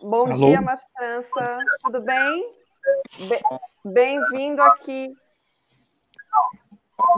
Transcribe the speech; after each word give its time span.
Bom 0.00 0.30
Alô? 0.30 0.46
dia, 0.46 0.60
Márcio 0.60 0.88
França. 0.96 1.58
Tudo 1.82 2.00
bem? 2.00 2.54
Bem-vindo 3.84 4.62
aqui. 4.62 5.12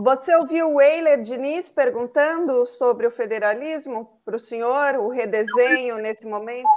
Você 0.03 0.35
ouviu 0.37 0.73
o 0.73 0.81
Eiler 0.81 1.21
Diniz 1.23 1.69
perguntando 1.69 2.65
sobre 2.65 3.07
o 3.07 3.11
federalismo 3.11 4.21
para 4.25 4.37
o 4.37 4.41
senhor, 4.41 4.97
o 4.97 5.11
redesenho 5.11 5.97
nesse 5.99 6.27
momento? 6.27 6.69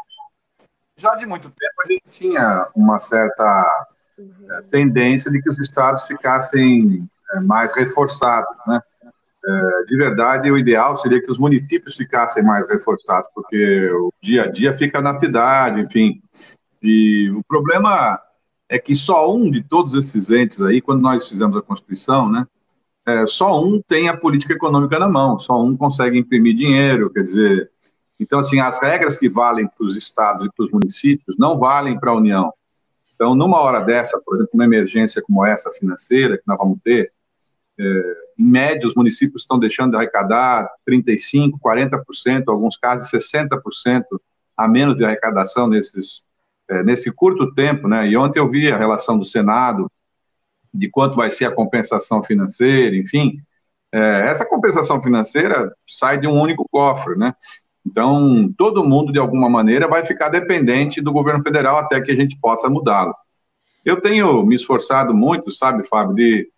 Já 0.97 1.15
de 1.15 1.25
muito 1.25 1.49
tempo 1.49 1.73
a 1.85 1.87
gente 1.87 2.03
tinha 2.11 2.67
uma 2.75 2.99
certa 2.99 3.87
uhum. 4.17 4.47
tendência 4.69 5.31
de 5.31 5.41
que 5.41 5.49
os 5.49 5.59
estados 5.59 6.05
ficassem 6.05 7.07
eh, 7.31 7.39
mais 7.39 7.75
reforçados, 7.75 8.55
né? 8.67 8.81
É, 9.45 9.83
de 9.85 9.97
verdade, 9.97 10.49
o 10.49 10.57
ideal 10.57 10.95
seria 10.95 11.21
que 11.21 11.29
os 11.29 11.37
municípios 11.37 11.95
ficassem 11.95 12.43
mais 12.43 12.67
reforçados, 12.67 13.29
porque 13.35 13.89
o 13.91 14.11
dia 14.21 14.43
a 14.43 14.47
dia 14.47 14.73
fica 14.73 15.01
na 15.01 15.19
cidade, 15.19 15.81
enfim. 15.81 16.21
E 16.81 17.29
o 17.31 17.43
problema 17.43 18.19
é 18.69 18.79
que 18.79 18.95
só 18.95 19.33
um 19.33 19.51
de 19.51 19.61
todos 19.61 19.93
esses 19.93 20.29
entes 20.29 20.61
aí, 20.61 20.81
quando 20.81 21.01
nós 21.01 21.27
fizemos 21.27 21.57
a 21.57 21.61
Constituição, 21.61 22.31
né, 22.31 22.45
é, 23.05 23.25
só 23.25 23.61
um 23.61 23.81
tem 23.81 24.07
a 24.07 24.15
política 24.15 24.53
econômica 24.53 24.97
na 24.97 25.09
mão, 25.09 25.37
só 25.37 25.61
um 25.61 25.75
consegue 25.75 26.17
imprimir 26.17 26.55
dinheiro, 26.55 27.09
quer 27.09 27.23
dizer. 27.23 27.69
Então, 28.17 28.39
assim, 28.39 28.61
as 28.61 28.79
regras 28.81 29.17
que 29.17 29.27
valem 29.27 29.67
para 29.67 29.85
os 29.85 29.97
estados 29.97 30.45
e 30.45 30.49
para 30.55 30.65
os 30.65 30.71
municípios 30.71 31.35
não 31.37 31.59
valem 31.59 31.99
para 31.99 32.11
a 32.11 32.15
União. 32.15 32.53
Então, 33.13 33.35
numa 33.35 33.61
hora 33.61 33.81
dessa, 33.81 34.17
por 34.25 34.35
exemplo, 34.35 34.51
uma 34.53 34.63
emergência 34.63 35.21
como 35.21 35.45
essa 35.45 35.69
financeira 35.71 36.37
que 36.37 36.43
nós 36.47 36.57
vamos 36.57 36.79
ter, 36.81 37.11
é, 37.77 38.15
em 38.37 38.45
média, 38.45 38.87
os 38.87 38.95
municípios 38.95 39.43
estão 39.43 39.59
deixando 39.59 39.91
de 39.91 39.97
arrecadar 39.97 40.69
35%, 40.87 41.51
40%, 41.63 42.43
alguns 42.47 42.77
casos 42.77 43.09
60% 43.11 44.03
a 44.55 44.67
menos 44.67 44.95
de 44.95 45.05
arrecadação 45.05 45.67
nesses, 45.67 46.25
é, 46.69 46.83
nesse 46.83 47.11
curto 47.11 47.53
tempo, 47.53 47.87
né? 47.87 48.07
E 48.07 48.17
ontem 48.17 48.39
eu 48.39 48.49
vi 48.49 48.71
a 48.71 48.77
relação 48.77 49.17
do 49.17 49.25
Senado 49.25 49.91
de 50.73 50.89
quanto 50.89 51.15
vai 51.15 51.29
ser 51.29 51.45
a 51.45 51.51
compensação 51.51 52.23
financeira, 52.23 52.95
enfim. 52.95 53.37
É, 53.91 54.27
essa 54.27 54.45
compensação 54.45 55.01
financeira 55.01 55.71
sai 55.87 56.19
de 56.19 56.27
um 56.27 56.39
único 56.39 56.67
cofre, 56.71 57.15
né? 57.15 57.33
Então, 57.85 58.51
todo 58.57 58.87
mundo, 58.87 59.11
de 59.11 59.19
alguma 59.19 59.49
maneira, 59.49 59.87
vai 59.87 60.03
ficar 60.03 60.29
dependente 60.29 61.01
do 61.01 61.11
governo 61.11 61.41
federal 61.43 61.77
até 61.77 61.99
que 62.01 62.11
a 62.11 62.15
gente 62.15 62.39
possa 62.39 62.69
mudá-lo. 62.69 63.13
Eu 63.83 63.99
tenho 64.01 64.43
me 64.43 64.55
esforçado 64.55 65.13
muito, 65.13 65.51
sabe, 65.51 65.85
Fábio, 65.87 66.15
de 66.15 66.49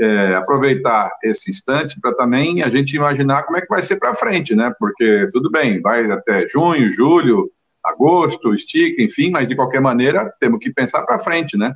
é, 0.00 0.34
aproveitar 0.34 1.10
esse 1.22 1.50
instante 1.50 2.00
para 2.00 2.14
também 2.14 2.62
a 2.62 2.70
gente 2.70 2.96
imaginar 2.96 3.42
como 3.42 3.58
é 3.58 3.60
que 3.60 3.68
vai 3.68 3.82
ser 3.82 3.96
para 3.96 4.14
frente, 4.14 4.54
né? 4.54 4.72
Porque 4.78 5.28
tudo 5.30 5.50
bem, 5.50 5.80
vai 5.80 6.10
até 6.10 6.46
junho, 6.46 6.90
julho, 6.90 7.50
agosto, 7.84 8.54
estica, 8.54 9.02
enfim, 9.02 9.30
mas 9.30 9.48
de 9.48 9.54
qualquer 9.54 9.80
maneira 9.80 10.32
temos 10.40 10.58
que 10.58 10.72
pensar 10.72 11.02
para 11.02 11.18
frente, 11.18 11.56
né? 11.56 11.74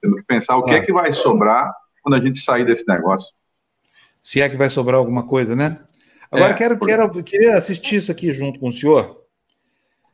Temos 0.00 0.20
que 0.20 0.26
pensar 0.26 0.56
o 0.56 0.64
que 0.64 0.72
é 0.72 0.80
que 0.80 0.92
vai 0.92 1.12
sobrar 1.12 1.72
quando 2.02 2.14
a 2.14 2.20
gente 2.20 2.38
sair 2.38 2.64
desse 2.64 2.84
negócio. 2.88 3.28
Se 4.22 4.40
é 4.40 4.48
que 4.48 4.56
vai 4.56 4.68
sobrar 4.68 4.98
alguma 4.98 5.26
coisa, 5.26 5.54
né? 5.54 5.78
Agora 6.30 6.52
é, 6.52 6.54
quero, 6.54 6.76
por... 6.76 6.88
quero 6.88 7.22
queria 7.22 7.54
assistir 7.54 7.96
isso 7.96 8.10
aqui 8.10 8.32
junto 8.32 8.58
com 8.58 8.68
o 8.68 8.72
senhor. 8.72 9.20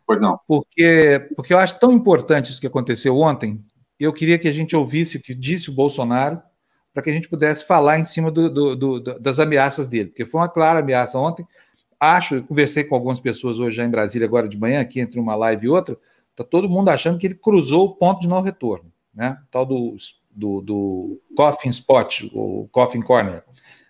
Pois 0.06 0.20
não. 0.20 0.38
Porque, 0.46 1.26
porque 1.34 1.54
eu 1.54 1.58
acho 1.58 1.78
tão 1.78 1.90
importante 1.90 2.50
isso 2.50 2.60
que 2.60 2.66
aconteceu 2.66 3.16
ontem. 3.16 3.64
Eu 3.98 4.12
queria 4.12 4.38
que 4.38 4.46
a 4.48 4.52
gente 4.52 4.76
ouvisse 4.76 5.16
o 5.16 5.22
que 5.22 5.34
disse 5.34 5.70
o 5.70 5.74
Bolsonaro 5.74 6.40
para 6.96 7.02
que 7.02 7.10
a 7.10 7.12
gente 7.12 7.28
pudesse 7.28 7.62
falar 7.62 7.98
em 7.98 8.06
cima 8.06 8.30
do, 8.30 8.48
do, 8.48 8.74
do, 8.74 9.00
das 9.20 9.38
ameaças 9.38 9.86
dele, 9.86 10.08
porque 10.08 10.24
foi 10.24 10.40
uma 10.40 10.48
clara 10.48 10.78
ameaça 10.78 11.18
ontem. 11.18 11.46
Acho, 12.00 12.42
conversei 12.44 12.84
com 12.84 12.94
algumas 12.94 13.20
pessoas 13.20 13.58
hoje 13.58 13.76
já 13.76 13.84
em 13.84 13.90
Brasília, 13.90 14.26
agora 14.26 14.48
de 14.48 14.58
manhã, 14.58 14.80
aqui 14.80 14.98
entre 14.98 15.20
uma 15.20 15.34
live 15.34 15.66
e 15.66 15.68
outra, 15.68 15.98
está 16.30 16.42
todo 16.42 16.70
mundo 16.70 16.88
achando 16.88 17.18
que 17.18 17.26
ele 17.26 17.34
cruzou 17.34 17.84
o 17.84 17.94
ponto 17.96 18.22
de 18.22 18.26
não 18.26 18.40
retorno, 18.40 18.90
né? 19.12 19.36
Tal 19.50 19.66
do, 19.66 19.94
do, 20.30 20.62
do 20.62 21.20
coffin 21.36 21.68
spot, 21.68 22.22
o 22.32 22.66
coffin 22.72 23.02
corner. 23.02 23.44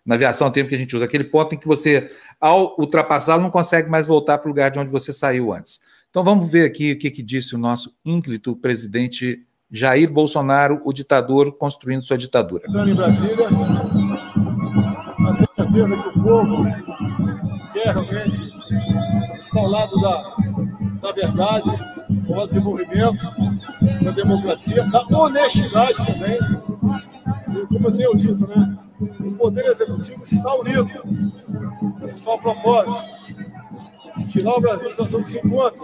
Na 0.05 0.17
aviação 0.17 0.51
tem 0.51 0.67
que 0.67 0.75
a 0.75 0.79
gente 0.79 0.97
usa, 0.97 1.05
aquele 1.05 1.23
ponto 1.23 1.55
em 1.55 1.59
que 1.59 1.69
você, 1.69 2.11
ao 2.41 2.75
ultrapassá-lo, 2.77 3.41
não 3.41 3.51
consegue 3.53 3.89
mais 3.89 4.09
voltar 4.09 4.39
para 4.39 4.49
o 4.49 4.51
lugar 4.51 4.69
de 4.69 4.81
onde 4.81 4.91
você 4.91 5.13
saiu 5.13 5.53
antes. 5.53 5.79
Então 6.11 6.25
vamos 6.25 6.51
ver 6.51 6.67
aqui 6.67 6.91
o 6.91 6.99
que, 6.99 7.13
que 7.13 7.23
disse 7.23 7.55
o 7.55 7.59
nosso 7.59 7.95
ínclito 8.05 8.57
presidente 8.57 9.47
Jair 9.71 10.11
Bolsonaro, 10.11 10.81
o 10.85 10.93
ditador, 10.93 11.53
construindo 11.53 12.05
sua 12.05 12.17
ditadura. 12.17 12.65
Estando 12.67 12.89
em 12.89 12.95
Brasília, 12.95 13.49
a 15.29 15.35
certeza 15.35 15.97
que 15.97 16.19
o 16.19 16.23
povo 16.23 16.65
quer 17.73 17.95
realmente 17.95 18.41
estar 19.41 19.59
ao 19.59 19.69
lado 19.69 20.01
da, 20.01 20.37
da 21.03 21.13
verdade, 21.13 21.71
do 22.09 22.47
desenvolvimento, 22.47 23.27
da 24.03 24.11
democracia, 24.13 24.85
da 24.85 25.05
honestidade 25.19 25.97
também. 25.97 26.39
E 27.51 27.67
como 27.67 27.89
eu 27.89 27.93
tenho 27.93 28.17
dito, 28.17 28.47
né? 28.47 28.79
O 29.01 29.33
poder 29.33 29.67
executivo 29.67 30.23
está 30.25 30.55
unido. 30.55 30.89
Só 32.15 32.35
a 32.35 32.39
propósito. 32.39 33.17
Tirar 34.29 34.55
o 34.55 34.61
Brasil 34.61 34.89
da 34.89 34.91
situação 34.91 35.23
que 35.23 35.31
se 35.31 35.39
encontra. 35.39 35.81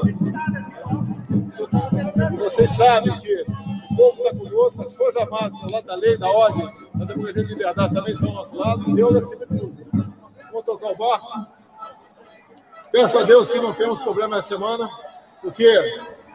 Vocês 2.39 2.71
sabem 2.71 3.19
que 3.19 3.45
o 3.93 3.97
povo 3.97 4.23
está 4.23 4.37
conosco, 4.37 4.83
as 4.83 4.97
Forças 4.97 5.23
Armadas, 5.23 5.61
do 5.61 5.71
lado 5.71 5.87
da 5.87 5.95
lei, 5.95 6.17
da 6.17 6.31
ordem, 6.31 6.73
da 6.95 7.05
democracia 7.05 7.43
e 7.43 7.47
liberdade 7.47 7.95
também 7.95 8.15
estão 8.15 8.31
ao 8.31 8.35
nosso 8.37 8.57
lado. 8.57 8.95
Deus 8.95 9.17
acima 9.17 9.47
de 9.47 9.59
tudo. 9.59 9.87
Vamos 10.51 10.65
tocar 10.65 10.89
o 10.89 10.97
barco. 10.97 11.47
Peço 12.91 13.19
a 13.19 13.23
Deus 13.23 13.51
que 13.51 13.61
não 13.61 13.73
tenhamos 13.73 14.01
problema 14.03 14.39
essa 14.39 14.49
semana, 14.49 14.89
porque 15.41 15.67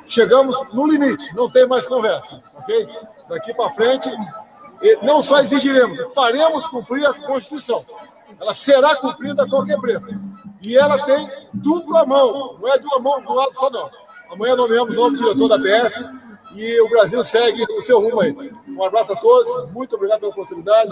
chegamos 0.05 0.57
no 0.73 0.87
limite, 0.87 1.35
não 1.35 1.49
tem 1.49 1.67
mais 1.67 1.85
conversa, 1.85 2.41
ok? 2.55 2.87
Daqui 3.29 3.53
para 3.53 3.69
frente, 3.71 4.09
não 5.03 5.21
só 5.21 5.39
exigiremos, 5.39 6.13
faremos 6.13 6.65
cumprir 6.67 7.05
a 7.05 7.13
Constituição. 7.13 7.83
Ela 8.39 8.53
será 8.53 8.95
cumprida 8.95 9.43
a 9.43 9.49
qualquer 9.49 9.79
preço. 9.79 10.07
E 10.61 10.77
ela 10.77 11.03
tem 11.05 11.29
dupla 11.53 12.05
mão, 12.05 12.57
não 12.59 12.67
é 12.67 12.77
de 12.77 12.85
uma 12.85 12.99
mão 12.99 13.21
do 13.21 13.33
lado 13.33 13.53
só, 13.53 13.69
não. 13.69 13.89
Amanhã 14.31 14.55
nomeamos 14.55 14.93
o 14.95 14.97
novo 14.97 15.15
diretor 15.15 15.47
da 15.47 15.59
PF, 15.59 16.03
e 16.55 16.81
o 16.81 16.89
Brasil 16.89 17.23
segue 17.25 17.63
o 17.63 17.81
seu 17.81 17.99
rumo 17.99 18.21
aí. 18.21 18.35
Um 18.67 18.83
abraço 18.83 19.13
a 19.13 19.15
todos, 19.15 19.71
muito 19.71 19.95
obrigado 19.95 20.19
pela 20.19 20.31
oportunidade. 20.31 20.91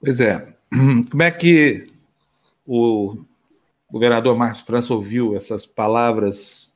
Pois 0.00 0.20
é. 0.20 0.54
Como 1.10 1.22
é 1.22 1.30
que 1.30 1.86
o 2.66 3.16
governador 3.90 4.36
Márcio 4.36 4.66
França 4.66 4.92
ouviu 4.92 5.36
essas 5.36 5.64
palavras 5.64 6.72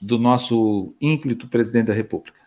do 0.00 0.18
nosso 0.18 0.94
ínclito 1.00 1.48
presidente 1.48 1.86
da 1.86 1.94
República? 1.94 2.38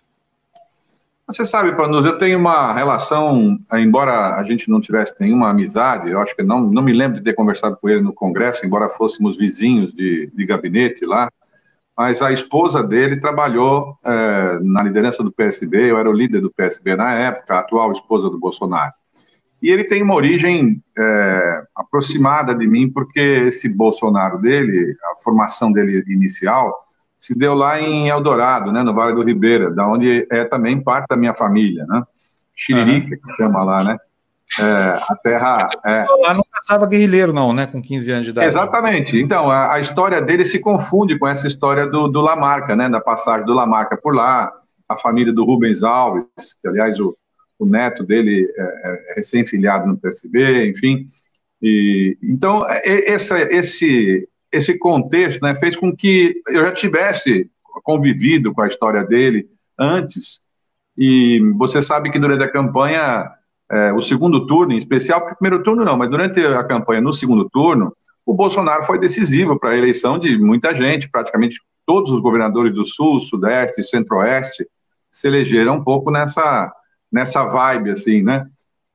Você 1.27 1.45
sabe, 1.45 1.75
Panus, 1.77 2.05
eu 2.05 2.17
tenho 2.17 2.37
uma 2.37 2.73
relação, 2.73 3.57
embora 3.73 4.35
a 4.35 4.43
gente 4.43 4.69
não 4.69 4.81
tivesse 4.81 5.15
nenhuma 5.17 5.49
amizade, 5.49 6.09
eu 6.09 6.19
acho 6.19 6.35
que 6.35 6.43
não, 6.43 6.69
não 6.69 6.81
me 6.81 6.91
lembro 6.91 7.19
de 7.19 7.23
ter 7.23 7.33
conversado 7.33 7.77
com 7.77 7.87
ele 7.87 8.01
no 8.01 8.11
Congresso, 8.11 8.65
embora 8.65 8.89
fôssemos 8.89 9.37
vizinhos 9.37 9.93
de, 9.93 10.27
de 10.27 10.45
gabinete 10.45 11.05
lá, 11.05 11.31
mas 12.01 12.19
a 12.19 12.33
esposa 12.33 12.83
dele 12.83 13.19
trabalhou 13.19 13.95
é, 14.03 14.59
na 14.63 14.81
liderança 14.81 15.23
do 15.23 15.31
PSB, 15.31 15.91
eu 15.91 15.99
era 15.99 16.09
o 16.09 16.13
líder 16.13 16.41
do 16.41 16.49
PSB 16.49 16.95
na 16.95 17.13
época, 17.13 17.53
a 17.53 17.59
atual 17.59 17.91
esposa 17.91 18.27
do 18.27 18.39
Bolsonaro. 18.39 18.91
E 19.61 19.69
ele 19.69 19.83
tem 19.83 20.01
uma 20.01 20.15
origem 20.15 20.81
é, 20.97 21.63
aproximada 21.75 22.55
de 22.55 22.65
mim, 22.65 22.89
porque 22.89 23.19
esse 23.19 23.77
Bolsonaro 23.77 24.41
dele, 24.41 24.97
a 25.13 25.21
formação 25.23 25.71
dele 25.71 26.03
inicial, 26.07 26.73
se 27.19 27.37
deu 27.37 27.53
lá 27.53 27.79
em 27.79 28.09
Eldorado, 28.09 28.71
né, 28.71 28.81
no 28.81 28.95
Vale 28.95 29.13
do 29.13 29.21
Ribeira, 29.21 29.69
da 29.69 29.87
onde 29.87 30.25
é 30.31 30.43
também 30.43 30.81
parte 30.81 31.05
da 31.07 31.15
minha 31.15 31.35
família, 31.35 31.85
né? 31.87 32.01
Chiririca, 32.55 33.15
que 33.15 33.35
chama 33.35 33.63
lá, 33.63 33.83
né? 33.83 33.99
É, 34.61 34.99
a 35.09 35.15
terra. 35.15 35.69
É... 35.85 36.05
Lá 36.21 36.33
não 36.33 36.45
caçava 36.51 36.85
guerrilheiro, 36.85 37.33
não, 37.33 37.51
né? 37.53 37.65
Com 37.65 37.81
15 37.81 38.11
anos 38.11 38.25
de 38.25 38.31
idade. 38.31 38.47
Exatamente. 38.47 39.17
Então, 39.17 39.49
a, 39.49 39.73
a 39.73 39.79
história 39.79 40.21
dele 40.21 40.45
se 40.45 40.59
confunde 40.59 41.17
com 41.17 41.27
essa 41.27 41.47
história 41.47 41.87
do, 41.87 42.07
do 42.07 42.21
Lamarca, 42.21 42.75
né? 42.75 42.89
Da 42.89 43.01
passagem 43.01 43.45
do 43.45 43.53
Lamarca 43.53 43.97
por 43.97 44.15
lá, 44.15 44.51
a 44.87 44.95
família 44.95 45.33
do 45.33 45.45
Rubens 45.45 45.83
Alves, 45.83 46.25
que, 46.61 46.67
aliás, 46.67 46.99
o, 46.99 47.17
o 47.57 47.65
neto 47.65 48.03
dele 48.03 48.45
é, 48.57 49.11
é 49.11 49.15
recém-filiado 49.15 49.87
no 49.87 49.97
PSB, 49.97 50.69
enfim. 50.69 51.05
E, 51.61 52.17
então, 52.23 52.65
essa, 52.83 53.39
esse, 53.39 54.27
esse 54.51 54.77
contexto 54.77 55.41
né, 55.41 55.55
fez 55.55 55.75
com 55.75 55.95
que 55.95 56.41
eu 56.47 56.63
já 56.63 56.71
tivesse 56.71 57.49
convivido 57.83 58.53
com 58.53 58.61
a 58.61 58.67
história 58.67 59.03
dele 59.03 59.47
antes. 59.77 60.41
E 60.97 61.39
você 61.57 61.81
sabe 61.81 62.11
que 62.11 62.19
durante 62.19 62.43
a 62.43 62.51
campanha 62.51 63.31
é, 63.71 63.93
o 63.93 64.01
segundo 64.01 64.45
turno, 64.45 64.73
em 64.73 64.77
especial, 64.77 65.21
porque 65.21 65.35
primeiro 65.35 65.63
turno 65.63 65.85
não, 65.85 65.97
mas 65.97 66.09
durante 66.09 66.39
a 66.39 66.63
campanha 66.63 67.01
no 67.01 67.13
segundo 67.13 67.49
turno, 67.49 67.95
o 68.25 68.33
Bolsonaro 68.33 68.83
foi 68.83 68.99
decisivo 68.99 69.57
para 69.57 69.71
a 69.71 69.77
eleição 69.77 70.19
de 70.19 70.37
muita 70.37 70.75
gente, 70.75 71.09
praticamente 71.09 71.59
todos 71.85 72.11
os 72.11 72.19
governadores 72.19 72.73
do 72.73 72.85
Sul, 72.85 73.19
Sudeste 73.19 73.81
Centro-Oeste 73.81 74.67
se 75.11 75.27
elegeram 75.27 75.75
um 75.75 75.83
pouco 75.83 76.11
nessa, 76.11 76.71
nessa 77.11 77.43
vibe, 77.45 77.91
assim, 77.91 78.21
né? 78.21 78.45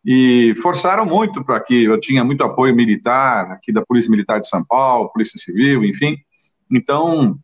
E 0.04 0.54
forçaram 0.62 1.04
muito 1.04 1.44
para 1.44 1.58
que 1.60 1.84
eu 1.84 1.98
tinha 1.98 2.22
muito 2.22 2.44
apoio 2.44 2.74
militar, 2.74 3.50
aqui 3.50 3.72
da 3.72 3.84
Polícia 3.84 4.10
Militar 4.10 4.38
de 4.38 4.48
São 4.48 4.64
Paulo, 4.64 5.10
Polícia 5.10 5.38
Civil, 5.38 5.84
enfim. 5.84 6.16
Então, 6.70 7.36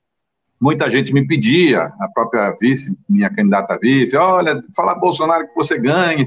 muita 0.62 0.88
gente 0.88 1.12
me 1.12 1.26
pedia, 1.26 1.93
a 1.99 2.09
própria 2.14 2.55
vice, 2.61 2.97
minha 3.09 3.29
candidata 3.29 3.76
vice, 3.82 4.17
olha, 4.17 4.61
fala 4.76 4.94
Bolsonaro 4.94 5.49
que 5.49 5.55
você 5.56 5.76
ganhe. 5.76 6.23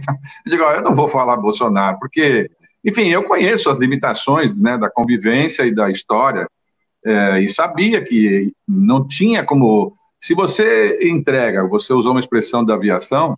Eu 0.46 0.52
digo, 0.52 0.64
eu 0.64 0.82
não 0.82 0.94
vou 0.94 1.08
falar 1.08 1.38
Bolsonaro, 1.38 1.98
porque, 2.00 2.52
enfim, 2.84 3.08
eu 3.08 3.24
conheço 3.24 3.70
as 3.70 3.80
limitações 3.80 4.54
né, 4.54 4.78
da 4.78 4.90
convivência 4.90 5.64
e 5.64 5.74
da 5.74 5.90
história, 5.90 6.50
é, 7.06 7.40
e 7.40 7.48
sabia 7.48 8.04
que 8.04 8.52
não 8.68 9.08
tinha 9.08 9.42
como. 9.42 9.94
Se 10.20 10.34
você 10.34 11.00
entrega, 11.08 11.66
você 11.66 11.94
usou 11.94 12.12
uma 12.12 12.20
expressão 12.20 12.66
da 12.66 12.74
aviação, 12.74 13.38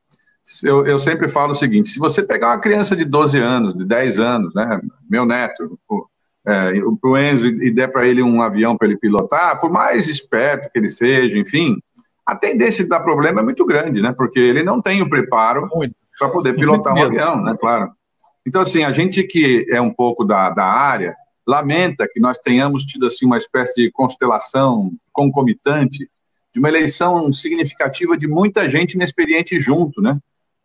eu, 0.64 0.88
eu 0.88 1.00
sempre 1.00 1.28
falo 1.28 1.52
o 1.52 1.56
seguinte: 1.56 1.90
se 1.90 2.00
você 2.00 2.24
pegar 2.24 2.48
uma 2.48 2.62
criança 2.62 2.96
de 2.96 3.06
12 3.06 3.38
anos, 3.38 3.78
de 3.78 3.86
10 3.86 4.20
anos, 4.20 4.56
né, 4.56 4.82
meu 5.08 5.28
neto, 5.28 5.78
é, 6.48 6.80
para 7.02 7.10
o 7.10 7.18
Enzo 7.18 7.46
e 7.46 7.70
der 7.70 7.92
para 7.92 8.08
ele 8.08 8.24
um 8.24 8.42
avião 8.42 8.78
para 8.78 8.88
ele 8.88 8.98
pilotar, 8.98 9.60
por 9.60 9.70
mais 9.70 10.08
esperto 10.08 10.72
que 10.72 10.80
ele 10.80 10.88
seja, 10.88 11.38
enfim, 11.38 11.78
a 12.26 12.36
tendência 12.36 12.84
de 12.84 12.90
dar 12.90 13.02
problema 13.02 13.42
é 13.42 13.44
muito 13.44 13.66
grande, 13.66 14.02
né? 14.02 14.14
Porque 14.16 14.40
ele 14.40 14.64
não 14.64 14.82
tem 14.82 15.02
o 15.02 15.10
preparo 15.10 15.68
para 16.18 16.30
poder 16.30 16.54
pilotar 16.60 16.94
um 16.94 17.04
avião, 17.04 17.44
né? 17.44 17.56
Claro. 17.60 17.92
Então, 18.46 18.62
assim, 18.62 18.84
a 18.84 18.94
gente 18.94 19.24
que 19.24 19.66
é 19.70 19.82
um 19.82 19.94
pouco 19.94 20.24
da, 20.24 20.50
da 20.52 20.64
área, 20.64 21.14
lamenta 21.46 22.08
que 22.10 22.20
nós 22.20 22.38
tenhamos 22.38 22.84
tido, 22.84 23.08
assim, 23.08 23.26
uma 23.26 23.38
espécie 23.38 23.84
de 23.84 23.92
constelação 23.92 24.92
concomitante 25.12 26.10
de 26.54 26.60
uma 26.60 26.70
eleição 26.70 27.32
significativa 27.34 28.18
de 28.18 28.28
muita 28.28 28.70
gente 28.70 28.94
inexperiente 28.94 29.60
junto, 29.60 30.02
né? 30.02 30.18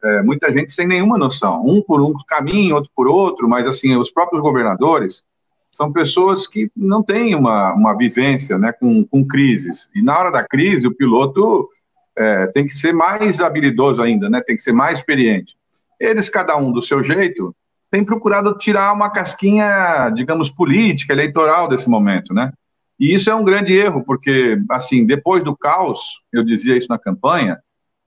É, 0.04 0.22
muita 0.22 0.50
gente 0.52 0.70
sem 0.70 0.86
nenhuma 0.86 1.18
noção, 1.18 1.64
um 1.64 1.82
por 1.82 2.00
um 2.00 2.12
caminho, 2.26 2.74
outro 2.74 2.90
por 2.94 3.08
outro, 3.08 3.48
mas, 3.48 3.66
assim, 3.66 3.96
os 3.96 4.10
próprios 4.12 4.42
governadores, 4.42 5.24
são 5.72 5.90
pessoas 5.90 6.46
que 6.46 6.70
não 6.76 7.02
têm 7.02 7.34
uma, 7.34 7.72
uma 7.72 7.96
vivência 7.96 8.58
né, 8.58 8.72
com, 8.72 9.04
com 9.04 9.26
crises. 9.26 9.90
E 9.94 10.02
na 10.02 10.18
hora 10.18 10.30
da 10.30 10.46
crise, 10.46 10.86
o 10.86 10.94
piloto 10.94 11.68
é, 12.16 12.46
tem 12.48 12.66
que 12.66 12.74
ser 12.74 12.92
mais 12.92 13.40
habilidoso 13.40 14.02
ainda, 14.02 14.28
né, 14.28 14.42
tem 14.42 14.54
que 14.54 14.62
ser 14.62 14.72
mais 14.72 14.98
experiente. 14.98 15.56
Eles, 15.98 16.28
cada 16.28 16.56
um 16.58 16.70
do 16.70 16.82
seu 16.82 17.02
jeito, 17.02 17.56
têm 17.90 18.04
procurado 18.04 18.56
tirar 18.58 18.92
uma 18.92 19.10
casquinha, 19.10 20.10
digamos, 20.10 20.50
política, 20.50 21.14
eleitoral 21.14 21.68
desse 21.68 21.88
momento, 21.88 22.34
né? 22.34 22.52
E 23.00 23.14
isso 23.14 23.30
é 23.30 23.34
um 23.34 23.44
grande 23.44 23.72
erro, 23.72 24.04
porque, 24.04 24.58
assim, 24.70 25.06
depois 25.06 25.42
do 25.42 25.56
caos, 25.56 26.00
eu 26.32 26.44
dizia 26.44 26.76
isso 26.76 26.88
na 26.88 26.98
campanha, 26.98 27.58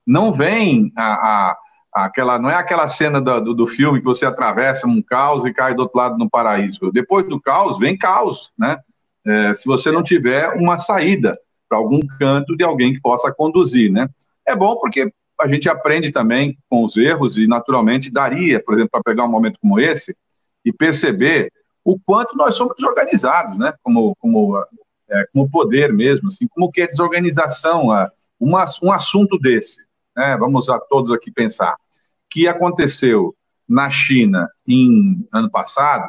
não 0.05 0.31
vem 0.31 0.91
a, 0.95 1.13
a 1.13 1.57
aquela 1.95 2.37
não 2.37 2.49
é 2.49 2.55
aquela 2.55 2.89
cena 2.89 3.21
do, 3.21 3.39
do, 3.39 3.53
do, 3.53 3.67
filme 3.67 3.99
que 3.99 4.05
você 4.05 4.25
atravessa 4.25 4.85
um 4.85 5.01
caos 5.01 5.45
e 5.45 5.53
cai 5.53 5.73
do 5.73 5.83
outro 5.83 5.97
lado 5.97 6.17
no 6.17 6.29
paraíso. 6.29 6.91
Depois 6.91 7.25
do 7.27 7.39
caos 7.39 7.79
vem 7.79 7.97
caos, 7.97 8.51
né? 8.59 8.77
É, 9.25 9.55
se 9.55 9.65
você 9.65 9.91
não 9.91 10.03
tiver 10.03 10.49
uma 10.55 10.77
saída 10.77 11.39
para 11.69 11.77
algum 11.77 12.01
canto 12.19 12.55
de 12.57 12.63
alguém 12.65 12.93
que 12.93 12.99
possa 12.99 13.33
conduzir, 13.33 13.89
né? 13.89 14.09
É 14.45 14.53
bom 14.55 14.77
porque 14.77 15.09
a 15.39 15.47
gente 15.47 15.69
aprende 15.69 16.11
também 16.11 16.57
com 16.69 16.83
os 16.83 16.97
erros 16.97 17.37
e 17.37 17.47
naturalmente 17.47 18.11
daria, 18.11 18.61
por 18.61 18.73
exemplo, 18.73 18.91
para 18.91 19.03
pegar 19.03 19.23
um 19.23 19.31
momento 19.31 19.57
como 19.61 19.79
esse 19.79 20.15
e 20.65 20.73
perceber 20.73 21.51
o 21.83 21.97
quanto 21.97 22.35
nós 22.35 22.55
somos 22.55 22.75
desorganizados, 22.75 23.57
né? 23.57 23.73
Como 23.81 24.13
como 24.17 24.57
é, 25.09 25.25
como 25.31 25.49
poder 25.49 25.93
mesmo, 25.93 26.27
assim, 26.27 26.45
como 26.49 26.69
que 26.69 26.81
é 26.81 26.87
desorganização, 26.87 27.87
uma, 28.39 28.65
um 28.83 28.91
assunto 28.91 29.39
desse 29.39 29.85
né, 30.15 30.37
vamos 30.37 30.69
a 30.69 30.79
todos 30.79 31.11
aqui 31.11 31.31
pensar, 31.31 31.75
que 32.35 32.49
aconteceu 32.49 33.33
na 33.67 33.89
China 33.89 34.49
em 34.67 35.25
ano 35.33 35.49
passado, 35.49 36.03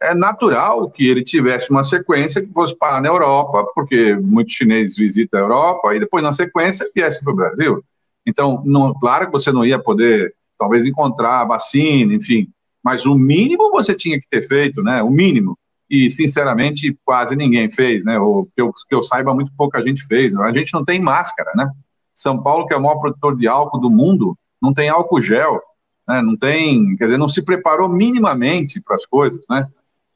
é 0.00 0.14
natural 0.14 0.90
que 0.90 1.06
ele 1.06 1.22
tivesse 1.22 1.68
uma 1.68 1.84
sequência 1.84 2.40
que 2.40 2.50
fosse 2.54 2.74
parar 2.74 3.02
na 3.02 3.08
Europa, 3.08 3.66
porque 3.74 4.14
muitos 4.14 4.54
chineses 4.54 4.96
visitam 4.96 5.38
a 5.38 5.42
Europa, 5.42 5.94
e 5.94 6.00
depois, 6.00 6.24
na 6.24 6.32
sequência, 6.32 6.90
viesse 6.96 7.22
para 7.22 7.32
o 7.34 7.36
Brasil. 7.36 7.84
Então, 8.26 8.62
não, 8.64 8.94
claro 8.94 9.26
que 9.26 9.32
você 9.32 9.52
não 9.52 9.62
ia 9.62 9.78
poder, 9.78 10.34
talvez, 10.58 10.86
encontrar 10.86 11.44
vacina, 11.44 12.14
enfim, 12.14 12.48
mas 12.82 13.04
o 13.04 13.14
mínimo 13.14 13.70
você 13.70 13.94
tinha 13.94 14.18
que 14.18 14.26
ter 14.26 14.40
feito, 14.40 14.82
né? 14.82 15.02
O 15.02 15.10
mínimo. 15.10 15.58
E, 15.90 16.10
sinceramente, 16.10 16.98
quase 17.04 17.36
ninguém 17.36 17.68
fez, 17.68 18.02
né? 18.04 18.18
Ou 18.18 18.46
que 18.46 18.62
eu, 18.62 18.72
que 18.72 18.94
eu 18.94 19.02
saiba, 19.02 19.34
muito 19.34 19.52
pouca 19.54 19.86
gente 19.86 20.02
fez. 20.06 20.34
A 20.34 20.50
gente 20.50 20.72
não 20.72 20.82
tem 20.82 20.98
máscara, 20.98 21.52
né? 21.54 21.70
São 22.14 22.42
Paulo, 22.42 22.64
que 22.64 22.72
é 22.72 22.76
o 22.78 22.82
maior 22.82 22.98
produtor 22.98 23.36
de 23.36 23.46
álcool 23.46 23.80
do 23.80 23.90
mundo, 23.90 24.34
não 24.60 24.72
tem 24.72 24.88
álcool 24.88 25.22
gel, 25.22 25.60
né? 26.06 26.20
não 26.22 26.36
tem, 26.36 26.96
quer 26.96 27.04
dizer, 27.04 27.18
não 27.18 27.28
se 27.28 27.44
preparou 27.44 27.88
minimamente 27.88 28.80
para 28.80 28.96
as 28.96 29.06
coisas, 29.06 29.44
né? 29.48 29.66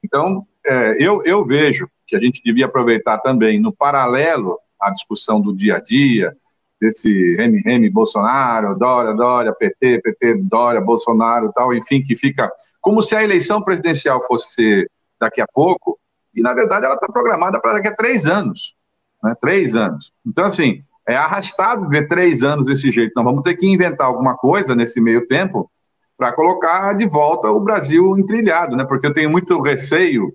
Então, 0.05 0.47
é, 0.67 0.97
eu, 0.99 1.23
eu 1.25 1.45
vejo 1.45 1.89
que 2.07 2.17
a 2.17 2.19
gente 2.19 2.43
devia 2.45 2.67
aproveitar 2.67 3.19
também, 3.19 3.61
no 3.61 3.73
paralelo 3.73 4.59
à 4.81 4.91
discussão 4.91 5.41
do 5.41 5.55
dia 5.55 5.77
a 5.77 5.81
dia, 5.81 6.37
desse 6.83 7.37
Remy 7.37 7.89
Bolsonaro, 7.89 8.77
Dória, 8.77 9.15
Dória, 9.15 9.55
PT, 9.55 10.01
PT, 10.01 10.35
Dória, 10.43 10.81
Bolsonaro 10.81 11.53
tal, 11.53 11.73
enfim, 11.73 12.03
que 12.03 12.17
fica 12.17 12.51
como 12.81 13.01
se 13.01 13.15
a 13.15 13.23
eleição 13.23 13.63
presidencial 13.63 14.21
fosse 14.27 14.53
ser 14.53 14.91
daqui 15.21 15.41
a 15.41 15.47
pouco, 15.47 15.97
e 16.35 16.43
na 16.43 16.53
verdade 16.53 16.85
ela 16.85 16.97
está 16.97 17.07
programada 17.07 17.61
para 17.61 17.75
daqui 17.75 17.87
a 17.87 17.95
três 17.95 18.27
anos, 18.27 18.75
né? 19.23 19.33
Três 19.41 19.77
anos. 19.77 20.13
Então, 20.27 20.45
assim, 20.45 20.81
é 21.09 21.17
arrastado 21.17 21.89
ver 21.89 22.07
três 22.07 22.43
anos 22.43 22.67
desse 22.67 22.91
jeito. 22.91 23.13
Nós 23.17 23.25
vamos 23.25 23.43
ter 23.43 23.57
que 23.57 23.67
inventar 23.67 24.07
alguma 24.07 24.37
coisa 24.37 24.75
nesse 24.75 25.01
meio 25.01 25.27
tempo 25.27 25.71
para 26.17 26.33
colocar 26.33 26.93
de 26.95 27.07
volta 27.07 27.51
o 27.51 27.61
Brasil 27.61 28.17
entrilhado, 28.19 28.77
né? 28.77 28.85
Porque 28.87 29.07
eu 29.07 29.13
tenho 29.13 29.31
muito 29.31 29.61
receio 29.61 30.33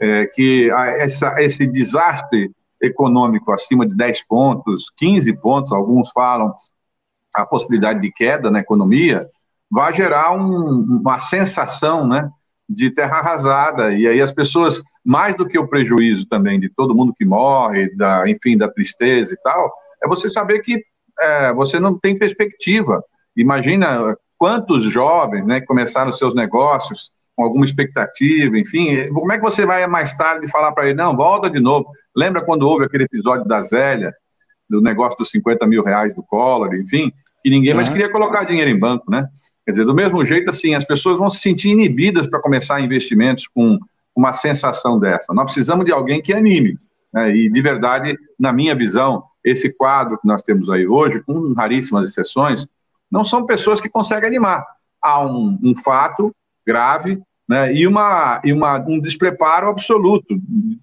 é, 0.00 0.26
que 0.26 0.68
essa, 0.98 1.34
esse 1.38 1.66
desastre 1.66 2.50
econômico 2.80 3.52
acima 3.52 3.86
de 3.86 3.96
10 3.96 4.26
pontos, 4.26 4.92
15 4.96 5.40
pontos, 5.40 5.72
alguns 5.72 6.10
falam 6.10 6.52
a 7.34 7.46
possibilidade 7.46 8.00
de 8.00 8.12
queda 8.12 8.50
na 8.50 8.58
economia, 8.58 9.26
vai 9.70 9.92
gerar 9.92 10.32
um, 10.36 11.00
uma 11.00 11.18
sensação, 11.18 12.06
né? 12.06 12.28
de 12.68 12.90
terra 12.90 13.18
arrasada, 13.18 13.92
e 13.92 14.06
aí 14.06 14.20
as 14.20 14.32
pessoas, 14.32 14.82
mais 15.04 15.36
do 15.36 15.46
que 15.46 15.58
o 15.58 15.68
prejuízo 15.68 16.26
também 16.26 16.58
de 16.58 16.68
todo 16.68 16.94
mundo 16.94 17.12
que 17.14 17.24
morre, 17.24 17.94
da, 17.96 18.28
enfim, 18.28 18.56
da 18.56 18.68
tristeza 18.68 19.34
e 19.34 19.36
tal, 19.42 19.72
é 20.02 20.08
você 20.08 20.28
saber 20.28 20.60
que 20.60 20.82
é, 21.20 21.52
você 21.52 21.78
não 21.78 21.98
tem 21.98 22.18
perspectiva. 22.18 23.02
Imagina 23.36 24.16
quantos 24.36 24.84
jovens 24.84 25.46
né, 25.46 25.60
começaram 25.60 26.12
seus 26.12 26.34
negócios 26.34 27.12
com 27.34 27.44
alguma 27.44 27.64
expectativa, 27.64 28.58
enfim, 28.58 29.08
como 29.12 29.32
é 29.32 29.36
que 29.36 29.42
você 29.42 29.64
vai 29.64 29.86
mais 29.86 30.14
tarde 30.16 30.50
falar 30.50 30.72
para 30.72 30.86
ele, 30.86 30.94
não, 30.94 31.16
volta 31.16 31.48
de 31.48 31.60
novo. 31.60 31.88
Lembra 32.14 32.44
quando 32.44 32.68
houve 32.68 32.84
aquele 32.84 33.04
episódio 33.04 33.46
da 33.46 33.62
Zélia, 33.62 34.12
do 34.68 34.82
negócio 34.82 35.16
dos 35.18 35.30
50 35.30 35.66
mil 35.66 35.82
reais 35.82 36.14
do 36.14 36.22
Collor, 36.22 36.74
enfim, 36.74 37.10
que 37.42 37.50
ninguém 37.50 37.74
mais 37.74 37.88
queria 37.88 38.10
colocar 38.10 38.44
dinheiro 38.44 38.70
em 38.70 38.78
banco, 38.78 39.10
né? 39.10 39.26
Quer 39.64 39.72
dizer, 39.72 39.84
do 39.84 39.94
mesmo 39.94 40.24
jeito, 40.24 40.50
assim, 40.50 40.74
as 40.74 40.84
pessoas 40.84 41.18
vão 41.18 41.30
se 41.30 41.40
sentir 41.40 41.70
inibidas 41.70 42.26
para 42.26 42.40
começar 42.40 42.80
investimentos 42.80 43.48
com 43.48 43.78
uma 44.14 44.32
sensação 44.32 44.98
dessa. 44.98 45.32
Nós 45.32 45.44
precisamos 45.44 45.84
de 45.84 45.92
alguém 45.92 46.20
que 46.20 46.32
anime. 46.32 46.78
Né? 47.12 47.34
E, 47.34 47.50
de 47.50 47.62
verdade, 47.62 48.16
na 48.38 48.52
minha 48.52 48.74
visão, 48.74 49.24
esse 49.44 49.76
quadro 49.76 50.18
que 50.18 50.26
nós 50.26 50.42
temos 50.42 50.70
aí 50.70 50.86
hoje, 50.86 51.22
com 51.22 51.52
raríssimas 51.52 52.08
exceções, 52.08 52.66
não 53.10 53.24
são 53.24 53.44
pessoas 53.44 53.80
que 53.80 53.88
conseguem 53.88 54.28
animar. 54.28 54.64
Há 55.02 55.26
um, 55.26 55.58
um 55.62 55.74
fato 55.74 56.34
grave 56.66 57.20
né, 57.48 57.74
e, 57.74 57.86
uma, 57.86 58.40
e 58.44 58.52
uma, 58.52 58.78
um 58.88 59.00
despreparo 59.00 59.68
absoluto. 59.68 60.40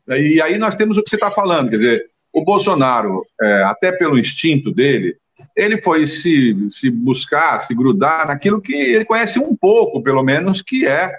E 0.08 0.42
aí 0.42 0.58
nós 0.58 0.76
temos 0.76 0.98
o 0.98 1.04
que 1.04 1.10
você 1.10 1.16
está 1.16 1.32
falando, 1.32 1.70
quer 1.70 1.78
dizer, 1.78 2.06
o 2.32 2.44
Bolsonaro, 2.44 3.26
é, 3.42 3.64
até 3.64 3.92
pelo 3.92 4.20
instinto 4.20 4.72
dele, 4.72 5.16
ele 5.56 5.82
foi 5.82 6.06
se, 6.06 6.70
se 6.70 6.92
buscar, 6.92 7.60
se 7.60 7.74
grudar 7.74 8.28
naquilo 8.28 8.62
que 8.62 8.74
ele 8.74 9.06
conhece 9.06 9.40
um 9.40 9.56
pouco, 9.56 10.04
pelo 10.04 10.22
menos, 10.22 10.62
que 10.62 10.86
é, 10.86 11.12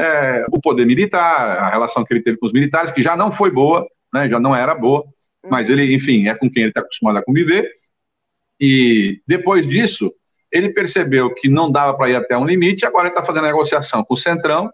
é 0.00 0.46
o 0.50 0.60
poder 0.60 0.86
militar, 0.86 1.58
a 1.58 1.70
relação 1.70 2.04
que 2.04 2.12
ele 2.12 2.22
teve 2.22 2.38
com 2.38 2.46
os 2.46 2.52
militares, 2.52 2.90
que 2.90 3.02
já 3.02 3.16
não 3.16 3.30
foi 3.30 3.50
boa, 3.50 3.86
né, 4.12 4.28
já 4.28 4.40
não 4.40 4.54
era 4.54 4.74
boa, 4.74 5.04
mas 5.48 5.68
ele, 5.68 5.94
enfim, 5.94 6.28
é 6.28 6.34
com 6.34 6.50
quem 6.50 6.62
ele 6.62 6.70
está 6.70 6.80
acostumado 6.80 7.18
a 7.18 7.24
conviver. 7.24 7.70
E 8.60 9.20
depois 9.26 9.66
disso, 9.66 10.12
ele 10.52 10.70
percebeu 10.72 11.32
que 11.34 11.48
não 11.48 11.70
dava 11.70 11.96
para 11.96 12.10
ir 12.10 12.16
até 12.16 12.36
um 12.36 12.44
limite, 12.44 12.84
agora 12.84 13.06
ele 13.06 13.14
está 13.14 13.22
fazendo 13.22 13.46
negociação 13.46 14.04
com 14.04 14.14
o 14.14 14.18
Centrão. 14.18 14.70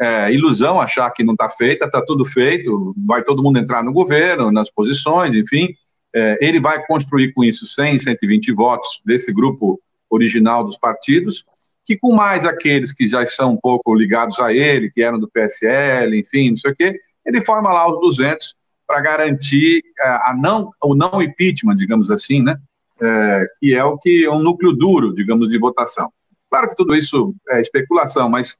É, 0.00 0.32
ilusão 0.32 0.80
achar 0.80 1.10
que 1.10 1.24
não 1.24 1.32
está 1.34 1.48
feita, 1.48 1.84
está 1.84 2.00
tudo 2.00 2.24
feito, 2.24 2.94
vai 3.04 3.22
todo 3.22 3.42
mundo 3.42 3.58
entrar 3.58 3.82
no 3.82 3.92
governo, 3.92 4.50
nas 4.52 4.70
posições, 4.70 5.34
enfim. 5.34 5.68
É, 6.14 6.38
ele 6.40 6.60
vai 6.60 6.84
construir 6.86 7.32
com 7.32 7.44
isso 7.44 7.66
100, 7.66 7.98
120 7.98 8.52
votos 8.52 9.02
desse 9.04 9.32
grupo 9.32 9.80
original 10.08 10.64
dos 10.64 10.78
partidos, 10.78 11.44
que 11.88 11.96
com 11.96 12.12
mais 12.12 12.44
aqueles 12.44 12.92
que 12.92 13.08
já 13.08 13.26
são 13.26 13.54
um 13.54 13.56
pouco 13.56 13.94
ligados 13.94 14.38
a 14.38 14.52
ele, 14.52 14.90
que 14.90 15.02
eram 15.02 15.18
do 15.18 15.26
PSL, 15.26 16.18
enfim, 16.18 16.50
não 16.50 16.56
sei 16.58 16.72
o 16.72 16.76
quê, 16.76 17.00
ele 17.24 17.40
forma 17.40 17.72
lá 17.72 17.90
os 17.90 17.98
200 17.98 18.54
para 18.86 19.00
garantir 19.00 19.82
é, 19.98 20.06
a 20.06 20.36
não, 20.38 20.70
o 20.84 20.94
não 20.94 21.22
impeachment, 21.22 21.76
digamos 21.76 22.10
assim, 22.10 22.42
né? 22.42 22.58
É, 23.00 23.46
que 23.58 23.74
é 23.74 23.82
o 23.82 23.96
que 23.96 24.26
é 24.26 24.30
um 24.30 24.40
núcleo 24.40 24.74
duro, 24.74 25.14
digamos, 25.14 25.48
de 25.48 25.58
votação. 25.58 26.12
Claro 26.50 26.68
que 26.68 26.76
tudo 26.76 26.94
isso 26.94 27.34
é 27.48 27.62
especulação, 27.62 28.28
mas 28.28 28.58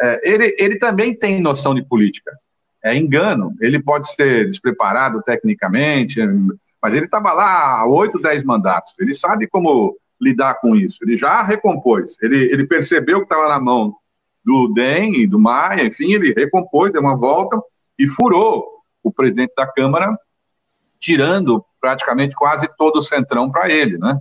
é, 0.00 0.32
ele, 0.32 0.56
ele 0.58 0.78
também 0.78 1.14
tem 1.14 1.38
noção 1.38 1.74
de 1.74 1.84
política. 1.84 2.32
é 2.82 2.96
engano. 2.96 3.54
Ele 3.60 3.82
pode 3.82 4.10
ser 4.10 4.48
despreparado 4.48 5.22
tecnicamente, 5.22 6.18
mas 6.82 6.94
ele 6.94 7.04
estava 7.04 7.30
lá 7.34 7.80
há 7.80 7.86
oito, 7.86 8.18
dez 8.22 8.42
mandatos. 8.42 8.94
Ele 8.98 9.14
sabe 9.14 9.46
como 9.46 9.98
lidar 10.20 10.54
com 10.60 10.76
isso. 10.76 10.98
Ele 11.02 11.16
já 11.16 11.42
recompôs. 11.42 12.16
Ele, 12.22 12.36
ele 12.52 12.66
percebeu 12.66 13.18
que 13.18 13.24
estava 13.24 13.48
na 13.48 13.60
mão 13.60 13.96
do 14.44 14.72
DEM 14.74 15.22
e 15.22 15.26
do 15.26 15.38
Maia, 15.38 15.84
enfim, 15.84 16.12
ele 16.12 16.32
recompôs, 16.32 16.92
deu 16.92 17.00
uma 17.00 17.16
volta 17.16 17.60
e 17.98 18.06
furou 18.06 18.66
o 19.02 19.12
presidente 19.12 19.52
da 19.56 19.66
Câmara, 19.66 20.18
tirando 20.98 21.64
praticamente 21.80 22.34
quase 22.34 22.68
todo 22.76 22.98
o 22.98 23.02
centrão 23.02 23.50
para 23.50 23.70
ele, 23.70 23.98
né? 23.98 24.18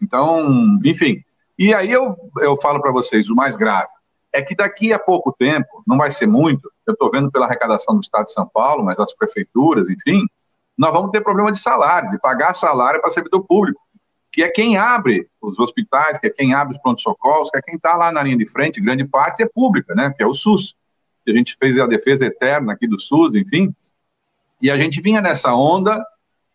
Então, 0.00 0.78
enfim. 0.84 1.22
E 1.58 1.74
aí 1.74 1.90
eu, 1.90 2.16
eu 2.40 2.56
falo 2.56 2.80
para 2.80 2.92
vocês, 2.92 3.28
o 3.28 3.34
mais 3.34 3.56
grave 3.56 3.88
é 4.32 4.42
que 4.42 4.54
daqui 4.54 4.92
a 4.92 4.98
pouco 4.98 5.34
tempo, 5.38 5.82
não 5.86 5.96
vai 5.96 6.10
ser 6.10 6.26
muito, 6.26 6.70
eu 6.86 6.92
estou 6.92 7.10
vendo 7.10 7.30
pela 7.30 7.46
arrecadação 7.46 7.94
do 7.94 8.02
Estado 8.02 8.26
de 8.26 8.32
São 8.32 8.46
Paulo, 8.46 8.84
mas 8.84 8.98
as 8.98 9.14
prefeituras, 9.14 9.88
enfim, 9.88 10.22
nós 10.76 10.92
vamos 10.92 11.10
ter 11.10 11.22
problema 11.22 11.50
de 11.50 11.58
salário, 11.58 12.10
de 12.10 12.18
pagar 12.18 12.54
salário 12.54 13.00
para 13.00 13.10
servidor 13.10 13.44
público, 13.46 13.80
que 14.38 14.42
é 14.44 14.48
quem 14.48 14.76
abre 14.76 15.28
os 15.42 15.58
hospitais, 15.58 16.16
que 16.16 16.28
é 16.28 16.30
quem 16.30 16.54
abre 16.54 16.72
os 16.72 16.80
pronto-socorros, 16.80 17.50
que 17.50 17.58
é 17.58 17.60
quem 17.60 17.74
está 17.74 17.96
lá 17.96 18.12
na 18.12 18.22
linha 18.22 18.36
de 18.36 18.46
frente, 18.46 18.80
grande 18.80 19.04
parte 19.04 19.42
é 19.42 19.48
pública, 19.52 19.96
né, 19.96 20.14
que 20.16 20.22
é 20.22 20.26
o 20.28 20.32
SUS. 20.32 20.76
A 21.26 21.32
gente 21.32 21.56
fez 21.58 21.76
a 21.76 21.88
defesa 21.88 22.26
eterna 22.26 22.72
aqui 22.72 22.86
do 22.86 22.96
SUS, 22.96 23.34
enfim, 23.34 23.74
e 24.62 24.70
a 24.70 24.76
gente 24.76 25.00
vinha 25.00 25.20
nessa 25.20 25.52
onda 25.52 26.00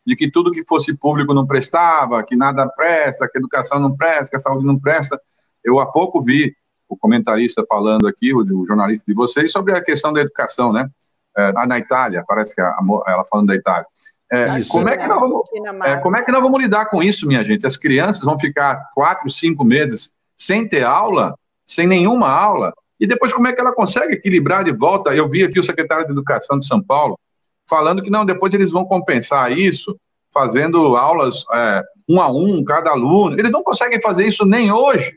de 0.07 0.15
que 0.15 0.31
tudo 0.31 0.49
que 0.49 0.63
fosse 0.65 0.97
público 0.97 1.33
não 1.33 1.45
prestava, 1.45 2.23
que 2.23 2.37
nada 2.37 2.69
presta, 2.69 3.27
que 3.29 3.37
educação 3.37 3.81
não 3.81 3.93
presta, 3.93 4.29
que 4.29 4.37
a 4.37 4.39
saúde 4.39 4.65
não 4.65 4.79
presta. 4.79 5.19
Eu 5.61 5.77
há 5.81 5.91
pouco 5.91 6.21
vi 6.21 6.55
o 6.87 6.95
comentarista 6.95 7.65
falando 7.67 8.07
aqui, 8.07 8.33
o, 8.33 8.37
o 8.61 8.65
jornalista 8.65 9.03
de 9.05 9.13
vocês, 9.13 9.51
sobre 9.51 9.75
a 9.75 9.83
questão 9.83 10.13
da 10.13 10.21
educação, 10.21 10.71
né? 10.71 10.89
É, 11.35 11.51
na 11.65 11.79
Itália, 11.79 12.23
parece 12.25 12.55
que 12.55 12.61
a, 12.61 12.77
ela 13.07 13.25
falando 13.25 13.47
da 13.47 13.55
Itália. 13.55 13.87
É, 14.33 14.59
isso, 14.59 14.71
como, 14.71 14.89
é 14.89 14.97
que 14.97 15.07
nós 15.07 15.19
vamos, 15.19 15.43
é, 15.85 15.97
como 15.97 16.17
é 16.17 16.23
que 16.23 16.31
nós 16.31 16.41
vamos 16.41 16.59
lidar 16.59 16.85
com 16.85 17.03
isso, 17.03 17.27
minha 17.27 17.43
gente? 17.43 17.67
As 17.67 17.77
crianças 17.77 18.23
vão 18.23 18.39
ficar 18.39 18.89
quatro, 18.95 19.29
cinco 19.29 19.63
meses 19.63 20.15
sem 20.35 20.67
ter 20.67 20.83
aula, 20.83 21.37
sem 21.63 21.85
nenhuma 21.85 22.27
aula, 22.29 22.73
e 22.99 23.05
depois 23.05 23.31
como 23.31 23.47
é 23.47 23.53
que 23.53 23.61
ela 23.61 23.75
consegue 23.75 24.13
equilibrar 24.13 24.63
de 24.63 24.71
volta? 24.71 25.13
Eu 25.13 25.29
vi 25.29 25.43
aqui 25.43 25.59
o 25.59 25.63
secretário 25.63 26.05
de 26.05 26.11
Educação 26.11 26.57
de 26.57 26.65
São 26.65 26.81
Paulo 26.81 27.19
falando 27.69 28.01
que 28.01 28.09
não, 28.09 28.25
depois 28.25 28.53
eles 28.53 28.71
vão 28.71 28.85
compensar 28.85 29.51
isso 29.51 29.95
fazendo 30.33 30.95
aulas 30.97 31.45
é, 31.53 31.83
um 32.09 32.19
a 32.19 32.31
um, 32.31 32.63
cada 32.63 32.89
aluno. 32.89 33.37
Eles 33.37 33.51
não 33.51 33.61
conseguem 33.61 34.01
fazer 34.01 34.25
isso 34.25 34.45
nem 34.45 34.71
hoje. 34.71 35.15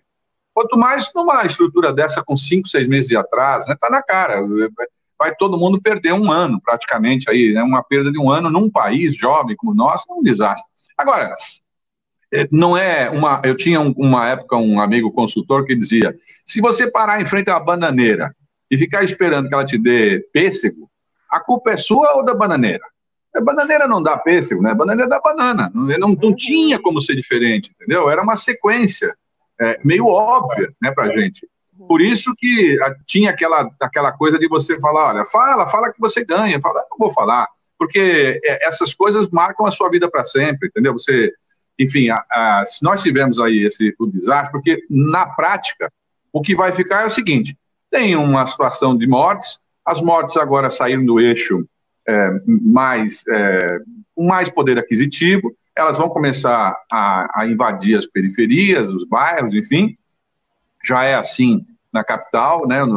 Quanto 0.52 0.76
mais 0.76 1.10
numa 1.14 1.44
estrutura 1.46 1.92
dessa 1.92 2.22
com 2.24 2.36
cinco, 2.36 2.68
seis 2.68 2.88
meses 2.88 3.08
de 3.08 3.16
atraso, 3.16 3.66
né? 3.66 3.76
Tá 3.80 3.88
na 3.88 4.02
cara. 4.02 4.42
Vai 5.18 5.34
todo 5.34 5.58
mundo 5.58 5.80
perder 5.80 6.12
um 6.12 6.30
ano, 6.30 6.60
praticamente, 6.60 7.30
aí, 7.30 7.52
né? 7.52 7.62
Uma 7.62 7.82
perda 7.82 8.12
de 8.12 8.18
um 8.18 8.30
ano 8.30 8.50
num 8.50 8.70
país 8.70 9.16
jovem 9.16 9.56
como 9.56 9.72
o 9.72 9.74
nosso 9.74 10.04
é 10.10 10.14
um 10.14 10.22
desastre. 10.22 10.70
Agora, 10.96 11.34
é, 12.32 12.46
não 12.50 12.76
é 12.76 13.08
uma. 13.10 13.40
Eu 13.44 13.56
tinha 13.56 13.80
um, 13.80 13.92
uma 13.96 14.28
época 14.28 14.56
um 14.56 14.80
amigo 14.80 15.12
consultor 15.12 15.64
que 15.64 15.74
dizia: 15.74 16.14
se 16.44 16.60
você 16.60 16.90
parar 16.90 17.20
em 17.20 17.26
frente 17.26 17.50
à 17.50 17.58
bananeira 17.58 18.34
e 18.70 18.76
ficar 18.76 19.02
esperando 19.04 19.48
que 19.48 19.54
ela 19.54 19.64
te 19.64 19.78
dê 19.78 20.20
pêssego, 20.32 20.90
a 21.30 21.40
culpa 21.40 21.70
é 21.70 21.76
sua 21.76 22.16
ou 22.16 22.24
da 22.24 22.34
bananeira? 22.34 22.84
A 23.34 23.40
bananeira 23.40 23.86
não 23.86 24.02
dá 24.02 24.16
pêssego, 24.16 24.62
né? 24.62 24.70
A 24.70 24.74
bananeira 24.74 25.08
dá 25.08 25.20
banana. 25.20 25.70
Não, 25.74 25.86
não, 25.98 26.08
não 26.08 26.34
tinha 26.34 26.80
como 26.80 27.02
ser 27.02 27.14
diferente, 27.14 27.70
entendeu? 27.74 28.10
Era 28.10 28.22
uma 28.22 28.36
sequência 28.36 29.14
é, 29.60 29.78
meio 29.84 30.06
óbvia, 30.06 30.68
né, 30.82 30.90
pra 30.92 31.08
gente. 31.08 31.46
Por 31.88 32.00
isso 32.00 32.34
que 32.36 32.78
a, 32.82 32.94
tinha 33.04 33.30
aquela, 33.30 33.68
aquela 33.80 34.12
coisa 34.12 34.38
de 34.38 34.48
você 34.48 34.78
falar, 34.80 35.14
olha, 35.14 35.26
fala, 35.26 35.66
fala 35.66 35.92
que 35.92 36.00
você 36.00 36.24
ganha. 36.24 36.60
Fala, 36.60 36.84
não 36.90 36.98
vou 36.98 37.12
falar, 37.12 37.46
porque 37.78 38.40
é, 38.44 38.66
essas 38.66 38.94
coisas 38.94 39.28
marcam 39.30 39.66
a 39.66 39.72
sua 39.72 39.90
vida 39.90 40.10
para 40.10 40.24
sempre, 40.24 40.68
entendeu? 40.68 40.92
Você, 40.92 41.32
enfim, 41.78 42.08
a, 42.08 42.24
a, 42.30 42.64
se 42.66 42.82
nós 42.82 43.02
tivermos 43.02 43.38
aí 43.38 43.66
esse 43.66 43.94
o 43.98 44.06
desastre, 44.06 44.52
porque 44.52 44.82
na 44.88 45.26
prática 45.26 45.92
o 46.32 46.40
que 46.40 46.54
vai 46.54 46.72
ficar 46.72 47.02
é 47.02 47.06
o 47.06 47.10
seguinte: 47.10 47.56
tem 47.90 48.16
uma 48.16 48.46
situação 48.46 48.96
de 48.96 49.06
mortes, 49.06 49.60
as 49.84 50.00
mortes 50.00 50.36
agora 50.36 50.70
saíram 50.70 51.04
do 51.04 51.20
eixo 51.20 51.66
é, 52.08 52.30
mais 52.46 53.24
é, 53.28 53.78
mais 54.16 54.48
poder 54.48 54.78
aquisitivo, 54.78 55.54
elas 55.76 55.98
vão 55.98 56.08
começar 56.08 56.74
a, 56.90 57.40
a 57.40 57.46
invadir 57.46 57.98
as 57.98 58.06
periferias, 58.06 58.88
os 58.88 59.04
bairros, 59.04 59.54
enfim. 59.54 59.96
Já 60.86 61.04
é 61.04 61.14
assim 61.14 61.64
na 61.92 62.04
capital, 62.04 62.66
né, 62.66 62.82
o 62.82 62.94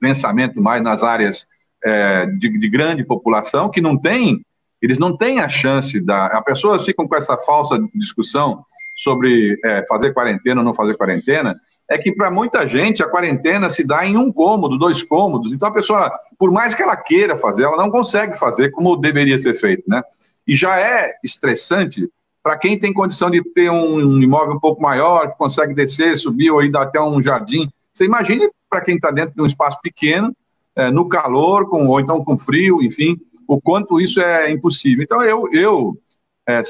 pensamento 0.00 0.60
mais 0.60 0.82
nas 0.82 1.02
áreas 1.02 1.46
é, 1.84 2.26
de, 2.26 2.58
de, 2.58 2.68
grande 2.68 3.04
população, 3.04 3.70
que 3.70 3.80
não 3.80 3.96
tem, 3.96 4.44
eles 4.80 4.98
não 4.98 5.16
têm 5.16 5.40
a 5.40 5.48
chance 5.48 6.04
da. 6.04 6.26
As 6.28 6.44
pessoas 6.44 6.84
ficam 6.84 7.06
com 7.06 7.16
essa 7.16 7.36
falsa 7.38 7.78
discussão 7.94 8.62
sobre 8.96 9.58
é, 9.64 9.84
fazer 9.88 10.12
quarentena 10.12 10.60
ou 10.60 10.64
não 10.64 10.74
fazer 10.74 10.96
quarentena, 10.96 11.58
é 11.90 11.98
que 11.98 12.14
para 12.14 12.30
muita 12.30 12.66
gente 12.66 13.02
a 13.02 13.08
quarentena 13.08 13.68
se 13.68 13.86
dá 13.86 14.06
em 14.06 14.16
um 14.16 14.32
cômodo, 14.32 14.78
dois 14.78 15.02
cômodos. 15.02 15.52
Então 15.52 15.68
a 15.68 15.72
pessoa, 15.72 16.10
por 16.38 16.52
mais 16.52 16.74
que 16.74 16.82
ela 16.82 16.96
queira 16.96 17.36
fazer, 17.36 17.64
ela 17.64 17.76
não 17.76 17.90
consegue 17.90 18.38
fazer 18.38 18.70
como 18.70 18.96
deveria 18.96 19.38
ser 19.38 19.54
feito, 19.54 19.82
né? 19.88 20.00
E 20.46 20.54
já 20.54 20.78
é 20.78 21.12
estressante 21.24 22.08
para 22.42 22.56
quem 22.56 22.78
tem 22.78 22.92
condição 22.92 23.30
de 23.30 23.42
ter 23.52 23.70
um 23.70 24.20
imóvel 24.20 24.54
um 24.54 24.60
pouco 24.60 24.82
maior, 24.82 25.30
que 25.30 25.38
consegue 25.38 25.74
descer, 25.74 26.16
subir 26.16 26.50
ou 26.50 26.62
ir 26.62 26.74
até 26.76 27.00
um 27.00 27.20
jardim. 27.20 27.68
Você 27.92 28.04
imagine 28.04 28.48
para 28.68 28.80
quem 28.80 28.94
está 28.94 29.10
dentro 29.10 29.34
de 29.34 29.42
um 29.42 29.46
espaço 29.46 29.78
pequeno, 29.82 30.34
é, 30.76 30.90
no 30.90 31.08
calor, 31.08 31.68
com, 31.68 31.86
ou 31.86 32.00
então 32.00 32.24
com 32.24 32.38
frio, 32.38 32.82
enfim, 32.82 33.18
o 33.46 33.60
quanto 33.60 34.00
isso 34.00 34.20
é 34.20 34.50
impossível. 34.50 35.02
Então 35.02 35.22
eu, 35.22 35.48
eu 35.52 35.98
é, 36.46 36.62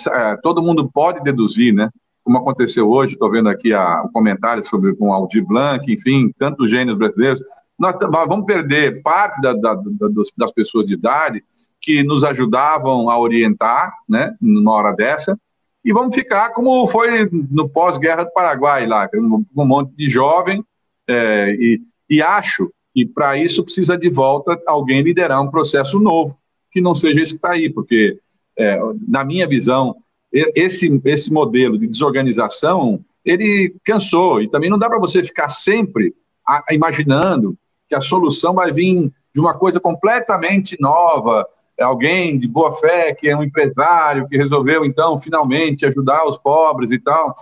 todo 0.43 0.63
mundo 0.63 0.91
pode 0.91 1.23
deduzir, 1.23 1.73
né? 1.73 1.91
como 2.23 2.39
aconteceu 2.39 2.89
hoje, 2.89 3.15
estou 3.15 3.31
vendo 3.31 3.49
aqui 3.49 3.73
a, 3.73 4.03
o 4.05 4.11
comentário 4.11 4.63
sobre 4.65 4.95
com 4.95 5.13
Aldir 5.13 5.45
Blanc, 5.45 5.91
enfim, 5.93 6.33
tantos 6.39 6.71
gênios 6.71 6.97
brasileiros, 6.97 7.41
nós 7.79 7.97
vamos 8.29 8.45
perder 8.45 9.03
parte 9.03 9.41
da, 9.41 9.55
da, 9.55 9.75
da, 9.75 10.09
das 10.37 10.53
pessoas 10.53 10.87
de 10.87 10.95
idade 10.95 11.43
que 11.81 12.03
nos 12.03 12.23
ajudavam 12.23 13.09
a 13.09 13.19
orientar, 13.19 13.93
né, 14.09 14.35
numa 14.41 14.73
hora 14.73 14.93
dessa, 14.93 15.37
e 15.85 15.93
vamos 15.93 16.15
ficar 16.15 16.51
como 16.51 16.87
foi 16.87 17.29
no 17.51 17.69
pós-guerra 17.69 18.25
do 18.25 18.33
Paraguai, 18.33 18.87
lá, 18.87 19.09
um, 19.15 19.45
um 19.57 19.65
monte 19.65 19.95
de 19.97 20.09
jovem, 20.09 20.65
é, 21.09 21.55
e, 21.59 21.81
e 22.09 22.23
acho 22.23 22.71
que 22.95 23.07
para 23.07 23.39
isso 23.39 23.65
precisa 23.65 23.97
de 23.97 24.09
volta 24.09 24.61
alguém 24.67 25.01
liderar 25.03 25.43
um 25.43 25.51
processo 25.51 25.99
novo, 25.99 26.37
que 26.71 26.81
não 26.81 26.95
seja 26.95 27.21
esse 27.21 27.33
que 27.33 27.37
está 27.37 27.53
aí, 27.53 27.73
porque, 27.73 28.19
é, 28.59 28.79
na 29.09 29.25
minha 29.25 29.47
visão, 29.47 29.97
esse, 30.33 31.01
esse 31.05 31.33
modelo 31.33 31.79
de 31.79 31.87
desorganização, 31.87 33.05
ele 33.25 33.75
cansou, 33.85 34.41
e 34.41 34.49
também 34.49 34.71
não 34.71 34.79
dá 34.79 34.89
para 34.89 34.99
você 34.99 35.23
ficar 35.23 35.49
sempre 35.49 36.15
a, 36.47 36.63
imaginando 36.73 37.57
que 37.89 37.95
a 37.95 38.01
solução 38.01 38.55
vai 38.55 38.71
vir 38.71 39.11
de 39.35 39.41
uma 39.41 39.55
coisa 39.55 39.81
completamente 39.81 40.77
nova, 40.81 41.47
alguém 41.81 42.39
de 42.39 42.47
boa 42.47 42.73
fé, 42.73 43.15
que 43.15 43.29
é 43.29 43.37
um 43.37 43.43
empresário, 43.43 44.29
que 44.29 44.37
resolveu, 44.37 44.85
então, 44.85 45.19
finalmente 45.21 45.87
ajudar 45.87 46.27
os 46.27 46.39
pobres 46.39 46.91
e 46.91 46.99
tal, 46.99 47.35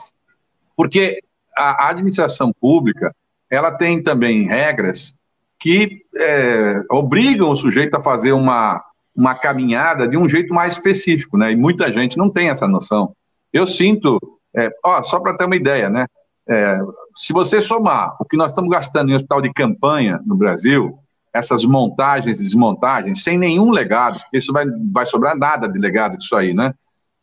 porque 0.77 1.21
a, 1.57 1.87
a 1.87 1.89
administração 1.91 2.53
pública, 2.61 3.15
ela 3.51 3.73
tem 3.77 4.03
também 4.03 4.47
regras 4.47 5.19
que 5.59 6.03
é, 6.17 6.83
obrigam 6.91 7.51
o 7.51 7.57
sujeito 7.57 7.97
a 7.97 8.01
fazer 8.01 8.33
uma, 8.33 8.83
uma 9.15 9.35
caminhada 9.35 10.07
de 10.07 10.17
um 10.17 10.29
jeito 10.29 10.55
mais 10.55 10.75
específico, 10.75 11.37
né? 11.37 11.51
E 11.51 11.57
muita 11.57 11.93
gente 11.93 12.17
não 12.17 12.31
tem 12.31 12.49
essa 12.49 12.69
noção. 12.69 13.13
Eu 13.53 13.67
sinto, 13.67 14.21
é, 14.55 14.71
ó, 14.85 15.03
só 15.03 15.19
para 15.19 15.37
ter 15.37 15.47
uma 15.47 15.57
ideia, 15.57 15.91
né? 15.91 16.07
É, 16.49 16.79
se 17.15 17.33
você 17.33 17.61
somar 17.61 18.17
o 18.21 18.25
que 18.25 18.37
nós 18.37 18.53
estamos 18.53 18.71
gastando 18.71 19.11
em 19.11 19.15
hospital 19.15 19.43
de 19.43 19.53
campanha 19.53 20.21
no 20.25 20.37
Brasil, 20.37 20.97
essas 21.39 21.65
montagens 21.65 22.41
e 22.41 22.43
desmontagens, 22.43 23.23
sem 23.23 23.39
nenhum 23.39 23.71
legado, 23.71 24.21
isso 24.33 24.53
vai, 24.53 24.65
vai 24.93 25.07
sobrar 25.07 25.37
nada 25.37 25.69
de 25.69 25.79
legado 25.79 26.19
disso 26.19 26.37
aí, 26.37 26.53
né? 26.53 26.73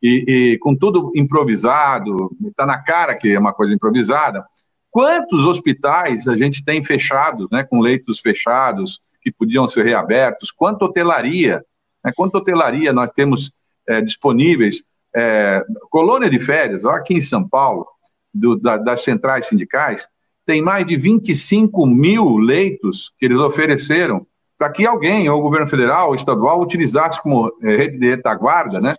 E, 0.02 0.26
e 0.28 0.58
com 0.60 0.76
tudo 0.76 1.12
improvisado, 1.16 2.30
está 2.48 2.66
na 2.66 2.82
cara 2.84 3.16
que 3.16 3.32
é 3.32 3.40
uma 3.40 3.54
coisa 3.54 3.74
improvisada. 3.74 4.46
Quantos 4.92 5.46
hospitais 5.46 6.28
a 6.28 6.36
gente 6.36 6.64
tem 6.64 6.84
fechados, 6.84 7.50
né, 7.52 7.64
com 7.64 7.80
leitos 7.80 8.20
fechados, 8.20 9.00
que 9.22 9.32
podiam 9.32 9.68
ser 9.68 9.84
reabertos? 9.84 10.52
Quanta 10.52 10.86
hotelaria 10.86 11.62
né? 12.06 12.12
Quanto 12.16 12.36
hotelaria 12.36 12.94
nós 12.94 13.10
temos 13.10 13.52
é, 13.88 14.00
disponíveis? 14.00 14.84
É, 15.16 15.64
colônia 15.90 16.30
de 16.30 16.38
férias, 16.38 16.86
ó, 16.86 16.92
aqui 16.92 17.16
em 17.16 17.22
São 17.22 17.48
Paulo, 17.50 17.88
do, 18.32 18.56
da, 18.56 18.78
das 18.78 19.02
centrais 19.02 19.48
sindicais, 19.48 20.08
tem 20.46 20.62
mais 20.62 20.86
de 20.86 20.96
25 20.96 21.86
mil 21.86 22.38
leitos 22.38 23.12
que 23.18 23.26
eles 23.26 23.40
ofereceram 23.40 24.26
para 24.58 24.72
que 24.72 24.86
alguém, 24.86 25.28
ou 25.30 25.40
o 25.40 25.42
governo 25.42 25.68
federal, 25.68 26.10
ou 26.10 26.16
estadual, 26.16 26.62
utilizasse 26.62 27.22
como 27.22 27.52
é, 27.62 27.76
rede 27.76 27.98
de 27.98 28.10
retaguarda, 28.10 28.80
né? 28.80 28.96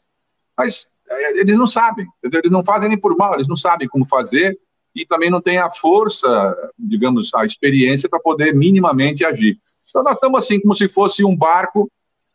Mas 0.57 0.97
é, 1.09 1.41
eles 1.41 1.57
não 1.57 1.67
sabem, 1.67 2.07
entendeu? 2.19 2.41
eles 2.41 2.53
não 2.53 2.65
fazem 2.65 2.89
nem 2.89 2.99
por 2.99 3.17
mal, 3.17 3.35
eles 3.35 3.49
não 3.49 3.57
sabem 3.57 3.89
como 3.89 4.05
fazer 4.05 4.59
e 4.95 5.07
também 5.07 5.31
não 5.31 5.41
têm 5.41 5.59
a 5.59 5.71
força, 5.71 6.55
digamos, 6.79 7.33
a 7.35 7.45
experiência 7.45 8.09
para 8.09 8.21
poder 8.21 8.55
minimamente 8.55 9.25
agir. 9.25 9.59
Então 9.89 10.03
nós 10.03 10.15
estamos 10.15 10.39
assim 10.39 10.61
como 10.61 10.75
se 10.75 10.89
fosse 10.89 11.25
um 11.25 11.37
barco 11.37 11.91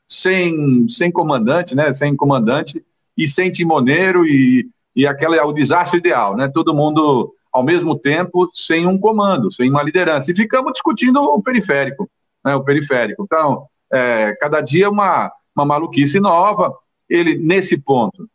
sem, 0.07 0.87
sem 0.87 1.11
comandante, 1.11 1.75
né? 1.75 1.93
Sem 1.93 2.15
comandante 2.15 2.83
e 3.17 3.27
sem 3.27 3.51
timoneiro 3.51 4.25
e, 4.25 4.67
e 4.95 5.05
aquela 5.05 5.35
é 5.35 5.43
o 5.43 5.53
desastre 5.53 5.99
ideal, 5.99 6.35
né? 6.35 6.49
Todo 6.51 6.73
mundo 6.73 7.33
ao 7.51 7.63
mesmo 7.63 7.97
tempo 7.97 8.49
sem 8.53 8.85
um 8.85 8.97
comando, 8.97 9.51
sem 9.51 9.69
uma 9.69 9.83
liderança. 9.83 10.31
E 10.31 10.35
ficamos 10.35 10.73
discutindo 10.73 11.21
o 11.21 11.41
periférico, 11.41 12.09
né? 12.43 12.55
O 12.55 12.63
periférico. 12.63 13.23
Então, 13.23 13.67
é, 13.91 14.35
cada 14.39 14.61
dia 14.61 14.89
uma, 14.89 15.31
uma 15.55 15.65
maluquice 15.65 16.19
nova. 16.19 16.73
Ele, 17.09 17.37
nesse 17.37 17.83
ponto, 17.83 18.29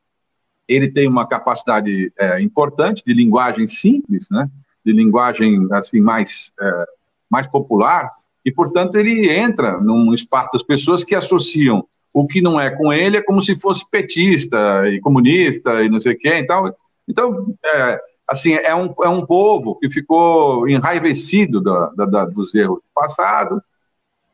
ele 0.68 0.90
tem 0.90 1.08
uma 1.08 1.26
capacidade 1.26 2.12
é, 2.18 2.40
importante 2.40 3.02
de 3.06 3.14
linguagem 3.14 3.66
simples, 3.66 4.28
né? 4.30 4.48
De 4.84 4.92
linguagem, 4.92 5.66
assim, 5.72 6.00
mais, 6.00 6.52
é, 6.60 6.84
mais 7.30 7.46
popular, 7.46 8.10
e, 8.44 8.52
portanto, 8.52 8.96
ele 8.96 9.28
entra 9.28 9.80
num 9.80 10.14
espaço 10.14 10.50
das 10.52 10.62
pessoas 10.62 11.02
que 11.02 11.16
associam 11.16 11.84
o 12.16 12.26
que 12.26 12.40
não 12.40 12.58
é 12.58 12.70
com 12.70 12.90
ele 12.94 13.18
é 13.18 13.22
como 13.22 13.42
se 13.42 13.54
fosse 13.54 13.84
petista 13.90 14.88
e 14.88 14.98
comunista 15.00 15.82
e 15.82 15.88
não 15.90 16.00
sei 16.00 16.14
o 16.14 16.16
quê. 16.16 16.38
Então, 16.38 16.72
então 17.06 17.54
é, 17.62 18.00
assim, 18.28 18.54
é 18.54 18.74
um, 18.74 18.92
é 19.04 19.08
um 19.08 19.24
povo 19.24 19.78
que 19.78 19.88
ficou 19.88 20.68
enraivecido 20.68 21.60
da, 21.60 21.90
da, 21.90 22.04
da 22.06 22.24
dos 22.26 22.54
erros 22.54 22.78
do 22.78 22.84
passado. 22.94 23.62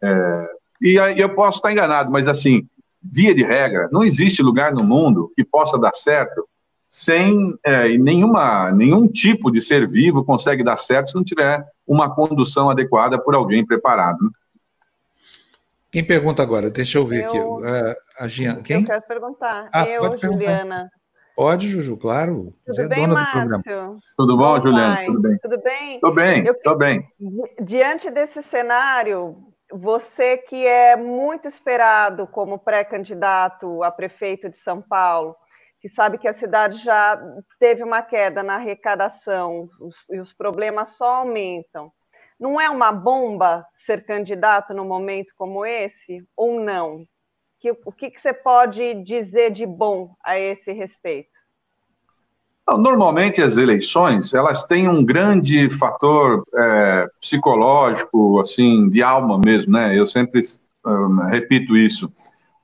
É, 0.02 0.50
e 0.80 0.98
aí 0.98 1.20
eu 1.20 1.34
posso 1.34 1.58
estar 1.58 1.72
enganado, 1.72 2.10
mas 2.10 2.26
assim, 2.26 2.66
via 3.02 3.34
de 3.34 3.42
regra, 3.42 3.88
não 3.92 4.02
existe 4.02 4.42
lugar 4.42 4.72
no 4.72 4.82
mundo 4.82 5.32
que 5.36 5.44
possa 5.44 5.78
dar 5.78 5.92
certo 5.92 6.48
sem 6.88 7.58
é, 7.64 7.96
nenhuma, 7.96 8.70
nenhum 8.70 9.08
tipo 9.08 9.50
de 9.50 9.62
ser 9.62 9.88
vivo 9.88 10.24
consegue 10.24 10.62
dar 10.62 10.76
certo 10.76 11.08
se 11.08 11.14
não 11.14 11.24
tiver 11.24 11.64
uma 11.86 12.14
condução 12.14 12.68
adequada 12.68 13.18
por 13.18 13.34
alguém 13.34 13.64
preparado. 13.64 14.22
Né? 14.22 14.30
Quem 15.90 16.04
pergunta 16.04 16.42
agora? 16.42 16.70
Deixa 16.70 16.98
eu 16.98 17.06
ver 17.06 17.24
eu, 17.24 17.28
aqui. 17.28 17.38
Uh, 17.38 17.94
a 18.18 18.28
Gian... 18.28 18.62
Quem? 18.62 18.80
Eu 18.80 18.86
quero 18.86 19.02
perguntar. 19.02 19.70
Ah, 19.72 19.86
eu, 19.86 20.18
Juliana. 20.18 20.90
Pode, 21.42 21.68
Juju, 21.68 21.96
claro. 21.96 22.54
Tudo 22.64 22.76
Você 22.76 22.82
é 22.82 22.88
bem, 22.88 23.02
é 23.02 23.06
Márcio? 23.08 23.98
Tudo 24.16 24.36
bom, 24.36 24.62
Juliana? 24.62 25.04
Tudo 25.04 25.20
bem? 25.20 25.38
Tudo 25.38 25.60
bem? 25.60 26.00
Tudo 26.00 26.14
bem, 26.14 26.44
Tudo 26.62 26.78
bem. 26.78 27.08
Diante 27.60 28.10
desse 28.12 28.44
cenário, 28.44 29.36
você 29.72 30.36
que 30.36 30.64
é 30.64 30.94
muito 30.94 31.48
esperado 31.48 32.28
como 32.28 32.60
pré-candidato 32.60 33.82
a 33.82 33.90
prefeito 33.90 34.48
de 34.48 34.56
São 34.56 34.80
Paulo, 34.80 35.34
que 35.80 35.88
sabe 35.88 36.16
que 36.16 36.28
a 36.28 36.34
cidade 36.34 36.78
já 36.78 37.20
teve 37.58 37.82
uma 37.82 38.02
queda 38.02 38.44
na 38.44 38.54
arrecadação 38.54 39.68
os, 39.80 39.96
e 40.10 40.20
os 40.20 40.32
problemas 40.32 40.90
só 40.90 41.22
aumentam. 41.22 41.90
Não 42.38 42.60
é 42.60 42.70
uma 42.70 42.92
bomba 42.92 43.66
ser 43.74 44.06
candidato 44.06 44.72
num 44.72 44.86
momento 44.86 45.32
como 45.36 45.66
esse, 45.66 46.24
ou 46.36 46.60
não? 46.60 47.04
Que, 47.62 47.70
o 47.70 47.92
que, 47.92 48.10
que 48.10 48.20
você 48.20 48.34
pode 48.34 48.94
dizer 49.04 49.52
de 49.52 49.64
bom 49.64 50.16
a 50.24 50.36
esse 50.38 50.72
respeito? 50.72 51.40
Normalmente 52.68 53.40
as 53.40 53.56
eleições 53.56 54.34
elas 54.34 54.64
têm 54.64 54.88
um 54.88 55.04
grande 55.04 55.70
fator 55.70 56.44
é, 56.54 57.06
psicológico, 57.20 58.40
assim, 58.40 58.88
de 58.88 59.02
alma 59.02 59.40
mesmo, 59.44 59.72
né? 59.72 59.96
Eu 59.96 60.06
sempre 60.06 60.40
um, 60.84 61.26
repito 61.28 61.76
isso 61.76 62.12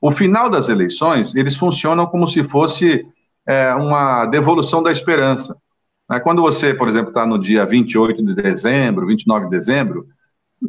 o 0.01 0.11
final 0.11 0.49
das 0.49 0.69
eleições, 0.69 1.35
eles 1.35 1.57
funcionam 1.57 2.05
como 2.05 2.27
se 2.27 2.43
fosse 2.43 3.05
é, 3.45 3.73
uma 3.75 4.25
devolução 4.25 4.81
da 4.81 4.91
esperança. 4.91 5.57
Né? 6.09 6.19
Quando 6.19 6.41
você, 6.41 6.73
por 6.73 6.87
exemplo, 6.87 7.09
está 7.09 7.25
no 7.25 7.37
dia 7.37 7.65
28 7.65 8.23
de 8.23 8.33
dezembro, 8.33 9.07
29 9.07 9.45
de 9.45 9.51
dezembro, 9.51 10.07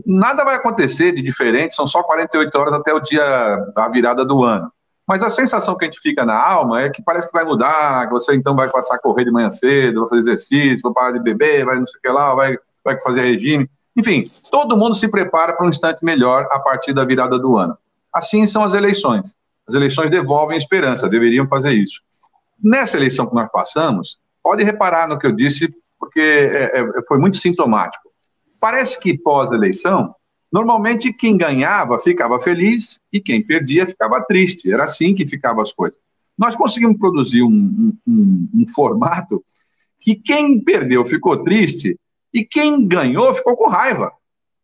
nada 0.07 0.45
vai 0.45 0.57
acontecer 0.57 1.13
de 1.13 1.23
diferente, 1.23 1.75
são 1.75 1.87
só 1.87 2.03
48 2.03 2.57
horas 2.57 2.75
até 2.75 2.93
o 2.93 3.01
dia 3.01 3.57
da 3.75 3.89
virada 3.89 4.25
do 4.25 4.45
ano. 4.45 4.71
Mas 5.07 5.23
a 5.23 5.31
sensação 5.31 5.77
que 5.77 5.85
a 5.85 5.89
gente 5.89 6.01
fica 6.01 6.25
na 6.25 6.41
alma 6.41 6.83
é 6.83 6.89
que 6.89 7.03
parece 7.03 7.27
que 7.27 7.33
vai 7.33 7.45
mudar, 7.45 8.07
que 8.07 8.13
você 8.13 8.35
então 8.35 8.55
vai 8.55 8.71
passar 8.71 8.95
a 8.95 8.99
correr 9.01 9.25
de 9.25 9.33
manhã 9.33 9.51
cedo, 9.51 10.01
vai 10.01 10.09
fazer 10.09 10.21
exercício, 10.21 10.83
vai 10.83 10.93
parar 10.93 11.13
de 11.13 11.21
beber, 11.21 11.65
vai 11.65 11.79
não 11.81 11.87
sei 11.87 11.99
o 11.99 12.03
que 12.03 12.09
lá, 12.09 12.35
vai, 12.35 12.57
vai 12.85 13.01
fazer 13.01 13.23
regime. 13.23 13.69
Enfim, 13.97 14.31
todo 14.51 14.77
mundo 14.77 14.97
se 14.97 15.11
prepara 15.11 15.53
para 15.53 15.67
um 15.67 15.69
instante 15.69 16.05
melhor 16.05 16.47
a 16.53 16.61
partir 16.61 16.93
da 16.93 17.05
virada 17.05 17.39
do 17.39 17.57
ano. 17.57 17.77
Assim 18.15 18.47
são 18.47 18.63
as 18.63 18.73
eleições. 18.73 19.37
As 19.67 19.75
eleições 19.75 20.11
devolvem 20.11 20.57
esperança, 20.57 21.09
deveriam 21.09 21.47
fazer 21.49 21.73
isso. 21.73 22.01
Nessa 22.63 22.97
eleição 22.97 23.27
que 23.27 23.35
nós 23.35 23.49
passamos, 23.51 24.21
pode 24.43 24.63
reparar 24.63 25.09
no 25.09 25.19
que 25.19 25.27
eu 25.27 25.33
disse, 25.33 25.75
porque 25.99 26.21
é, 26.21 26.81
é, 26.81 26.87
foi 27.09 27.19
muito 27.19 27.37
sintomático. 27.37 28.10
Parece 28.61 29.01
que 29.01 29.17
pós-eleição, 29.17 30.15
normalmente 30.53 31.13
quem 31.13 31.37
ganhava 31.37 31.99
ficava 31.99 32.39
feliz 32.39 33.01
e 33.13 33.21
quem 33.21 33.43
perdia 33.43 33.87
ficava 33.87 34.21
triste. 34.23 34.71
Era 34.71 34.85
assim 34.85 35.15
que 35.15 35.27
ficavam 35.27 35.63
as 35.63 35.73
coisas. 35.73 35.99
Nós 36.37 36.55
conseguimos 36.55 36.99
produzir 36.99 37.43
um, 37.43 37.93
um, 38.07 38.49
um 38.55 38.67
formato 38.75 39.43
que 39.99 40.15
quem 40.15 40.61
perdeu 40.61 41.05
ficou 41.05 41.43
triste 41.43 41.99
e 42.33 42.45
quem 42.45 42.87
ganhou 42.87 43.35
ficou 43.35 43.57
com 43.57 43.69
raiva 43.69 44.13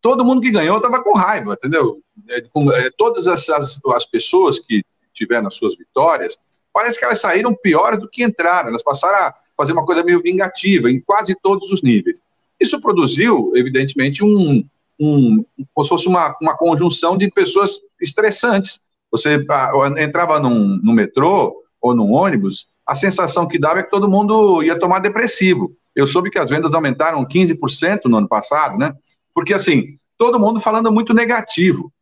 todo 0.06 0.24
mundo 0.24 0.40
que 0.40 0.52
ganhou 0.52 0.76
estava 0.76 1.02
com 1.02 1.14
raiva, 1.14 1.54
entendeu? 1.54 2.00
É, 2.28 2.40
com, 2.52 2.70
é, 2.70 2.90
todas 2.96 3.26
as, 3.26 3.48
as, 3.48 3.84
as, 3.84 4.06
pessoas 4.06 4.60
que 4.60 4.84
tiveram 5.12 5.48
as 5.48 5.54
suas 5.54 5.76
vitórias, 5.76 6.38
parece 6.72 6.96
que 6.96 7.04
elas 7.04 7.20
saíram 7.20 7.52
piores 7.52 7.98
do 7.98 8.08
que 8.08 8.22
entraram, 8.22 8.68
elas 8.68 8.84
passaram 8.84 9.16
a 9.26 9.34
fazer 9.56 9.72
uma 9.72 9.84
coisa 9.84 10.04
meio 10.04 10.22
vingativa 10.22 10.88
em 10.88 11.00
quase 11.00 11.34
todos 11.42 11.72
os 11.72 11.82
níveis. 11.82 12.22
Isso 12.60 12.80
produziu, 12.80 13.52
evidentemente, 13.54 14.24
um, 14.24 14.64
um 15.00 15.44
como 15.74 15.84
se 15.84 15.88
fosse 15.88 16.08
uma, 16.08 16.34
uma 16.40 16.56
conjunção 16.56 17.16
de 17.16 17.30
pessoas 17.30 17.78
estressantes. 18.00 18.80
Você 19.10 19.44
ah, 19.48 19.72
entrava 19.98 20.40
num, 20.40 20.80
no 20.82 20.92
metrô 20.92 21.62
ou 21.80 21.94
num 21.94 22.12
ônibus, 22.12 22.66
a 22.86 22.94
sensação 22.94 23.46
que 23.46 23.58
dava 23.58 23.80
é 23.80 23.82
que 23.82 23.90
todo 23.90 24.08
mundo 24.08 24.62
ia 24.62 24.78
tomar 24.78 25.00
depressivo. 25.00 25.76
Eu 25.94 26.06
soube 26.06 26.30
que 26.30 26.38
as 26.38 26.50
vendas 26.50 26.74
aumentaram 26.74 27.24
15% 27.24 28.02
no 28.06 28.18
ano 28.18 28.28
passado, 28.28 28.78
né? 28.78 28.94
Porque, 29.34 29.52
assim, 29.52 29.96
todo 30.16 30.38
mundo 30.38 30.60
falando 30.60 30.92
muito 30.92 31.12
negativo. 31.12 31.92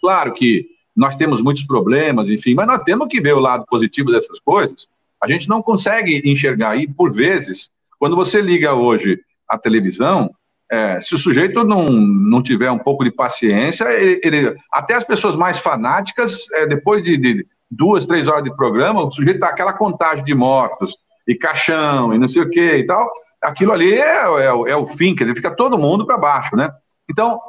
Claro 0.00 0.32
que 0.32 0.66
nós 0.96 1.14
temos 1.14 1.40
muitos 1.40 1.64
problemas, 1.64 2.28
enfim, 2.28 2.54
mas 2.54 2.66
nós 2.66 2.82
temos 2.82 3.08
que 3.08 3.20
ver 3.20 3.34
o 3.34 3.40
lado 3.40 3.64
positivo 3.66 4.10
dessas 4.10 4.40
coisas. 4.40 4.88
A 5.22 5.28
gente 5.28 5.48
não 5.48 5.62
consegue 5.62 6.20
enxergar 6.24 6.70
aí, 6.70 6.86
por 6.86 7.12
vezes, 7.12 7.70
quando 7.98 8.16
você 8.16 8.40
liga 8.40 8.74
hoje 8.74 9.18
a 9.50 9.58
televisão, 9.58 10.30
é, 10.70 11.00
se 11.02 11.14
o 11.14 11.18
sujeito 11.18 11.64
não, 11.64 11.90
não 11.90 12.40
tiver 12.40 12.70
um 12.70 12.78
pouco 12.78 13.02
de 13.02 13.10
paciência, 13.10 13.84
ele, 13.92 14.20
ele 14.22 14.54
até 14.72 14.94
as 14.94 15.02
pessoas 15.02 15.34
mais 15.34 15.58
fanáticas, 15.58 16.48
é, 16.52 16.66
depois 16.66 17.02
de, 17.02 17.16
de, 17.16 17.46
duas, 17.68 18.06
três 18.06 18.28
horas 18.28 18.44
de 18.44 18.54
programa, 18.54 19.04
o 19.04 19.10
sujeito 19.10 19.40
tá 19.40 19.48
aquela 19.48 19.72
contagem 19.72 20.24
de 20.24 20.34
mortos 20.34 20.92
e 21.26 21.34
caixão 21.34 22.14
e 22.14 22.18
não 22.18 22.28
sei 22.28 22.42
o 22.42 22.50
que 22.50 22.76
e 22.76 22.86
tal, 22.86 23.10
aquilo 23.42 23.72
ali 23.72 23.92
é, 23.94 24.24
é, 24.24 24.46
é 24.46 24.76
o 24.76 24.86
fim, 24.86 25.14
quer 25.14 25.24
dizer, 25.24 25.36
fica 25.36 25.54
todo 25.54 25.78
mundo 25.78 26.06
para 26.06 26.18
baixo, 26.18 26.54
né? 26.54 26.70
Então, 27.10 27.40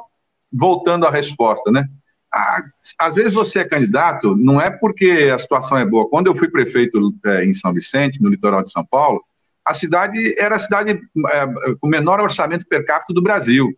voltando 0.52 1.06
à 1.06 1.10
resposta, 1.10 1.70
né? 1.70 1.86
às 2.98 3.14
vezes 3.14 3.34
você 3.34 3.58
é 3.58 3.68
candidato, 3.68 4.34
não 4.34 4.58
é 4.58 4.70
porque 4.70 5.30
a 5.32 5.38
situação 5.38 5.76
é 5.76 5.84
boa. 5.84 6.08
Quando 6.08 6.28
eu 6.28 6.34
fui 6.34 6.48
prefeito 6.48 7.14
é, 7.26 7.44
em 7.44 7.52
São 7.52 7.74
Vicente, 7.74 8.22
no 8.22 8.30
litoral 8.30 8.62
de 8.62 8.70
São 8.70 8.84
Paulo, 8.84 9.22
a 9.64 9.74
cidade 9.74 10.34
era 10.38 10.56
a 10.56 10.58
cidade 10.58 10.92
é, 10.92 11.46
com 11.80 11.88
menor 11.88 12.20
orçamento 12.20 12.66
per 12.66 12.84
capita 12.84 13.12
do 13.12 13.22
Brasil, 13.22 13.68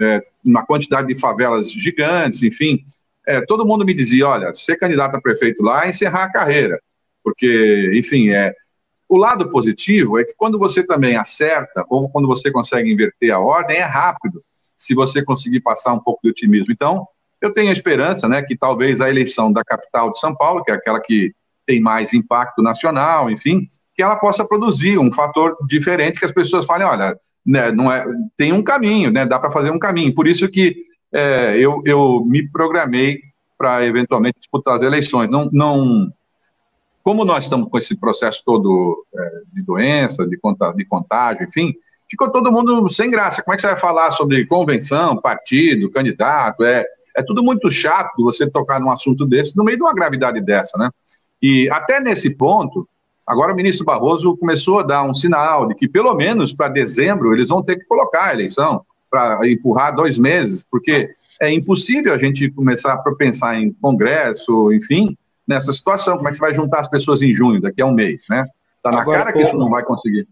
é, 0.00 0.22
uma 0.44 0.64
quantidade 0.64 1.08
de 1.08 1.18
favelas 1.18 1.70
gigantes, 1.70 2.42
enfim. 2.42 2.82
É, 3.26 3.40
todo 3.44 3.66
mundo 3.66 3.84
me 3.84 3.92
dizia, 3.92 4.28
olha, 4.28 4.54
ser 4.54 4.76
candidato 4.76 5.16
a 5.16 5.20
prefeito 5.20 5.62
lá 5.62 5.86
é 5.86 5.90
encerrar 5.90 6.24
a 6.24 6.32
carreira, 6.32 6.80
porque, 7.22 7.90
enfim, 7.94 8.30
é, 8.30 8.54
o 9.08 9.16
lado 9.16 9.50
positivo 9.50 10.18
é 10.18 10.24
que 10.24 10.34
quando 10.36 10.58
você 10.58 10.84
também 10.84 11.16
acerta, 11.16 11.84
ou 11.88 12.08
quando 12.08 12.26
você 12.26 12.50
consegue 12.50 12.90
inverter 12.90 13.32
a 13.32 13.40
ordem, 13.40 13.76
é 13.76 13.84
rápido, 13.84 14.42
se 14.76 14.94
você 14.94 15.24
conseguir 15.24 15.60
passar 15.60 15.92
um 15.92 16.00
pouco 16.00 16.20
de 16.22 16.30
otimismo. 16.30 16.72
Então, 16.72 17.06
eu 17.40 17.52
tenho 17.52 17.70
a 17.70 17.72
esperança, 17.72 18.28
né, 18.28 18.42
que 18.42 18.56
talvez 18.56 19.00
a 19.00 19.08
eleição 19.08 19.52
da 19.52 19.62
capital 19.64 20.10
de 20.10 20.18
São 20.18 20.34
Paulo, 20.34 20.62
que 20.62 20.70
é 20.70 20.74
aquela 20.74 21.00
que 21.00 21.32
tem 21.66 21.80
mais 21.80 22.14
impacto 22.14 22.62
nacional, 22.62 23.30
enfim, 23.30 23.66
que 23.96 24.02
ela 24.02 24.16
possa 24.16 24.44
produzir 24.44 24.98
um 24.98 25.10
fator 25.10 25.56
diferente 25.66 26.18
que 26.18 26.26
as 26.26 26.32
pessoas 26.32 26.66
falem, 26.66 26.86
olha, 26.86 27.16
né, 27.44 27.72
não 27.72 27.90
é, 27.90 28.04
tem 28.36 28.52
um 28.52 28.62
caminho, 28.62 29.10
né, 29.10 29.24
dá 29.24 29.38
para 29.38 29.50
fazer 29.50 29.70
um 29.70 29.78
caminho. 29.78 30.14
Por 30.14 30.26
isso 30.26 30.48
que 30.48 30.76
é, 31.10 31.56
eu, 31.58 31.80
eu 31.86 32.22
me 32.26 32.46
programei 32.50 33.18
para 33.56 33.86
eventualmente 33.86 34.38
disputar 34.38 34.76
as 34.76 34.82
eleições. 34.82 35.30
Não, 35.30 35.48
não 35.50 36.12
como 37.02 37.24
nós 37.24 37.44
estamos 37.44 37.70
com 37.70 37.78
esse 37.78 37.96
processo 37.96 38.42
todo 38.44 39.06
é, 39.16 39.30
de 39.54 39.62
doença, 39.62 40.26
de, 40.26 40.38
de 40.76 40.84
contágio, 40.84 41.44
enfim, 41.44 41.72
ficou 42.10 42.30
todo 42.30 42.52
mundo 42.52 42.86
sem 42.90 43.10
graça. 43.10 43.42
Como 43.42 43.54
é 43.54 43.56
que 43.56 43.62
você 43.62 43.68
vai 43.68 43.76
falar 43.76 44.10
sobre 44.10 44.44
convenção, 44.44 45.16
partido, 45.16 45.90
candidato? 45.90 46.64
É, 46.64 46.84
é 47.16 47.22
tudo 47.22 47.42
muito 47.42 47.70
chato 47.70 48.22
você 48.22 48.46
tocar 48.46 48.78
num 48.78 48.90
assunto 48.90 49.24
desse 49.24 49.56
no 49.56 49.64
meio 49.64 49.78
de 49.78 49.82
uma 49.84 49.94
gravidade 49.94 50.38
dessa, 50.42 50.76
né? 50.76 50.90
E 51.40 51.70
até 51.70 51.98
nesse 51.98 52.36
ponto, 52.36 52.86
agora 53.26 53.52
o 53.52 53.56
ministro 53.56 53.84
Barroso 53.84 54.36
começou 54.36 54.80
a 54.80 54.82
dar 54.82 55.02
um 55.02 55.14
sinal 55.14 55.66
de 55.66 55.74
que 55.74 55.88
pelo 55.88 56.14
menos 56.14 56.52
para 56.52 56.68
dezembro 56.68 57.34
eles 57.34 57.48
vão 57.48 57.62
ter 57.62 57.76
que 57.76 57.84
colocar 57.86 58.26
a 58.26 58.34
eleição 58.34 58.84
para 59.10 59.40
empurrar 59.48 59.94
dois 59.94 60.16
meses, 60.18 60.64
porque 60.70 61.08
é 61.40 61.52
impossível 61.52 62.14
a 62.14 62.18
gente 62.18 62.50
começar 62.50 62.94
a 62.94 63.14
pensar 63.14 63.58
em 63.58 63.72
congresso, 63.72 64.72
enfim, 64.72 65.16
nessa 65.46 65.72
situação. 65.72 66.16
Como 66.16 66.28
é 66.28 66.30
que 66.30 66.38
você 66.38 66.42
vai 66.42 66.54
juntar 66.54 66.80
as 66.80 66.88
pessoas 66.88 67.22
em 67.22 67.34
junho, 67.34 67.60
daqui 67.60 67.82
a 67.82 67.86
um 67.86 67.94
mês, 67.94 68.24
né? 68.28 68.44
Está 68.76 68.90
na 68.90 69.02
Agora, 69.02 69.18
cara 69.18 69.32
que 69.32 69.42
isso 69.42 69.56
não 69.56 69.70
vai 69.70 69.84
conseguir. 69.84 70.26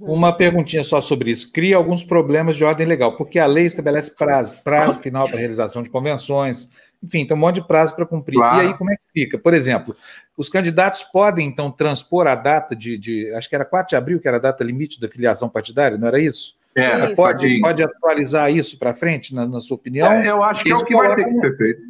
Uma 0.00 0.32
perguntinha 0.32 0.82
só 0.82 1.00
sobre 1.00 1.30
isso. 1.30 1.52
Cria 1.52 1.76
alguns 1.76 2.02
problemas 2.02 2.56
de 2.56 2.64
ordem 2.64 2.86
legal, 2.86 3.16
porque 3.16 3.38
a 3.38 3.46
lei 3.46 3.66
estabelece 3.66 4.14
prazo, 4.14 4.52
prazo 4.62 4.98
final 5.00 5.28
para 5.28 5.38
realização 5.38 5.82
de 5.82 5.90
convenções, 5.90 6.68
enfim, 7.04 7.26
tem 7.26 7.36
um 7.36 7.40
monte 7.40 7.56
de 7.56 7.66
prazo 7.66 7.94
para 7.94 8.06
cumprir. 8.06 8.36
Claro. 8.36 8.56
E 8.56 8.68
aí, 8.68 8.74
como 8.74 8.90
é 8.90 8.96
que 8.96 9.02
fica? 9.12 9.38
Por 9.38 9.52
exemplo, 9.52 9.94
os 10.36 10.48
candidatos 10.48 11.02
podem, 11.02 11.46
então, 11.46 11.70
transpor 11.70 12.26
a 12.26 12.34
data 12.34 12.74
de, 12.74 12.96
de, 12.96 13.32
Acho 13.34 13.48
que 13.48 13.54
era 13.54 13.64
4 13.64 13.90
de 13.90 13.96
abril, 13.96 14.20
que 14.20 14.26
era 14.26 14.38
a 14.38 14.40
data 14.40 14.64
limite 14.64 15.00
da 15.00 15.08
filiação 15.08 15.48
partidária, 15.48 15.98
não 15.98 16.08
era 16.08 16.18
isso? 16.18 16.54
É, 16.76 17.14
pode, 17.14 17.60
pode 17.60 17.82
atualizar 17.84 18.50
isso 18.50 18.78
para 18.78 18.94
frente, 18.94 19.32
na, 19.34 19.46
na, 19.46 19.60
sua 19.60 19.76
opinião? 19.76 20.10
É, 20.10 20.28
eu 20.28 20.42
acho 20.42 20.62
que 20.62 20.72
é 20.72 20.74
o 20.74 20.84
que 20.84 20.94
vai 20.94 21.14
ter 21.14 21.24
que 21.24 21.40
ser 21.40 21.56
feito. 21.56 21.80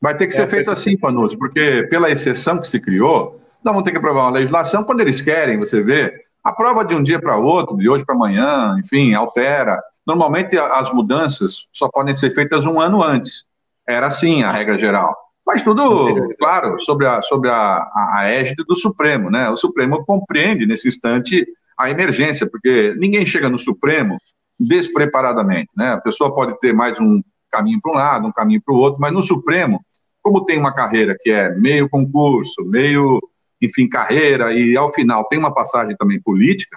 Vai 0.00 0.16
ter 0.16 0.26
que 0.26 0.32
é, 0.32 0.36
ser 0.36 0.46
feito 0.46 0.70
assim, 0.70 0.96
Panoso, 0.96 1.38
porque 1.38 1.86
pela 1.88 2.10
exceção 2.10 2.60
que 2.60 2.68
se 2.68 2.78
criou, 2.78 3.40
nós 3.64 3.72
vamos 3.72 3.82
ter 3.82 3.92
que 3.92 3.96
aprovar 3.96 4.24
uma 4.24 4.32
legislação 4.32 4.84
quando 4.84 5.00
eles 5.00 5.20
querem, 5.22 5.58
você 5.58 5.82
vê. 5.82 6.12
Aprova 6.44 6.84
de 6.84 6.94
um 6.94 7.02
dia 7.02 7.18
para 7.18 7.36
outro, 7.36 7.76
de 7.76 7.88
hoje 7.88 8.04
para 8.04 8.14
amanhã, 8.14 8.76
enfim, 8.78 9.14
altera. 9.14 9.80
Normalmente 10.06 10.56
as 10.56 10.92
mudanças 10.92 11.68
só 11.72 11.88
podem 11.88 12.14
ser 12.14 12.30
feitas 12.30 12.66
um 12.66 12.78
ano 12.78 13.02
antes. 13.02 13.46
Era 13.88 14.08
assim 14.08 14.42
a 14.42 14.50
regra 14.50 14.78
geral. 14.78 15.14
Mas 15.46 15.62
tudo, 15.62 16.34
claro, 16.38 16.76
sobre 16.84 17.06
a, 17.06 17.22
sobre 17.22 17.48
a, 17.48 17.54
a, 17.54 18.16
a 18.18 18.28
égide 18.28 18.64
do 18.64 18.76
Supremo, 18.76 19.30
né? 19.30 19.48
O 19.48 19.56
Supremo 19.56 20.04
compreende 20.04 20.66
nesse 20.66 20.88
instante 20.88 21.46
a 21.78 21.88
emergência, 21.88 22.48
porque 22.50 22.94
ninguém 22.98 23.24
chega 23.24 23.48
no 23.48 23.58
Supremo 23.58 24.18
despreparadamente, 24.58 25.68
né? 25.76 25.92
A 25.92 26.00
pessoa 26.00 26.34
pode 26.34 26.58
ter 26.58 26.72
mais 26.72 26.98
um 26.98 27.22
caminho 27.50 27.80
para 27.80 27.92
um 27.92 27.94
lado, 27.94 28.26
um 28.26 28.32
caminho 28.32 28.60
para 28.64 28.74
o 28.74 28.78
outro, 28.78 29.00
mas 29.00 29.12
no 29.12 29.22
Supremo, 29.22 29.80
como 30.20 30.44
tem 30.44 30.58
uma 30.58 30.74
carreira 30.74 31.16
que 31.18 31.30
é 31.30 31.54
meio 31.54 31.88
concurso, 31.88 32.64
meio, 32.64 33.20
enfim, 33.62 33.88
carreira, 33.88 34.52
e 34.52 34.76
ao 34.76 34.92
final 34.92 35.28
tem 35.28 35.38
uma 35.38 35.54
passagem 35.54 35.94
também 35.96 36.20
política, 36.20 36.76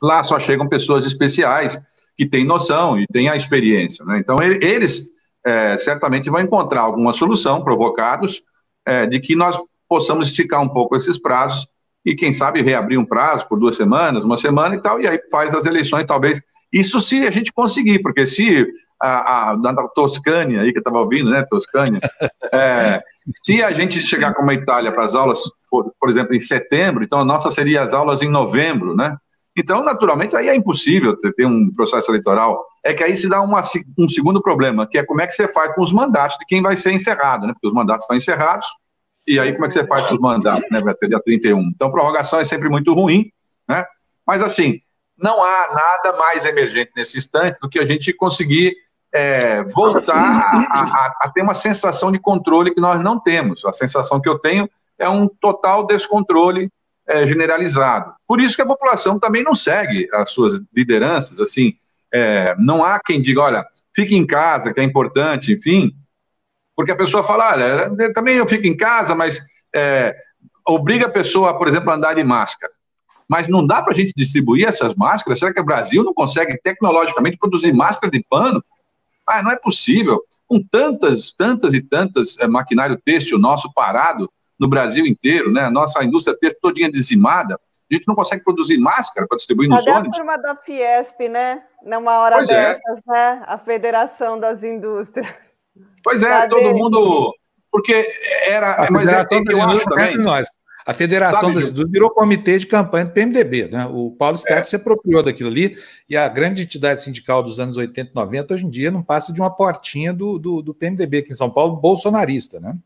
lá 0.00 0.22
só 0.22 0.40
chegam 0.40 0.68
pessoas 0.68 1.04
especiais 1.04 1.78
que 2.16 2.24
têm 2.24 2.46
noção 2.46 2.98
e 2.98 3.06
têm 3.08 3.28
a 3.28 3.36
experiência, 3.36 4.04
né? 4.06 4.18
Então, 4.18 4.40
eles 4.40 5.13
é, 5.44 5.76
certamente 5.78 6.30
vão 6.30 6.40
encontrar 6.40 6.82
alguma 6.82 7.12
solução, 7.12 7.62
provocados, 7.62 8.42
é, 8.86 9.06
de 9.06 9.20
que 9.20 9.36
nós 9.36 9.58
possamos 9.88 10.28
esticar 10.28 10.62
um 10.62 10.68
pouco 10.68 10.96
esses 10.96 11.18
prazos 11.18 11.66
e, 12.04 12.14
quem 12.14 12.32
sabe, 12.32 12.62
reabrir 12.62 12.98
um 12.98 13.04
prazo 13.04 13.46
por 13.48 13.58
duas 13.58 13.76
semanas, 13.76 14.24
uma 14.24 14.36
semana 14.36 14.74
e 14.74 14.78
tal, 14.80 15.00
e 15.00 15.06
aí 15.06 15.18
faz 15.30 15.54
as 15.54 15.66
eleições, 15.66 16.04
talvez. 16.04 16.40
Isso 16.72 17.00
se 17.00 17.26
a 17.26 17.30
gente 17.30 17.52
conseguir, 17.52 18.00
porque 18.00 18.26
se 18.26 18.66
a, 19.00 19.08
a, 19.08 19.52
a 19.52 19.88
Toscânia 19.94 20.62
aí 20.62 20.72
que 20.72 20.78
eu 20.78 20.80
estava 20.80 20.98
ouvindo, 20.98 21.30
né, 21.30 21.44
Toscânia, 21.48 22.00
é, 22.52 23.02
se 23.46 23.62
a 23.62 23.72
gente 23.72 24.06
chegar 24.08 24.34
como 24.34 24.50
a 24.50 24.54
Itália 24.54 24.92
para 24.92 25.04
as 25.04 25.14
aulas, 25.14 25.42
por, 25.70 25.92
por, 25.98 26.10
exemplo, 26.10 26.34
em 26.34 26.40
setembro, 26.40 27.04
então 27.04 27.18
a 27.18 27.24
nossa 27.24 27.50
seria 27.50 27.82
as 27.82 27.92
aulas 27.92 28.22
em 28.22 28.28
novembro, 28.28 28.94
né? 28.94 29.16
Então, 29.56 29.84
naturalmente, 29.84 30.34
aí 30.34 30.48
é 30.48 30.54
impossível 30.54 31.16
ter 31.16 31.46
um 31.46 31.70
processo 31.72 32.10
eleitoral. 32.10 32.66
É 32.82 32.92
que 32.92 33.04
aí 33.04 33.16
se 33.16 33.28
dá 33.28 33.40
uma, 33.40 33.62
um 33.98 34.08
segundo 34.08 34.42
problema, 34.42 34.86
que 34.86 34.98
é 34.98 35.04
como 35.04 35.20
é 35.20 35.26
que 35.26 35.32
você 35.32 35.46
faz 35.46 35.72
com 35.74 35.82
os 35.82 35.92
mandatos 35.92 36.36
de 36.38 36.44
quem 36.46 36.60
vai 36.60 36.76
ser 36.76 36.92
encerrado, 36.92 37.46
né? 37.46 37.52
Porque 37.52 37.68
os 37.68 37.72
mandatos 37.72 38.04
estão 38.04 38.16
encerrados, 38.16 38.66
e 39.26 39.38
aí 39.38 39.52
como 39.52 39.64
é 39.64 39.68
que 39.68 39.74
você 39.74 39.86
faz 39.86 40.06
com 40.06 40.14
os 40.14 40.20
mandatos, 40.20 40.68
né? 40.70 40.80
Vai 40.80 40.94
ter 40.94 41.08
dia 41.08 41.20
31. 41.22 41.60
Então, 41.74 41.90
prorrogação 41.90 42.40
é 42.40 42.44
sempre 42.44 42.68
muito 42.68 42.92
ruim, 42.92 43.30
né? 43.68 43.84
Mas, 44.26 44.42
assim, 44.42 44.80
não 45.16 45.42
há 45.44 45.68
nada 45.72 46.18
mais 46.18 46.44
emergente 46.44 46.90
nesse 46.96 47.16
instante 47.16 47.58
do 47.60 47.68
que 47.68 47.78
a 47.78 47.86
gente 47.86 48.12
conseguir 48.12 48.74
é, 49.12 49.62
voltar 49.72 50.16
a, 50.16 50.80
a, 50.80 51.14
a 51.20 51.30
ter 51.30 51.42
uma 51.42 51.54
sensação 51.54 52.10
de 52.10 52.18
controle 52.18 52.74
que 52.74 52.80
nós 52.80 53.00
não 53.00 53.20
temos. 53.20 53.64
A 53.64 53.72
sensação 53.72 54.20
que 54.20 54.28
eu 54.28 54.38
tenho 54.38 54.68
é 54.98 55.08
um 55.08 55.28
total 55.28 55.86
descontrole 55.86 56.68
é, 57.08 57.26
generalizado. 57.26 58.14
Por 58.26 58.40
isso 58.40 58.56
que 58.56 58.62
a 58.62 58.66
população 58.66 59.18
também 59.18 59.42
não 59.42 59.54
segue 59.54 60.08
as 60.12 60.30
suas 60.30 60.60
lideranças, 60.74 61.40
assim, 61.40 61.74
é, 62.12 62.54
não 62.58 62.84
há 62.84 63.00
quem 63.04 63.20
diga, 63.20 63.40
olha, 63.40 63.66
fique 63.94 64.14
em 64.14 64.26
casa, 64.26 64.72
que 64.72 64.80
é 64.80 64.84
importante, 64.84 65.52
enfim, 65.52 65.92
porque 66.76 66.92
a 66.92 66.96
pessoa 66.96 67.22
fala, 67.22 67.52
olha, 67.52 68.12
também 68.12 68.36
eu 68.36 68.46
fico 68.46 68.66
em 68.66 68.76
casa, 68.76 69.14
mas 69.14 69.40
é, 69.74 70.16
obriga 70.66 71.06
a 71.06 71.10
pessoa, 71.10 71.56
por 71.56 71.68
exemplo, 71.68 71.90
a 71.90 71.94
andar 71.94 72.14
de 72.14 72.24
máscara. 72.24 72.72
Mas 73.28 73.48
não 73.48 73.66
dá 73.66 73.82
para 73.82 73.92
a 73.92 73.96
gente 73.96 74.12
distribuir 74.16 74.68
essas 74.68 74.94
máscaras? 74.94 75.38
Será 75.38 75.52
que 75.52 75.60
o 75.60 75.64
Brasil 75.64 76.02
não 76.02 76.12
consegue 76.12 76.58
tecnologicamente 76.62 77.38
produzir 77.38 77.72
máscara 77.72 78.10
de 78.10 78.24
pano? 78.28 78.62
Ah, 79.26 79.42
não 79.42 79.50
é 79.50 79.56
possível. 79.56 80.20
Com 80.46 80.62
tantas, 80.62 81.32
tantas 81.32 81.72
e 81.72 81.80
tantas 81.80 82.38
é, 82.38 82.46
maquinário 82.46 83.00
têxtil 83.02 83.38
nosso 83.38 83.72
parado, 83.72 84.30
no 84.58 84.68
Brasil 84.68 85.06
inteiro, 85.06 85.52
né? 85.52 85.62
A 85.62 85.70
nossa 85.70 86.02
indústria 86.04 86.36
ter 86.38 86.56
todinha 86.60 86.90
dizimada, 86.90 87.58
a 87.90 87.94
gente 87.94 88.08
não 88.08 88.14
consegue 88.14 88.42
produzir 88.42 88.78
máscara 88.78 89.26
para 89.26 89.36
distribuir 89.36 89.68
nos 89.68 89.78
Cadê 89.78 89.90
ônibus. 89.90 90.14
a 90.14 90.18
turma 90.18 90.38
da 90.38 90.56
Fiesp, 90.56 91.28
né? 91.28 91.62
Numa 91.84 92.18
hora 92.18 92.38
pois 92.38 92.50
é. 92.50 92.72
dessas, 92.72 92.98
é. 92.98 93.12
né? 93.12 93.42
A 93.46 93.58
Federação 93.58 94.38
das 94.38 94.64
Indústrias. 94.64 95.28
Pois 96.02 96.22
é, 96.22 96.28
Cadê? 96.28 96.48
todo 96.48 96.76
mundo... 96.76 97.32
Porque 97.70 98.06
era... 98.46 98.86
A 98.86 98.90
mas 98.90 99.10
é, 99.10 99.24
Federação 99.24 99.38
é, 99.38 99.44
das 99.44 99.56
Indústrias 99.56 99.90
também. 99.90 100.18
nós. 100.18 100.48
A 100.86 100.92
Federação 100.92 101.40
Sabe, 101.40 101.54
das 101.54 101.64
Indústrias 101.64 101.90
virou 101.90 102.10
comitê 102.10 102.58
de 102.58 102.66
campanha 102.66 103.06
do 103.06 103.12
PMDB, 103.12 103.68
né? 103.68 103.86
O 103.86 104.10
Paulo 104.10 104.36
Scarpa 104.36 104.60
é. 104.60 104.64
se 104.64 104.76
apropriou 104.76 105.22
daquilo 105.22 105.48
ali, 105.48 105.76
e 106.08 106.16
a 106.16 106.28
grande 106.28 106.62
entidade 106.62 107.02
sindical 107.02 107.42
dos 107.42 107.58
anos 107.58 107.76
80 107.76 108.10
e 108.10 108.14
90, 108.14 108.54
hoje 108.54 108.66
em 108.66 108.70
dia, 108.70 108.90
não 108.90 109.02
passa 109.02 109.32
de 109.32 109.40
uma 109.40 109.50
portinha 109.50 110.12
do, 110.12 110.38
do, 110.38 110.62
do 110.62 110.74
PMDB 110.74 111.18
aqui 111.18 111.32
em 111.32 111.36
São 111.36 111.50
Paulo, 111.50 111.76
bolsonarista, 111.76 112.60
né? 112.60 112.76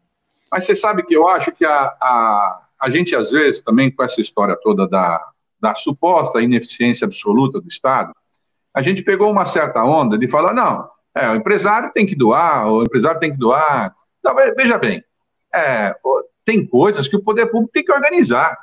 Mas 0.51 0.65
você 0.65 0.75
sabe 0.75 1.03
que 1.03 1.15
eu 1.15 1.29
acho 1.29 1.53
que 1.53 1.65
a, 1.65 1.95
a, 2.01 2.63
a 2.81 2.91
gente, 2.91 3.15
às 3.15 3.31
vezes, 3.31 3.61
também 3.61 3.91
com 3.91 4.03
essa 4.03 4.21
história 4.21 4.57
toda 4.63 4.89
da, 4.89 5.21
da 5.61 5.75
suposta 5.75 6.41
ineficiência 6.41 7.05
absoluta 7.05 7.61
do 7.61 7.69
Estado, 7.69 8.13
a 8.75 8.83
gente 8.83 9.03
pegou 9.03 9.31
uma 9.31 9.45
certa 9.45 9.85
onda 9.85 10.17
de 10.17 10.29
falar, 10.29 10.53
não, 10.55 10.89
é, 11.15 11.29
o 11.31 11.35
empresário 11.35 11.93
tem 11.93 12.07
que 12.07 12.15
doar, 12.15 12.71
o 12.71 12.83
empresário 12.83 13.21
tem 13.21 13.33
que 13.33 13.39
doar. 13.39 13.95
Então, 14.21 14.35
veja 14.57 14.79
bem, 14.79 15.03
é, 15.55 15.95
tem 16.45 16.67
coisas 16.67 17.09
que 17.09 17.17
o 17.17 17.23
poder 17.23 17.47
público 17.47 17.73
tem 17.73 17.85
que 17.85 17.93
organizar. 17.93 18.57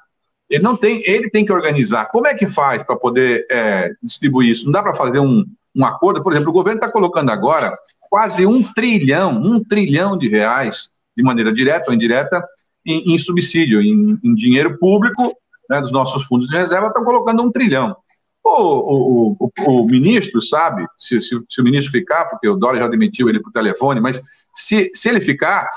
Ele 0.49 0.63
não 0.63 0.77
tem, 0.77 1.01
ele 1.05 1.29
tem 1.29 1.43
que 1.43 1.51
organizar. 1.51 2.05
Como 2.05 2.27
é 2.27 2.33
que 2.33 2.47
faz 2.47 2.83
para 2.83 2.95
poder 2.95 3.45
é, 3.49 3.91
distribuir 4.01 4.51
isso? 4.51 4.65
Não 4.65 4.71
dá 4.71 4.81
para 4.81 4.93
fazer 4.93 5.19
um, 5.19 5.43
um 5.75 5.85
acordo? 5.85 6.23
Por 6.23 6.31
exemplo, 6.31 6.49
o 6.49 6.53
governo 6.53 6.79
está 6.79 6.91
colocando 6.91 7.31
agora 7.31 7.77
quase 8.09 8.45
um 8.45 8.63
trilhão, 8.73 9.39
um 9.43 9.61
trilhão 9.61 10.17
de 10.17 10.29
reais 10.29 10.94
de 11.15 11.23
maneira 11.23 11.51
direta 11.51 11.85
ou 11.87 11.93
indireta, 11.93 12.43
em, 12.85 13.13
em 13.13 13.17
subsídio, 13.17 13.81
em, 13.81 14.19
em, 14.23 14.35
dinheiro 14.35 14.77
público 14.77 15.35
né, 15.69 15.81
dos 15.81 15.91
nossos 15.91 16.23
fundos 16.25 16.47
de 16.47 16.55
reserva, 16.55 16.87
estão 16.87 17.03
colocando 17.03 17.41
um 17.41 17.51
trilhão. 17.51 17.95
O, 18.43 18.51
o, 18.51 19.37
o, 19.39 19.81
o 19.81 19.85
ministro 19.85 20.39
sabe, 20.49 20.85
se, 20.97 21.19
se, 21.19 21.29
se, 21.49 21.61
o 21.61 21.63
ministro 21.63 21.91
ficar, 21.91 22.25
porque 22.25 22.47
o 22.47 22.55
Dória 22.55 22.79
já 22.79 22.87
demitiu 22.87 23.27
ele 23.27 23.41
por 23.41 23.51
telefone, 23.51 23.99
mas 23.99 24.21
se, 24.53 24.91
se 24.93 25.09
ele 25.09 25.19
ficar, 25.19 25.67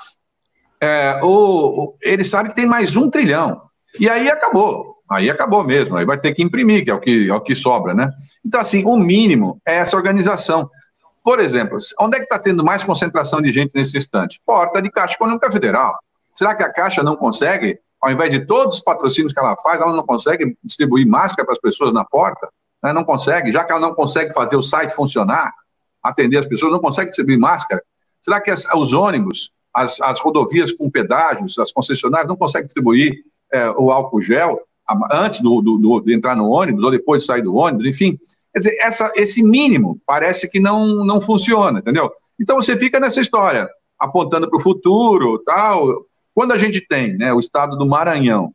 é, 0.80 1.18
o, 1.22 1.94
ele 2.02 2.24
sabe 2.24 2.50
que 2.50 2.54
tem 2.54 2.66
mais 2.66 2.94
um 2.94 3.08
trilhão. 3.08 3.62
E 3.98 4.08
aí 4.08 4.30
acabou. 4.30 4.98
Aí 5.10 5.30
acabou 5.30 5.64
mesmo. 5.64 5.96
Aí 5.96 6.04
vai 6.04 6.20
ter 6.20 6.34
que 6.34 6.42
imprimir, 6.42 6.84
que 6.84 6.90
é 6.90 6.94
o 6.94 7.00
que, 7.00 7.30
é 7.30 7.34
o 7.34 7.40
que 7.40 7.54
sobra, 7.54 7.94
né? 7.94 8.10
Então, 8.44 8.60
assim, 8.60 8.84
o 8.84 8.96
mínimo 8.96 9.60
é 9.66 9.76
essa 9.76 9.96
organização. 9.96 10.68
Por 11.22 11.40
exemplo, 11.40 11.78
onde 12.00 12.16
é 12.16 12.18
que 12.18 12.24
está 12.24 12.38
tendo 12.38 12.64
mais 12.64 12.82
concentração 12.84 13.40
de 13.40 13.52
gente 13.52 13.74
nesse 13.74 13.96
instante? 13.96 14.40
Porta 14.44 14.80
de 14.80 14.90
Caixa 14.90 15.14
Econômica 15.14 15.50
Federal. 15.50 15.96
Será 16.34 16.54
que 16.54 16.62
a 16.62 16.72
Caixa 16.72 17.02
não 17.02 17.16
consegue, 17.16 17.78
ao 18.00 18.10
invés 18.10 18.30
de 18.30 18.46
todos 18.46 18.74
os 18.74 18.80
patrocínios 18.80 19.32
que 19.32 19.38
ela 19.38 19.56
faz, 19.56 19.80
ela 19.80 19.92
não 19.92 20.04
consegue 20.04 20.56
distribuir 20.62 21.06
máscara 21.06 21.44
para 21.44 21.54
as 21.54 21.60
pessoas 21.60 21.92
na 21.92 22.04
porta? 22.04 22.48
Né? 22.82 22.92
Não 22.92 23.04
consegue, 23.04 23.50
já 23.52 23.64
que 23.64 23.72
ela 23.72 23.80
não 23.80 23.94
consegue 23.94 24.32
fazer 24.32 24.56
o 24.56 24.62
site 24.62 24.94
funcionar, 24.94 25.52
atender 26.02 26.38
as 26.38 26.46
pessoas, 26.46 26.72
não 26.72 26.80
consegue 26.80 27.08
distribuir 27.08 27.38
máscara. 27.38 27.82
Será 28.22 28.40
que 28.40 28.50
as, 28.50 28.64
os 28.74 28.92
ônibus, 28.92 29.50
as, 29.74 30.00
as, 30.00 30.20
rodovias 30.20 30.72
com 30.72 30.90
pedágios, 30.90 31.58
as 31.58 31.72
concessionárias 31.72 32.28
não 32.28 32.36
conseguem 32.36 32.66
distribuir 32.66 33.24
é, 33.52 33.70
o 33.70 33.90
álcool 33.90 34.20
gel 34.20 34.60
antes 35.12 35.40
do, 35.40 35.60
do, 35.60 35.76
do, 35.76 36.00
de 36.00 36.14
entrar 36.14 36.34
no 36.34 36.48
ônibus 36.48 36.82
ou 36.82 36.90
depois 36.90 37.22
de 37.22 37.26
sair 37.26 37.42
do 37.42 37.54
ônibus? 37.54 37.86
Enfim, 37.86 38.18
Quer 38.52 38.58
dizer, 38.60 38.76
essa, 38.80 39.12
esse 39.16 39.42
mínimo 39.42 40.00
parece 40.06 40.50
que 40.50 40.58
não, 40.58 41.04
não 41.04 41.20
funciona, 41.20 41.80
entendeu? 41.80 42.10
Então 42.40 42.56
você 42.56 42.76
fica 42.76 43.00
nessa 43.00 43.20
história, 43.20 43.68
apontando 43.98 44.48
para 44.48 44.56
o 44.56 44.62
futuro, 44.62 45.42
tal. 45.44 46.06
Quando 46.34 46.52
a 46.52 46.58
gente 46.58 46.80
tem 46.86 47.16
né, 47.16 47.32
o 47.32 47.40
estado 47.40 47.76
do 47.76 47.86
Maranhão 47.86 48.52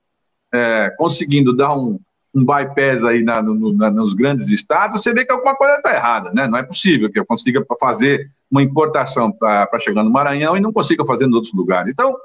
é, 0.54 0.92
conseguindo 0.98 1.56
dar 1.56 1.76
um, 1.76 2.00
um 2.34 2.46
bypass 2.46 3.04
aí 3.04 3.24
na, 3.24 3.42
no, 3.42 3.74
na, 3.74 3.92
nos 3.92 4.14
grandes 4.14 4.50
estados, 4.50 5.02
você 5.02 5.14
vê 5.14 5.26
que 5.26 5.32
alguma 5.32 5.56
coisa 5.56 5.76
está 5.76 5.94
errada, 5.94 6.32
né? 6.32 6.48
Não 6.48 6.58
é 6.58 6.64
possível 6.64 7.12
que 7.12 7.20
eu 7.20 7.26
consiga 7.26 7.64
fazer 7.80 8.28
uma 8.50 8.64
importação 8.64 9.32
para 9.32 9.80
chegar 9.80 10.04
no 10.04 10.12
Maranhão 10.12 10.56
e 10.56 10.62
não 10.62 10.72
consiga 10.72 11.06
fazer 11.06 11.26
nos 11.26 11.36
outros 11.36 11.54
lugares. 11.54 11.92
Então, 11.92 12.16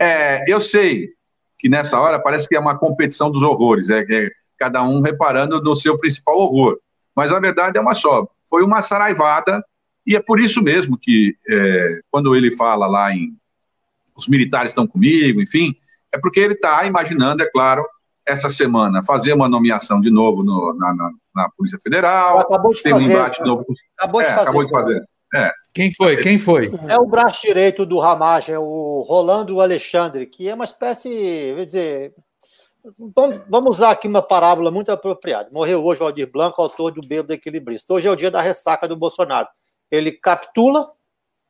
é, 0.00 0.42
eu 0.48 0.60
sei 0.60 1.10
que 1.58 1.68
nessa 1.68 2.00
hora 2.00 2.18
parece 2.18 2.48
que 2.48 2.56
é 2.56 2.60
uma 2.60 2.78
competição 2.78 3.30
dos 3.30 3.42
horrores, 3.42 3.90
é, 3.90 4.00
é 4.00 4.30
cada 4.58 4.82
um 4.82 5.00
reparando 5.00 5.60
no 5.60 5.76
seu 5.76 5.96
principal 5.96 6.38
horror 6.38 6.78
mas 7.16 7.32
a 7.32 7.40
verdade 7.40 7.78
é 7.78 7.80
uma 7.80 7.94
só. 7.94 8.28
Foi 8.48 8.62
uma 8.62 8.82
saraivada 8.82 9.64
E 10.06 10.14
é 10.14 10.20
por 10.20 10.38
isso 10.38 10.62
mesmo 10.62 10.98
que, 11.00 11.34
é, 11.48 12.00
quando 12.10 12.36
ele 12.36 12.50
fala 12.54 12.86
lá 12.86 13.12
em 13.12 13.36
os 14.16 14.28
militares 14.28 14.70
estão 14.70 14.86
comigo, 14.86 15.40
enfim, 15.40 15.74
é 16.12 16.18
porque 16.18 16.38
ele 16.38 16.54
está 16.54 16.84
imaginando, 16.86 17.42
é 17.42 17.50
claro, 17.50 17.84
essa 18.26 18.48
semana 18.48 19.02
fazer 19.02 19.32
uma 19.32 19.48
nomeação 19.48 20.00
de 20.00 20.10
novo 20.10 20.42
no, 20.42 20.72
na, 20.78 20.94
na, 20.94 21.10
na, 21.34 21.50
Polícia 21.56 21.78
Federal. 21.82 22.38
Acabou 22.38 22.72
de 22.72 22.80
fazer. 22.80 22.94
Um 22.94 23.00
embate 23.00 23.42
novo. 23.42 23.64
Acabou 23.98 24.22
de 24.22 24.28
é, 24.28 24.30
fazer. 24.30 24.42
Acabou 24.42 24.64
de 24.64 24.70
fazer. 24.70 25.04
É. 25.34 25.50
Quem 25.74 25.92
foi? 25.92 26.16
Quem 26.18 26.38
foi? 26.38 26.72
É 26.86 26.96
o 26.96 27.06
braço 27.06 27.42
direito 27.42 27.84
do 27.84 27.98
Ramage, 27.98 28.52
é 28.52 28.58
o 28.58 29.04
Rolando 29.06 29.60
Alexandre, 29.60 30.26
que 30.26 30.48
é 30.48 30.54
uma 30.54 30.64
espécie, 30.64 31.52
vou 31.54 31.66
dizer, 31.66 32.14
vamos 33.48 33.78
usar 33.78 33.92
aqui 33.92 34.06
uma 34.06 34.22
parábola 34.22 34.70
muito 34.70 34.90
apropriada. 34.92 35.48
Morreu 35.50 35.84
hoje 35.84 36.02
o 36.02 36.04
Aldir 36.04 36.30
Blanco, 36.30 36.60
autor 36.60 36.92
do 36.92 37.00
Bêbado 37.00 37.32
Equilibrista. 37.32 37.94
Hoje 37.94 38.06
é 38.06 38.10
o 38.10 38.16
dia 38.16 38.30
da 38.30 38.42
ressaca 38.42 38.86
do 38.86 38.96
Bolsonaro. 38.96 39.48
Ele 39.90 40.12
capitula, 40.12 40.90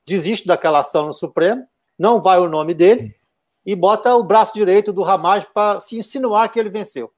desiste 0.07 0.47
daquela 0.47 0.81
ação 0.81 1.07
no 1.07 1.13
Supremo, 1.13 1.67
não 1.99 2.23
vai 2.23 2.39
o 2.39 2.49
nome 2.49 2.75
dele, 2.75 3.15
e 3.67 3.75
bota 3.75 4.15
o 4.15 4.23
braço 4.23 4.55
direito 4.55 4.93
do 4.93 5.03
Ramage 5.03 5.47
para 5.53 5.81
se 5.81 5.97
insinuar 5.97 6.51
que 6.51 6.61
ele 6.61 6.71
venceu. 6.71 7.11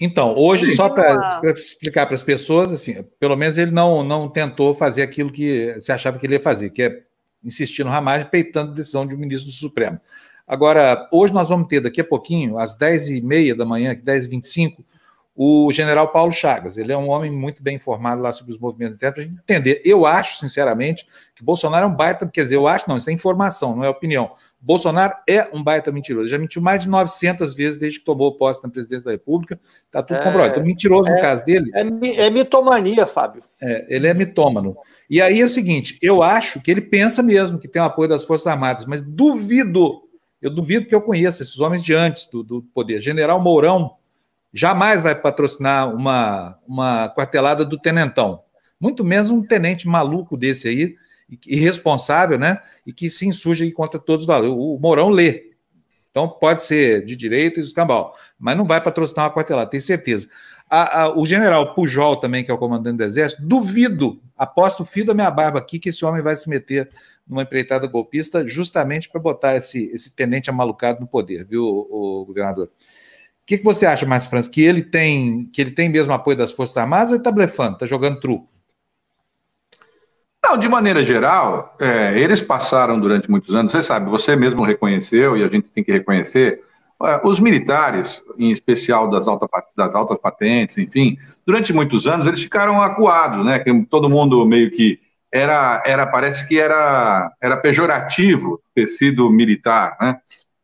Então, 0.00 0.34
hoje, 0.36 0.74
só 0.74 0.88
para 0.88 1.52
explicar 1.52 2.06
para 2.06 2.16
as 2.16 2.22
pessoas, 2.22 2.72
assim, 2.72 3.02
pelo 3.18 3.36
menos 3.36 3.56
ele 3.56 3.70
não, 3.70 4.02
não 4.02 4.28
tentou 4.28 4.74
fazer 4.74 5.02
aquilo 5.02 5.32
que 5.32 5.80
se 5.80 5.90
achava 5.90 6.18
que 6.18 6.26
ele 6.26 6.34
ia 6.34 6.40
fazer, 6.40 6.70
que 6.70 6.82
é 6.82 7.02
insistir 7.42 7.84
no 7.84 7.90
Ramage, 7.90 8.28
peitando 8.30 8.72
a 8.72 8.74
decisão 8.74 9.06
de 9.06 9.14
um 9.14 9.18
ministro 9.18 9.48
do 9.48 9.54
Supremo. 9.54 10.00
Agora, 10.46 11.08
hoje 11.12 11.32
nós 11.32 11.48
vamos 11.48 11.68
ter, 11.68 11.80
daqui 11.80 12.00
a 12.00 12.04
pouquinho, 12.04 12.58
às 12.58 12.76
10h30 12.76 13.56
da 13.56 13.64
manhã, 13.64 13.94
10h25, 13.94 14.84
o 15.36 15.72
general 15.72 16.12
Paulo 16.12 16.30
Chagas. 16.30 16.76
Ele 16.76 16.92
é 16.92 16.96
um 16.96 17.08
homem 17.08 17.30
muito 17.30 17.62
bem 17.62 17.76
informado 17.76 18.22
lá 18.22 18.32
sobre 18.32 18.52
os 18.52 18.60
movimentos 18.60 18.96
internos, 18.96 19.14
para 19.14 19.24
a 19.24 19.26
gente 19.26 19.40
entender. 19.40 19.82
Eu 19.84 20.06
acho, 20.06 20.38
sinceramente, 20.38 21.06
que 21.34 21.42
Bolsonaro 21.42 21.86
é 21.86 21.88
um 21.88 21.94
baita, 21.94 22.28
quer 22.32 22.44
dizer, 22.44 22.56
eu 22.56 22.68
acho, 22.68 22.84
não, 22.88 22.98
isso 22.98 23.10
é 23.10 23.12
informação, 23.12 23.74
não 23.74 23.84
é 23.84 23.88
opinião. 23.88 24.32
Bolsonaro 24.60 25.14
é 25.28 25.48
um 25.52 25.62
baita 25.62 25.92
mentiroso. 25.92 26.28
Já 26.28 26.38
mentiu 26.38 26.62
mais 26.62 26.82
de 26.82 26.88
900 26.88 27.54
vezes 27.54 27.78
desde 27.78 27.98
que 27.98 28.04
tomou 28.04 28.36
posse 28.38 28.62
na 28.62 28.70
presidência 28.70 29.04
da 29.04 29.10
República. 29.10 29.60
Está 29.86 30.02
tudo 30.02 30.16
é, 30.16 30.22
comprovado. 30.22 30.52
Então, 30.52 30.64
mentiroso 30.64 31.10
é, 31.10 31.14
no 31.14 31.20
caso 31.20 31.44
dele. 31.44 31.70
É, 31.74 32.26
é 32.26 32.30
mitomania, 32.30 33.06
Fábio. 33.06 33.42
É, 33.60 33.94
ele 33.94 34.06
é 34.06 34.14
mitômano. 34.14 34.76
E 35.10 35.20
aí 35.20 35.40
é 35.40 35.44
o 35.44 35.50
seguinte: 35.50 35.98
eu 36.00 36.22
acho 36.22 36.62
que 36.62 36.70
ele 36.70 36.80
pensa 36.80 37.22
mesmo 37.22 37.58
que 37.58 37.68
tem 37.68 37.82
o 37.82 37.84
apoio 37.84 38.08
das 38.08 38.24
Forças 38.24 38.46
Armadas, 38.46 38.86
mas 38.86 39.02
duvido, 39.02 40.03
eu 40.44 40.50
duvido 40.50 40.86
que 40.86 40.94
eu 40.94 41.00
conheça 41.00 41.42
esses 41.42 41.58
homens 41.58 41.82
de 41.82 41.94
antes 41.94 42.26
do, 42.26 42.42
do 42.42 42.62
poder. 42.62 43.00
General 43.00 43.40
Mourão 43.40 43.96
jamais 44.52 45.00
vai 45.00 45.14
patrocinar 45.14 45.94
uma, 45.94 46.58
uma 46.68 47.08
quartelada 47.08 47.64
do 47.64 47.78
tenentão. 47.78 48.42
Muito 48.78 49.02
menos 49.02 49.30
um 49.30 49.42
tenente 49.42 49.88
maluco 49.88 50.36
desse 50.36 50.68
aí 50.68 50.96
irresponsável, 51.46 52.38
né? 52.38 52.60
E 52.86 52.92
que 52.92 53.08
se 53.08 53.26
insurge 53.26 53.72
contra 53.72 53.98
todos 53.98 54.24
os 54.24 54.26
valores. 54.26 54.54
O 54.54 54.78
Mourão 54.78 55.08
lê. 55.08 55.54
Então 56.10 56.28
pode 56.28 56.62
ser 56.62 57.06
de 57.06 57.16
direito 57.16 57.58
e 57.58 57.62
escambau, 57.62 58.14
mas 58.38 58.54
não 58.54 58.66
vai 58.66 58.82
patrocinar 58.82 59.24
uma 59.24 59.34
quartelada, 59.34 59.70
tenho 59.70 59.82
certeza. 59.82 60.28
A, 60.74 61.02
a, 61.02 61.16
o 61.16 61.24
general 61.24 61.72
Pujol, 61.72 62.16
também, 62.16 62.42
que 62.42 62.50
é 62.50 62.54
o 62.54 62.58
comandante 62.58 62.96
do 62.96 63.04
Exército, 63.04 63.42
duvido, 63.42 64.20
aposto 64.36 64.82
o 64.82 64.84
fio 64.84 65.04
da 65.04 65.14
minha 65.14 65.30
barba 65.30 65.60
aqui, 65.60 65.78
que 65.78 65.90
esse 65.90 66.04
homem 66.04 66.20
vai 66.20 66.34
se 66.34 66.48
meter 66.48 66.90
numa 67.24 67.42
empreitada 67.42 67.86
golpista 67.86 68.44
justamente 68.46 69.08
para 69.08 69.20
botar 69.20 69.54
esse, 69.54 69.88
esse 69.94 70.10
tenente 70.10 70.50
amalucado 70.50 71.00
no 71.00 71.06
poder, 71.06 71.44
viu, 71.44 71.62
o, 71.62 72.22
o 72.22 72.24
governador? 72.26 72.66
O 72.66 72.70
que, 73.46 73.58
que 73.58 73.64
você 73.64 73.86
acha, 73.86 74.04
mais 74.04 74.26
França? 74.26 74.50
Que 74.50 74.62
ele 74.62 74.82
tem 74.82 75.48
que 75.52 75.60
ele 75.60 75.70
tem 75.70 75.88
mesmo 75.88 76.12
apoio 76.12 76.36
das 76.36 76.50
Forças 76.50 76.76
Armadas 76.76 77.08
ou 77.08 77.14
ele 77.14 77.20
está 77.20 77.30
blefando, 77.30 77.74
está 77.74 77.86
jogando 77.86 78.18
truco? 78.18 78.48
Não, 80.42 80.58
de 80.58 80.68
maneira 80.68 81.04
geral, 81.04 81.76
é, 81.80 82.18
eles 82.18 82.40
passaram 82.40 82.98
durante 82.98 83.30
muitos 83.30 83.54
anos, 83.54 83.70
você 83.70 83.80
sabe, 83.80 84.10
você 84.10 84.34
mesmo 84.34 84.64
reconheceu, 84.64 85.36
e 85.36 85.44
a 85.44 85.48
gente 85.48 85.68
tem 85.68 85.84
que 85.84 85.92
reconhecer, 85.92 86.62
os 87.22 87.40
militares, 87.40 88.24
em 88.38 88.50
especial 88.50 89.08
das, 89.08 89.26
alta, 89.28 89.48
das 89.76 89.94
altas 89.94 90.18
patentes, 90.18 90.78
enfim, 90.78 91.16
durante 91.46 91.72
muitos 91.72 92.06
anos 92.06 92.26
eles 92.26 92.42
ficaram 92.42 92.80
acuados, 92.82 93.44
né? 93.44 93.62
Todo 93.90 94.10
mundo 94.10 94.44
meio 94.46 94.70
que 94.70 94.98
era, 95.32 95.82
era 95.84 96.06
parece 96.06 96.46
que 96.46 96.60
era, 96.60 97.30
era 97.42 97.56
pejorativo 97.56 98.60
ter 98.74 98.86
sido 98.86 99.30
militar, 99.30 99.96
né? 100.00 100.16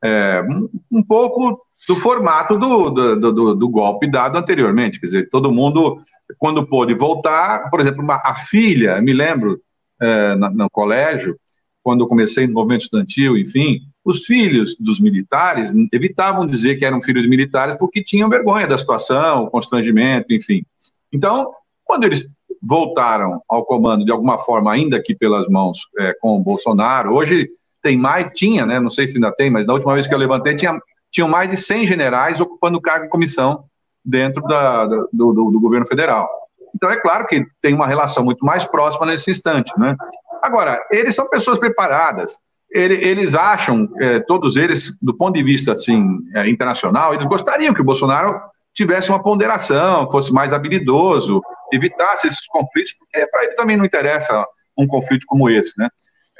É, 0.02 0.42
um, 0.48 0.68
um, 0.90 1.02
pouco 1.02 1.60
do 1.86 1.94
formato 1.94 2.58
do, 2.58 2.88
do, 2.88 3.32
do, 3.32 3.54
do, 3.54 3.68
golpe 3.68 4.10
dado 4.10 4.38
anteriormente, 4.38 4.98
quer 4.98 5.06
dizer, 5.06 5.28
todo 5.28 5.52
mundo, 5.52 6.00
quando 6.38 6.66
pôde 6.66 6.94
voltar, 6.94 7.68
por 7.68 7.80
exemplo, 7.80 8.02
uma, 8.02 8.14
a 8.24 8.34
filha, 8.34 9.02
me 9.02 9.12
lembro, 9.12 9.60
é, 10.00 10.36
no, 10.36 10.50
no 10.50 10.70
colégio, 10.70 11.36
quando 11.82 12.02
eu 12.02 12.08
comecei 12.08 12.46
no 12.46 12.54
movimento 12.54 12.84
estudantil, 12.84 13.36
enfim, 13.36 13.80
os 14.04 14.24
filhos 14.24 14.76
dos 14.78 14.98
militares 15.00 15.72
evitavam 15.92 16.46
dizer 16.46 16.76
que 16.76 16.84
eram 16.84 17.02
filhos 17.02 17.26
militares 17.28 17.76
porque 17.78 18.02
tinham 18.02 18.30
vergonha 18.30 18.66
da 18.66 18.78
situação, 18.78 19.44
o 19.44 19.50
constrangimento, 19.50 20.32
enfim. 20.32 20.64
Então, 21.12 21.52
quando 21.84 22.04
eles 22.04 22.26
voltaram 22.62 23.42
ao 23.48 23.64
comando 23.64 24.04
de 24.04 24.12
alguma 24.12 24.38
forma, 24.38 24.72
ainda 24.72 24.96
aqui 24.96 25.14
pelas 25.14 25.46
mãos 25.48 25.78
é, 25.98 26.14
com 26.20 26.38
o 26.38 26.42
Bolsonaro, 26.42 27.12
hoje 27.14 27.48
tem 27.82 27.96
mais, 27.96 28.30
tinha, 28.34 28.66
né, 28.66 28.78
não 28.78 28.90
sei 28.90 29.08
se 29.08 29.16
ainda 29.16 29.32
tem, 29.32 29.50
mas 29.50 29.66
na 29.66 29.72
última 29.72 29.94
vez 29.94 30.06
que 30.06 30.14
eu 30.14 30.18
levantei, 30.18 30.54
tinha, 30.54 30.78
tinham 31.10 31.28
mais 31.28 31.50
de 31.50 31.56
100 31.56 31.86
generais 31.86 32.40
ocupando 32.40 32.80
cargo 32.80 33.06
em 33.06 33.08
comissão 33.08 33.64
dentro 34.04 34.42
da, 34.42 34.86
do, 34.86 35.08
do, 35.12 35.50
do 35.50 35.60
governo 35.60 35.86
federal. 35.86 36.28
Então, 36.74 36.90
é 36.90 37.00
claro 37.00 37.26
que 37.26 37.44
tem 37.60 37.74
uma 37.74 37.86
relação 37.86 38.24
muito 38.24 38.44
mais 38.44 38.64
próxima 38.64 39.06
nesse 39.06 39.30
instante, 39.30 39.72
né? 39.78 39.96
Agora, 40.42 40.80
eles 40.90 41.14
são 41.14 41.28
pessoas 41.28 41.58
preparadas, 41.58 42.38
eles 42.72 43.34
acham, 43.34 43.88
é, 44.00 44.20
todos 44.20 44.56
eles, 44.56 44.96
do 45.02 45.16
ponto 45.16 45.34
de 45.34 45.42
vista 45.42 45.72
assim, 45.72 46.18
é, 46.34 46.48
internacional, 46.48 47.12
eles 47.12 47.26
gostariam 47.26 47.74
que 47.74 47.80
o 47.80 47.84
Bolsonaro 47.84 48.40
tivesse 48.72 49.10
uma 49.10 49.22
ponderação, 49.22 50.10
fosse 50.10 50.32
mais 50.32 50.52
habilidoso, 50.52 51.42
evitasse 51.72 52.26
esses 52.26 52.46
conflitos, 52.48 52.92
porque 52.92 53.26
para 53.26 53.44
ele 53.44 53.54
também 53.54 53.76
não 53.76 53.84
interessa 53.84 54.46
um 54.78 54.86
conflito 54.86 55.26
como 55.26 55.50
esse, 55.50 55.72
né? 55.76 55.88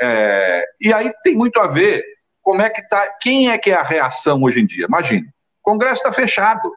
É, 0.01 0.65
e 0.81 0.93
aí 0.93 1.13
tem 1.23 1.35
muito 1.35 1.61
a 1.61 1.67
ver 1.67 2.03
como 2.41 2.63
é 2.63 2.71
que 2.71 2.89
tá, 2.89 3.07
quem 3.21 3.51
é 3.51 3.59
que 3.59 3.71
é 3.71 3.75
a 3.75 3.83
reação 3.83 4.43
hoje 4.43 4.61
em 4.61 4.67
dia? 4.67 4.87
Imagine, 4.87 5.27
o 5.27 5.71
Congresso 5.71 5.97
está 5.97 6.13
fechado, 6.13 6.73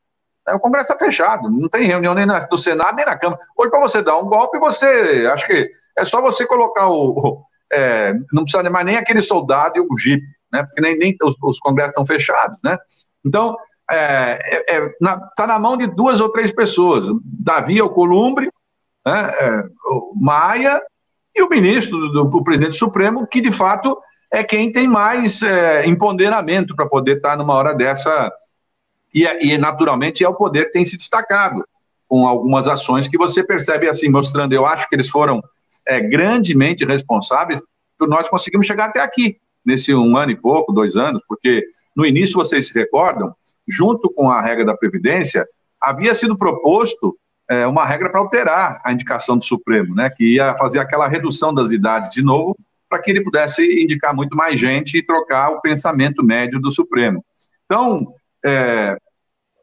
o 0.50 0.60
Congresso 0.60 0.92
está 0.92 1.06
fechado, 1.06 1.50
não 1.50 1.70
tem 1.70 1.88
reunião 1.88 2.14
nem 2.14 2.26
no 2.26 2.58
Senado 2.58 2.96
nem 2.96 3.06
na 3.06 3.18
Câmara. 3.18 3.42
Hoje, 3.58 3.70
para 3.70 3.80
você 3.80 4.02
dar 4.02 4.18
um 4.18 4.26
golpe, 4.26 4.60
você. 4.60 5.26
Acho 5.32 5.48
que 5.48 5.70
é 5.98 6.04
só 6.04 6.22
você 6.22 6.46
colocar 6.46 6.90
o. 6.90 7.42
É, 7.74 8.14
não 8.32 8.44
precisa 8.44 8.70
mais 8.70 8.86
nem 8.86 8.98
aquele 8.98 9.22
soldado 9.22 9.78
e 9.78 9.82
o 9.82 9.98
jipe, 9.98 10.26
né? 10.52 10.64
Porque 10.64 10.82
nem, 10.82 10.98
nem 10.98 11.18
os, 11.24 11.36
os 11.42 11.60
congressos 11.60 11.92
estão 11.92 12.06
fechados, 12.06 12.60
né? 12.64 12.78
Então, 13.26 13.56
é, 13.92 14.40
é, 14.44 14.78
é, 14.78 14.96
na, 15.02 15.18
tá 15.36 15.46
na 15.46 15.60
mão 15.60 15.76
de 15.76 15.88
duas 15.88 16.20
ou 16.20 16.30
três 16.30 16.52
pessoas: 16.52 17.06
Davi 17.24 17.80
Alcolumbre, 17.80 18.50
né, 19.06 19.32
é, 19.40 19.64
o 19.86 20.14
Maia 20.16 20.82
e 21.36 21.42
o 21.42 21.50
ministro, 21.50 21.98
do, 21.98 22.26
do, 22.26 22.38
o 22.38 22.44
presidente 22.44 22.78
Supremo, 22.78 23.28
que 23.28 23.42
de 23.42 23.52
fato 23.52 24.00
é 24.32 24.44
quem 24.44 24.72
tem 24.72 24.88
mais 24.88 25.42
empoderamento 25.86 26.76
para 26.76 26.88
poder 26.88 27.18
estar 27.18 27.32
tá 27.32 27.38
numa 27.38 27.54
hora 27.54 27.74
dessa 27.74 28.32
e, 29.14 29.24
e 29.42 29.58
naturalmente 29.58 30.24
é 30.24 30.30
o 30.30 30.34
poder 30.34 30.66
que 30.66 30.72
tem 30.72 30.86
se 30.86 30.98
destacado 30.98 31.64
com 32.08 32.28
algumas 32.28 32.68
ações 32.68 33.08
que 33.08 33.18
você 33.18 33.44
percebe 33.44 33.88
assim, 33.88 34.10
mostrando, 34.10 34.54
eu 34.54 34.66
acho 34.66 34.90
que 34.90 34.96
eles 34.96 35.10
foram 35.10 35.42
é, 35.88 36.00
grandemente 36.00 36.86
responsáveis 36.86 37.62
por 37.98 38.08
nós 38.08 38.28
conseguimos 38.28 38.66
chegar 38.66 38.86
até 38.86 39.00
aqui, 39.00 39.38
nesse 39.66 39.94
um 39.94 40.18
ano 40.18 40.32
e 40.32 40.36
pouco, 40.36 40.74
dois 40.74 40.96
anos, 40.96 41.22
porque 41.28 41.66
no 41.96 42.06
início, 42.06 42.36
vocês 42.36 42.68
se 42.68 42.74
recordam, 42.74 43.34
junto 43.68 44.12
com 44.14 44.30
a 44.30 44.42
regra 44.42 44.66
da 44.66 44.76
Previdência, 44.76 45.46
havia 45.80 46.14
sido 46.16 46.38
proposto 46.38 47.18
é, 47.50 47.68
uma 47.68 47.86
regra 47.86 48.10
para 48.10 48.20
alterar 48.20 48.80
a 48.84 48.92
indicação 48.92 49.38
do 49.38 49.46
Supremo, 49.46 49.94
né, 49.96 50.10
que 50.10 50.36
ia 50.36 50.56
fazer 50.58 50.80
aquela 50.80 51.08
redução 51.08 51.54
das 51.54 51.72
idades 51.72 52.12
de 52.12 52.22
novo, 52.22 52.56
para 52.90 53.00
que 53.00 53.12
ele 53.12 53.24
pudesse 53.24 53.64
indicar 53.82 54.16
muito 54.16 54.36
mais 54.36 54.60
gente 54.60 54.98
e 54.98 55.06
trocar 55.06 55.50
o 55.52 55.62
pensamento 55.62 56.24
médio 56.24 56.60
do 56.60 56.72
Supremo. 56.72 57.24
Então, 57.66 58.14
é, 58.46 58.98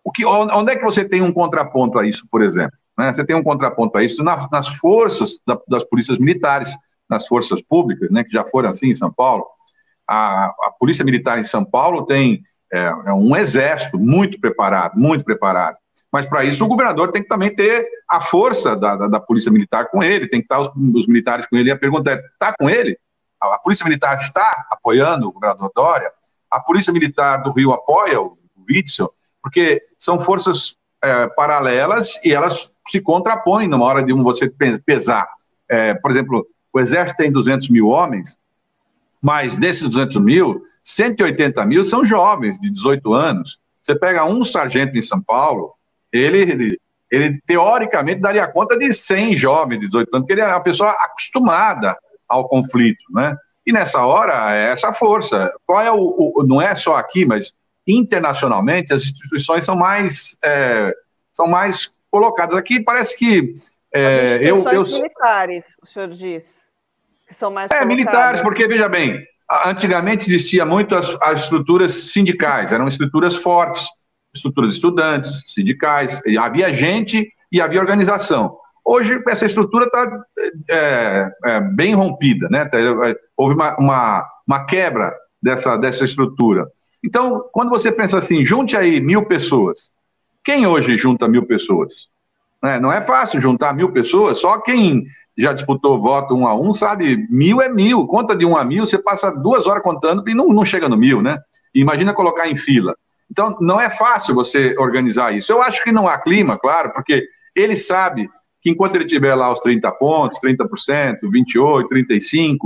o 0.05 0.11
que, 0.11 0.25
onde 0.25 0.73
é 0.73 0.77
que 0.77 0.85
você 0.85 1.05
tem 1.05 1.23
um 1.23 1.33
contraponto 1.33 1.99
a 1.99 2.07
isso, 2.07 2.27
por 2.31 2.43
exemplo? 2.43 2.77
Né? 2.99 3.13
Você 3.13 3.25
tem 3.25 3.37
um 3.37 3.43
contraponto 3.43 3.97
a 3.97 4.05
isso 4.05 4.23
nas, 4.23 4.49
nas 4.51 4.69
forças 4.69 5.41
da, 5.47 5.59
das 5.69 5.85
polícias 5.85 6.19
militares, 6.19 6.75
nas 7.09 7.27
forças 7.27 7.61
públicas, 7.63 8.11
né, 8.11 8.23
que 8.23 8.31
já 8.31 8.45
foram 8.45 8.71
assim 8.71 8.91
em 8.91 8.95
São 8.95 9.13
Paulo. 9.13 9.45
A, 10.09 10.47
a 10.47 10.75
Polícia 10.79 11.05
Militar 11.05 11.39
em 11.39 11.45
São 11.45 11.65
Paulo 11.65 12.07
tem 12.07 12.43
é, 12.73 12.85
é 13.07 13.13
um 13.13 13.35
exército 13.37 13.99
muito 13.99 14.41
preparado, 14.41 14.97
muito 14.97 15.25
preparado. 15.25 15.77
Mas 16.13 16.27
para 16.27 16.45
isso 16.45 16.65
o 16.65 16.69
governador 16.69 17.13
tem 17.13 17.23
que 17.23 17.29
também 17.29 17.55
ter 17.55 17.87
a 18.09 18.21
força 18.21 18.77
da, 18.77 18.97
da, 18.97 19.09
da 19.09 19.21
Polícia 19.21 19.51
Militar 19.51 19.89
com 19.91 20.03
ele, 20.03 20.29
tem 20.29 20.41
que 20.41 20.45
estar 20.45 20.61
os, 20.61 20.69
os, 20.95 21.07
militares 21.07 21.47
com 21.47 21.57
ele. 21.57 21.69
E 21.69 21.73
a 21.73 21.79
pergunta 21.79 22.13
é: 22.13 22.15
está 22.15 22.55
com 22.59 22.69
ele? 22.69 22.99
A, 23.41 23.55
a 23.55 23.59
Polícia 23.59 23.85
Militar 23.85 24.21
está 24.21 24.67
apoiando 24.71 25.29
o 25.29 25.33
governador 25.33 25.71
Dória? 25.75 26.11
A 26.51 26.61
Polícia 26.61 26.93
Militar 26.93 27.43
do 27.43 27.53
Rio 27.53 27.73
apoia 27.73 28.21
o 28.21 28.37
Witzel, 28.69 29.11
porque 29.43 29.81
são 29.99 30.19
forças 30.19 30.77
é, 31.03 31.29
paralelas 31.29 32.23
e 32.25 32.33
elas 32.33 32.75
se 32.89 33.01
contrapõem 33.01 33.69
numa 33.69 33.87
hora 33.87 34.03
de 34.03 34.13
um 34.13 34.23
você 34.23 34.51
pesar. 34.85 35.29
É, 35.69 35.95
por 35.95 36.11
exemplo, 36.11 36.47
o 36.73 36.81
Exército 36.81 37.17
tem 37.17 37.33
200 37.33 37.69
mil 37.71 37.89
homens, 37.89 38.39
mas 39.21 39.57
desses 39.57 39.89
200 39.89 40.23
mil, 40.23 40.63
180 40.83 41.65
mil 41.67 41.85
são 41.85 42.05
jovens 42.05 42.59
de 42.59 42.71
18 42.71 43.13
anos. 43.13 43.59
Você 43.83 43.99
pega 43.99 44.25
um 44.25 44.45
sargento 44.45 44.97
em 44.97 45.03
São 45.03 45.23
Paulo, 45.23 45.73
ele, 46.13 46.79
ele 47.11 47.41
teoricamente 47.47 48.21
daria 48.21 48.51
conta 48.51 48.77
de 48.79 48.93
100 48.93 49.37
jovens 49.37 49.81
de 49.81 49.87
18 49.87 50.09
anos, 50.13 50.27
porque 50.27 50.33
ele 50.33 50.43
é 50.43 50.47
uma 50.47 50.63
pessoa 50.63 50.91
acostumada 50.91 51.97
ao 52.29 52.49
conflito, 52.49 53.05
né? 53.11 53.37
E 53.67 53.73
nessa 53.73 54.05
hora, 54.05 54.55
é 54.55 54.73
essa 54.73 54.93
força. 54.93 55.53
Qual 55.67 55.81
é 55.81 55.93
o, 55.93 56.33
o 56.37 56.43
não 56.45 56.61
é 56.61 56.75
só 56.75 56.97
aqui, 56.97 57.25
mas 57.25 57.60
internacionalmente 57.97 58.93
as 58.93 59.03
instituições 59.03 59.65
são 59.65 59.77
mais 59.77 60.39
é, 60.45 60.93
são 61.33 61.47
mais 61.47 62.01
colocadas 62.11 62.57
aqui. 62.57 62.81
Parece 62.81 63.17
que 63.17 63.53
é, 63.93 64.39
eu, 64.43 64.63
eu 64.65 64.83
militares, 64.83 65.65
o 65.83 65.87
senhor 65.87 66.09
diz, 66.09 66.45
que 67.27 67.35
são 67.35 67.51
mais 67.51 67.71
é 67.71 67.79
colocadas. 67.79 67.97
militares, 67.97 68.41
porque 68.41 68.67
veja 68.67 68.89
bem, 68.89 69.21
antigamente 69.65 70.29
existia 70.29 70.65
muito 70.65 70.95
as, 70.95 71.17
as 71.23 71.43
estruturas 71.43 71.93
sindicais, 71.93 72.73
eram 72.73 72.89
estruturas 72.89 73.37
fortes, 73.37 73.87
estruturas 74.35 74.75
estudantes, 74.75 75.43
sindicais, 75.47 76.23
havia 76.39 76.73
gente 76.73 77.33
e 77.51 77.61
havia 77.61 77.81
organização. 77.81 78.57
Hoje, 78.85 79.23
essa 79.29 79.47
estrutura 79.47 79.87
está 79.87 80.25
é, 80.69 81.29
é, 81.45 81.61
bem 81.61 81.95
rompida, 81.95 82.49
né? 82.49 82.65
Tá, 82.65 82.79
é, 82.79 83.15
houve 83.37 83.55
uma, 83.55 83.77
uma, 83.77 84.27
uma, 84.47 84.67
quebra 84.67 85.15
dessa, 85.43 85.77
dessa 85.77 86.05
estrutura. 86.05 86.67
Então, 87.05 87.49
quando 87.53 87.71
você 87.71 87.91
pensa 87.91 88.19
assim, 88.19 88.45
junte 88.45 88.77
aí 88.77 89.01
mil 89.01 89.27
pessoas, 89.27 89.93
quem 90.45 90.67
hoje 90.67 90.97
junta 90.97 91.29
mil 91.29 91.47
pessoas? 91.47 92.09
Né? 92.63 92.79
Não 92.79 92.93
é 92.93 93.01
fácil 93.03 93.41
juntar 93.41 93.75
mil 93.75 93.93
pessoas, 93.93 94.39
só 94.39 94.61
quem 94.61 95.07
já 95.37 95.53
disputou 95.53 96.01
voto 96.01 96.35
um 96.35 96.47
a 96.47 96.55
um 96.55 96.73
sabe, 96.73 97.27
mil 97.31 97.63
é 97.63 97.69
mil, 97.69 98.07
conta 98.07 98.37
de 98.37 98.45
um 98.45 98.57
a 98.57 98.65
mil, 98.65 98.87
você 98.87 98.99
passa 98.99 99.31
duas 99.31 99.67
horas 99.67 99.83
contando 99.83 100.29
e 100.29 100.35
não, 100.35 100.49
não 100.49 100.65
chega 100.65 100.89
no 100.89 100.97
mil, 100.97 101.23
né? 101.23 101.39
Imagina 101.75 102.13
colocar 102.13 102.49
em 102.49 102.57
fila. 102.57 102.95
Então, 103.31 103.57
não 103.61 103.81
é 103.81 103.89
fácil 103.89 104.35
você 104.35 104.75
organizar 104.77 105.33
isso. 105.33 105.53
Eu 105.53 105.63
acho 105.63 105.83
que 105.85 105.93
não 105.93 106.09
há 106.09 106.19
clima, 106.19 106.59
claro, 106.59 106.93
porque 106.93 107.25
ele 107.55 107.77
sabe 107.77 108.29
que 108.61 108.71
enquanto 108.71 108.97
ele 108.97 109.07
tiver 109.07 109.35
lá 109.35 109.51
os 109.53 109.61
30 109.61 109.91
pontos, 109.93 110.39
30%, 110.41 111.21
28%, 111.23 111.85
35%, 111.89 112.57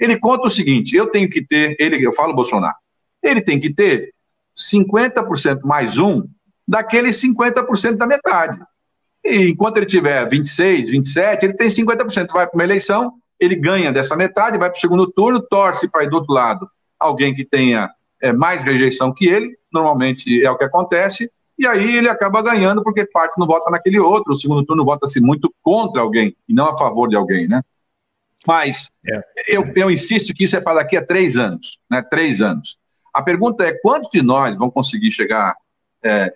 ele 0.00 0.18
conta 0.18 0.48
o 0.48 0.50
seguinte: 0.50 0.96
eu 0.96 1.06
tenho 1.06 1.28
que 1.28 1.46
ter, 1.46 1.76
ele, 1.78 2.04
eu 2.04 2.12
falo 2.12 2.34
Bolsonaro, 2.34 2.74
ele 3.24 3.40
tem 3.40 3.58
que 3.58 3.72
ter 3.72 4.12
50% 4.56 5.60
mais 5.64 5.98
um 5.98 6.22
daqueles 6.66 7.20
50% 7.20 7.96
da 7.96 8.06
metade. 8.06 8.60
E 9.24 9.50
enquanto 9.50 9.78
ele 9.78 9.86
tiver 9.86 10.28
26, 10.28 10.90
27, 10.90 11.44
ele 11.44 11.54
tem 11.54 11.68
50%. 11.68 12.32
Vai 12.32 12.46
para 12.46 12.56
uma 12.56 12.64
eleição, 12.64 13.14
ele 13.40 13.56
ganha 13.56 13.92
dessa 13.92 14.14
metade, 14.14 14.58
vai 14.58 14.70
para 14.70 14.76
o 14.76 14.80
segundo 14.80 15.10
turno, 15.10 15.40
torce 15.40 15.90
para 15.90 16.04
ir 16.04 16.10
do 16.10 16.16
outro 16.16 16.32
lado 16.32 16.68
alguém 16.98 17.34
que 17.34 17.44
tenha 17.44 17.90
é, 18.20 18.32
mais 18.32 18.62
rejeição 18.62 19.12
que 19.12 19.26
ele, 19.26 19.56
normalmente 19.72 20.44
é 20.44 20.50
o 20.50 20.56
que 20.56 20.64
acontece, 20.64 21.28
e 21.58 21.66
aí 21.66 21.96
ele 21.96 22.08
acaba 22.08 22.42
ganhando 22.42 22.82
porque 22.82 23.06
parte 23.06 23.38
não 23.38 23.46
vota 23.46 23.70
naquele 23.70 23.98
outro, 23.98 24.32
o 24.32 24.36
segundo 24.36 24.64
turno 24.64 24.84
vota-se 24.84 25.20
muito 25.20 25.52
contra 25.62 26.00
alguém 26.00 26.34
e 26.48 26.54
não 26.54 26.70
a 26.70 26.78
favor 26.78 27.08
de 27.08 27.16
alguém, 27.16 27.46
né? 27.46 27.62
Mas 28.46 28.90
é. 29.10 29.20
eu, 29.48 29.72
eu 29.74 29.90
insisto 29.90 30.32
que 30.34 30.44
isso 30.44 30.56
é 30.56 30.60
para 30.60 30.82
daqui 30.82 30.96
a 30.96 31.04
três 31.04 31.36
anos, 31.36 31.78
né? 31.90 32.02
Três 32.02 32.40
anos. 32.40 32.78
A 33.14 33.22
pergunta 33.22 33.64
é 33.64 33.78
quantos 33.80 34.10
de 34.10 34.20
nós 34.20 34.56
vão 34.56 34.68
conseguir 34.68 35.12
chegar 35.12 35.54
é, 36.02 36.32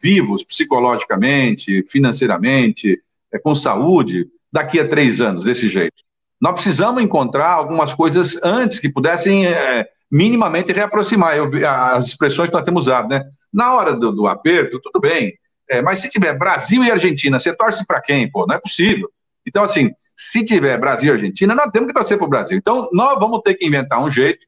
vivos 0.00 0.44
psicologicamente, 0.44 1.84
financeiramente, 1.88 3.02
é, 3.32 3.38
com 3.40 3.56
saúde, 3.56 4.28
daqui 4.52 4.78
a 4.78 4.86
três 4.86 5.20
anos, 5.20 5.42
desse 5.42 5.68
jeito? 5.68 5.96
Nós 6.40 6.52
precisamos 6.52 7.02
encontrar 7.02 7.48
algumas 7.48 7.92
coisas 7.92 8.38
antes 8.42 8.78
que 8.78 8.88
pudessem 8.88 9.46
é, 9.46 9.88
minimamente 10.10 10.72
reaproximar. 10.72 11.36
Eu, 11.36 11.50
as 11.66 12.06
expressões 12.06 12.48
que 12.48 12.54
nós 12.54 12.64
temos 12.64 12.86
usado, 12.86 13.08
né? 13.08 13.24
Na 13.52 13.74
hora 13.74 13.96
do, 13.96 14.12
do 14.12 14.26
aperto, 14.28 14.80
tudo 14.80 15.00
bem. 15.00 15.34
É, 15.68 15.82
mas 15.82 15.98
se 15.98 16.08
tiver 16.08 16.38
Brasil 16.38 16.84
e 16.84 16.90
Argentina, 16.90 17.40
você 17.40 17.54
torce 17.54 17.84
para 17.84 18.00
quem? 18.00 18.30
Pô, 18.30 18.46
não 18.46 18.54
é 18.54 18.60
possível. 18.60 19.10
Então, 19.44 19.64
assim, 19.64 19.90
se 20.16 20.44
tiver 20.44 20.78
Brasil 20.78 21.10
e 21.10 21.12
Argentina, 21.14 21.52
nós 21.52 21.70
temos 21.72 21.88
que 21.88 21.94
torcer 21.94 22.16
para 22.16 22.26
o 22.26 22.30
Brasil. 22.30 22.56
Então, 22.56 22.88
nós 22.92 23.18
vamos 23.18 23.40
ter 23.44 23.54
que 23.54 23.66
inventar 23.66 24.02
um 24.02 24.10
jeito, 24.10 24.46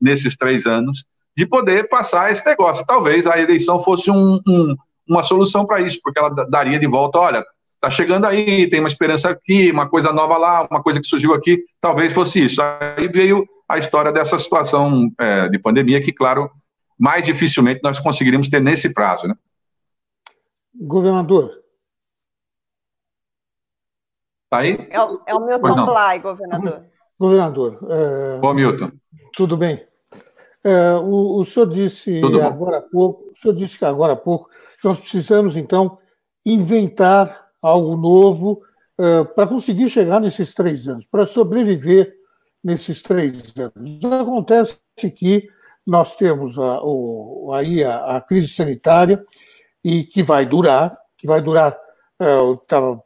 nesses 0.00 0.36
três 0.36 0.66
anos, 0.66 1.06
de 1.36 1.46
poder 1.46 1.88
passar 1.88 2.30
esse 2.30 2.44
negócio. 2.46 2.84
Talvez 2.86 3.26
a 3.26 3.38
eleição 3.38 3.82
fosse 3.82 4.10
um, 4.10 4.40
um, 4.46 4.74
uma 5.08 5.22
solução 5.22 5.66
para 5.66 5.80
isso, 5.80 6.00
porque 6.02 6.18
ela 6.18 6.28
daria 6.28 6.78
de 6.78 6.86
volta, 6.86 7.18
olha, 7.18 7.44
está 7.74 7.90
chegando 7.90 8.26
aí, 8.26 8.68
tem 8.68 8.80
uma 8.80 8.88
esperança 8.88 9.28
aqui, 9.28 9.70
uma 9.70 9.88
coisa 9.88 10.12
nova 10.12 10.36
lá, 10.38 10.66
uma 10.70 10.82
coisa 10.82 11.00
que 11.00 11.06
surgiu 11.06 11.34
aqui, 11.34 11.62
talvez 11.80 12.12
fosse 12.12 12.44
isso. 12.44 12.60
Aí 12.62 13.08
veio 13.08 13.46
a 13.68 13.78
história 13.78 14.12
dessa 14.12 14.38
situação 14.38 15.10
é, 15.18 15.48
de 15.48 15.58
pandemia, 15.58 16.02
que, 16.02 16.12
claro, 16.12 16.50
mais 16.98 17.24
dificilmente 17.24 17.80
nós 17.82 18.00
conseguiríamos 18.00 18.48
ter 18.48 18.60
nesse 18.60 18.92
prazo. 18.94 19.26
Né? 19.26 19.34
Governador. 20.74 21.50
Tá 24.50 24.58
aí? 24.58 24.86
É, 24.90 25.00
o, 25.00 25.20
é 25.26 25.34
o 25.34 25.44
Milton 25.44 25.86
Blay, 25.86 26.18
governador. 26.20 26.84
Governador. 27.18 27.78
É... 27.90 28.38
Bom, 28.38 28.54
Milton. 28.54 28.92
Tudo 29.32 29.56
bem. 29.56 29.84
É, 30.64 30.94
o, 30.94 31.40
o 31.40 31.44
senhor 31.44 31.66
disse 31.66 32.22
agora 32.42 32.78
há 32.78 32.80
pouco, 32.82 33.30
o 33.30 33.36
senhor 33.36 33.54
disse 33.54 33.78
que 33.78 33.84
agora 33.84 34.14
há 34.14 34.16
pouco 34.16 34.48
nós 34.82 34.98
precisamos, 35.00 35.56
então, 35.56 35.98
inventar 36.44 37.48
algo 37.60 37.96
novo 37.96 38.62
uh, 38.98 39.24
para 39.34 39.46
conseguir 39.46 39.88
chegar 39.88 40.20
nesses 40.20 40.52
três 40.52 40.86
anos, 40.86 41.06
para 41.06 41.24
sobreviver 41.24 42.14
nesses 42.62 43.02
três 43.02 43.42
anos. 43.56 44.04
Acontece 44.04 44.78
que 45.16 45.48
nós 45.86 46.14
temos 46.16 46.58
a, 46.58 46.82
o, 46.82 47.52
aí 47.54 47.82
a, 47.82 48.16
a, 48.16 48.20
crise 48.20 48.48
sanitária 48.48 49.24
e 49.82 50.04
que 50.04 50.22
vai 50.22 50.44
durar, 50.44 50.96
que 51.16 51.26
vai 51.26 51.40
durar, 51.40 51.72
uh, 52.20 52.24
eu 52.24 52.54
estava 52.54 53.02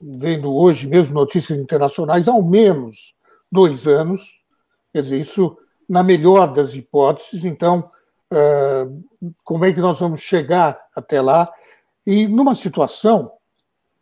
vendo 0.00 0.54
hoje 0.54 0.88
mesmo 0.88 1.14
notícias 1.14 1.58
internacionais, 1.58 2.26
ao 2.26 2.42
menos 2.42 3.14
dois 3.50 3.86
anos, 3.86 4.22
quer 4.92 5.02
dizer, 5.02 5.20
isso 5.20 5.56
na 5.90 6.04
melhor 6.04 6.52
das 6.52 6.72
hipóteses, 6.72 7.44
então, 7.44 7.90
uh, 8.32 9.34
como 9.42 9.64
é 9.64 9.72
que 9.72 9.80
nós 9.80 9.98
vamos 9.98 10.20
chegar 10.20 10.80
até 10.94 11.20
lá? 11.20 11.52
E 12.06 12.28
numa 12.28 12.54
situação 12.54 13.32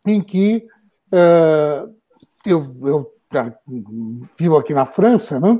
em 0.06 0.20
que 0.20 0.66
uh, 1.10 1.90
eu, 2.44 2.76
eu 2.82 3.12
vivo 4.38 4.58
aqui 4.58 4.74
na 4.74 4.84
França, 4.84 5.40
né? 5.40 5.58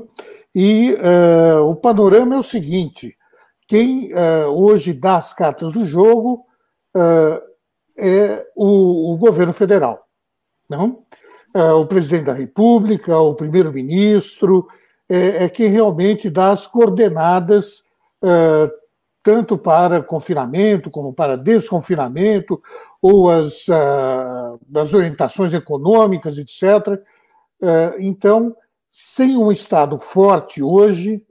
e 0.53 0.93
uh, 0.93 1.63
o 1.63 1.75
panorama 1.75 2.35
é 2.35 2.37
o 2.37 2.43
seguinte: 2.43 3.17
quem 3.67 4.11
hoje 4.53 4.93
dá 4.93 5.17
as 5.17 5.33
cartas 5.33 5.73
do 5.73 5.83
jogo 5.83 6.45
é 7.97 8.47
o, 8.55 9.13
o, 9.13 9.17
governo 9.17 9.53
federal. 9.53 10.07
Não? 10.69 11.03
o 11.79 11.85
presidente 11.87 12.25
da 12.25 12.33
República, 12.33 13.17
o 13.17 13.33
primeiro-ministro, 13.33 14.67
é, 15.09 15.45
é, 15.45 15.49
quem 15.49 15.69
realmente 15.69 16.29
dá 16.29 16.51
as 16.51 16.67
coordenadas 16.67 17.83
tanto 19.23 19.57
para 19.57 20.03
confinamento 20.03 20.91
como 20.91 21.13
para 21.13 21.37
desconfinamento, 21.37 22.61
ou 23.01 23.29
as, 23.29 23.65
as 24.75 24.93
orientações 24.93 25.53
econômicas, 25.53 26.37
etc. 26.37 27.01
É, 27.61 27.95
então, 27.99 28.55
sem 28.89 29.37
um 29.37 29.51
Estado 29.51 29.99
forte 29.99 30.63
hoje, 30.63 31.23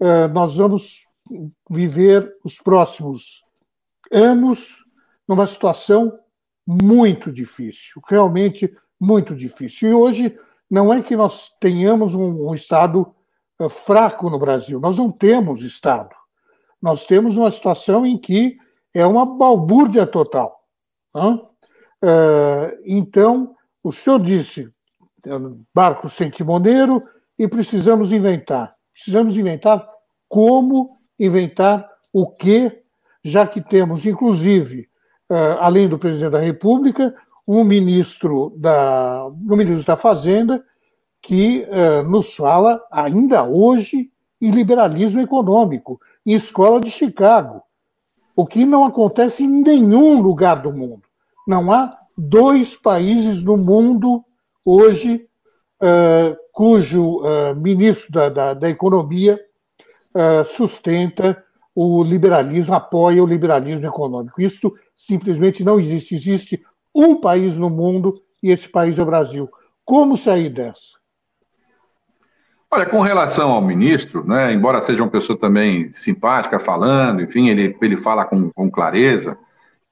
é, 0.00 0.28
nós 0.28 0.56
vamos 0.56 1.06
viver 1.70 2.36
os 2.44 2.60
próximos 2.60 3.42
anos 4.10 4.84
numa 5.26 5.46
situação 5.46 6.18
muito 6.66 7.32
difícil, 7.32 8.02
realmente 8.08 8.72
muito 9.00 9.34
difícil. 9.34 9.88
E 9.88 9.94
hoje 9.94 10.38
não 10.70 10.92
é 10.92 11.02
que 11.02 11.16
nós 11.16 11.50
tenhamos 11.60 12.14
um, 12.14 12.54
Estado 12.54 13.06
é, 13.06 13.17
fraco 13.68 14.30
no 14.30 14.38
Brasil, 14.38 14.78
nós 14.78 14.98
não 14.98 15.10
temos 15.10 15.62
Estado. 15.62 16.14
Nós 16.80 17.04
temos 17.06 17.36
uma 17.36 17.50
situação 17.50 18.06
em 18.06 18.16
que 18.16 18.56
é 18.94 19.04
uma 19.04 19.26
balbúrdia 19.26 20.06
total. 20.06 20.62
Então, 22.84 23.56
o 23.82 23.90
senhor 23.90 24.20
disse, 24.20 24.70
barco 25.74 26.08
sem 26.08 26.30
timoneiro 26.30 27.02
e 27.36 27.48
precisamos 27.48 28.12
inventar. 28.12 28.74
Precisamos 28.92 29.36
inventar 29.36 29.84
como 30.28 30.96
inventar 31.18 31.88
o 32.12 32.28
que, 32.28 32.82
já 33.24 33.46
que 33.46 33.60
temos, 33.60 34.06
inclusive, 34.06 34.88
além 35.58 35.88
do 35.88 35.98
presidente 35.98 36.30
da 36.30 36.40
República, 36.40 37.14
um 37.46 37.64
ministro 37.64 38.54
da, 38.56 39.26
um 39.26 39.56
ministro 39.56 39.84
da 39.84 39.96
Fazenda 39.96 40.64
que 41.20 41.66
uh, 41.68 42.08
nos 42.08 42.34
fala 42.34 42.80
ainda 42.90 43.44
hoje 43.44 44.10
em 44.40 44.50
liberalismo 44.50 45.20
econômico, 45.20 46.00
em 46.24 46.34
escola 46.34 46.80
de 46.80 46.90
Chicago, 46.90 47.62
o 48.36 48.46
que 48.46 48.64
não 48.64 48.84
acontece 48.84 49.44
em 49.44 49.62
nenhum 49.62 50.20
lugar 50.20 50.62
do 50.62 50.72
mundo. 50.72 51.02
Não 51.46 51.72
há 51.72 51.98
dois 52.16 52.76
países 52.76 53.42
no 53.42 53.56
mundo 53.56 54.24
hoje 54.64 55.26
uh, 55.82 56.36
cujo 56.52 57.18
uh, 57.18 57.54
ministro 57.56 58.12
da, 58.12 58.28
da, 58.28 58.54
da 58.54 58.68
Economia 58.68 59.40
sustenta 60.46 61.44
o 61.72 62.02
liberalismo, 62.02 62.74
apoia 62.74 63.22
o 63.22 63.26
liberalismo 63.26 63.86
econômico. 63.86 64.42
Isto 64.42 64.74
simplesmente 64.96 65.62
não 65.62 65.78
existe. 65.78 66.16
Existe 66.16 66.60
um 66.92 67.20
país 67.20 67.56
no 67.56 67.70
mundo 67.70 68.20
e 68.42 68.50
esse 68.50 68.68
país 68.68 68.98
é 68.98 69.02
o 69.02 69.06
Brasil. 69.06 69.48
Como 69.84 70.16
sair 70.16 70.50
dessa? 70.50 70.97
Olha, 72.70 72.84
com 72.84 73.00
relação 73.00 73.50
ao 73.50 73.62
ministro, 73.62 74.26
né, 74.26 74.52
embora 74.52 74.82
seja 74.82 75.02
uma 75.02 75.10
pessoa 75.10 75.38
também 75.38 75.90
simpática 75.92 76.60
falando, 76.60 77.22
enfim, 77.22 77.48
ele, 77.48 77.74
ele 77.80 77.96
fala 77.96 78.26
com, 78.26 78.50
com 78.50 78.70
clareza, 78.70 79.38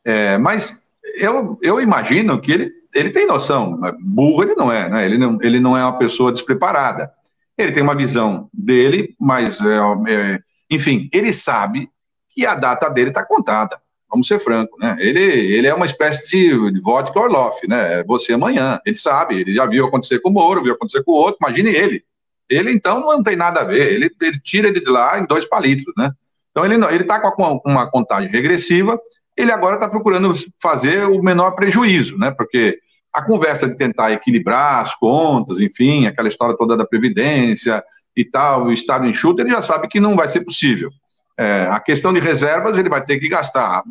é, 0.05 0.37
mas 0.37 0.85
eu, 1.14 1.59
eu 1.62 1.81
imagino 1.81 2.39
que 2.39 2.53
ele, 2.53 2.72
ele 2.95 3.11
tem 3.11 3.27
noção, 3.27 3.79
né, 3.79 3.93
burro 3.99 4.43
ele 4.43 4.55
não 4.55 4.70
é, 4.70 4.91
né, 4.91 5.07
ele, 5.07 5.16
não, 5.16 5.39
ele 5.41 5.59
não 5.59 5.77
é 5.77 5.83
uma 5.83 5.99
pessoa 5.99 6.31
despreparada. 6.33 7.11
Ele 7.59 7.72
tem 7.72 7.83
uma 7.83 7.95
visão 7.95 8.51
dele, 8.53 9.14
mas, 9.18 9.61
é, 9.61 9.79
é, 10.12 10.39
enfim, 10.70 11.09
ele 11.12 11.33
sabe 11.33 11.89
que 12.29 12.45
a 12.45 12.55
data 12.55 12.89
dele 12.91 13.09
está 13.09 13.24
contada. 13.24 13.81
Vamos 14.11 14.29
ser 14.29 14.39
franco, 14.39 14.79
né? 14.79 14.97
Ele, 15.01 15.20
ele 15.20 15.66
é 15.66 15.74
uma 15.74 15.87
espécie 15.87 16.29
de, 16.29 16.70
de 16.70 16.81
vodka 16.81 17.18
Orloff, 17.18 17.66
né? 17.66 18.01
É 18.01 18.05
você 18.05 18.35
amanhã. 18.35 18.79
Ele 18.85 18.97
sabe, 18.97 19.41
ele 19.41 19.55
já 19.55 19.66
viu 19.66 19.87
acontecer 19.87 20.20
com 20.20 20.29
o 20.29 20.33
Moro, 20.33 20.62
viu 20.62 20.74
acontecer 20.74 21.03
com 21.03 21.12
o 21.12 21.16
outro. 21.16 21.39
Imagine 21.43 21.70
ele. 21.70 22.05
Ele, 22.49 22.72
então, 22.72 23.01
não 23.01 23.22
tem 23.22 23.36
nada 23.36 23.61
a 23.61 23.64
ver. 23.64 23.92
Ele, 23.92 24.11
ele 24.20 24.38
tira 24.40 24.68
ele 24.68 24.80
de 24.80 24.90
lá 24.90 25.18
em 25.18 25.26
dois 25.26 25.44
palitos, 25.44 25.92
né? 25.97 26.11
Então, 26.51 26.64
ele 26.64 27.03
está 27.03 27.18
com 27.20 27.61
uma 27.66 27.90
contagem 27.90 28.30
regressiva. 28.30 28.99
Ele 29.36 29.53
agora 29.53 29.74
está 29.74 29.88
procurando 29.88 30.32
fazer 30.62 31.05
o 31.05 31.20
menor 31.22 31.53
prejuízo, 31.53 32.16
né? 32.16 32.30
Porque 32.30 32.78
a 33.12 33.22
conversa 33.22 33.68
de 33.68 33.76
tentar 33.76 34.12
equilibrar 34.12 34.80
as 34.80 34.94
contas, 34.94 35.61
enfim, 35.61 36.07
aquela 36.07 36.28
história 36.28 36.57
toda 36.57 36.76
da 36.76 36.86
Previdência 36.86 37.82
e 38.14 38.24
tal, 38.24 38.66
o 38.66 38.72
Estado 38.72 39.07
enxuto, 39.07 39.40
ele 39.40 39.51
já 39.51 39.62
sabe 39.62 39.88
que 39.88 40.01
não 40.01 40.14
vai 40.14 40.28
ser 40.28 40.42
possível. 40.42 40.90
É, 41.38 41.66
a 41.70 41.80
questão 41.80 42.12
de 42.12 42.20
reservas, 42.20 42.78
ele 42.78 42.88
vai 42.88 43.05
ter 43.05 43.18
que 43.18 43.28
gastar. 43.28 43.82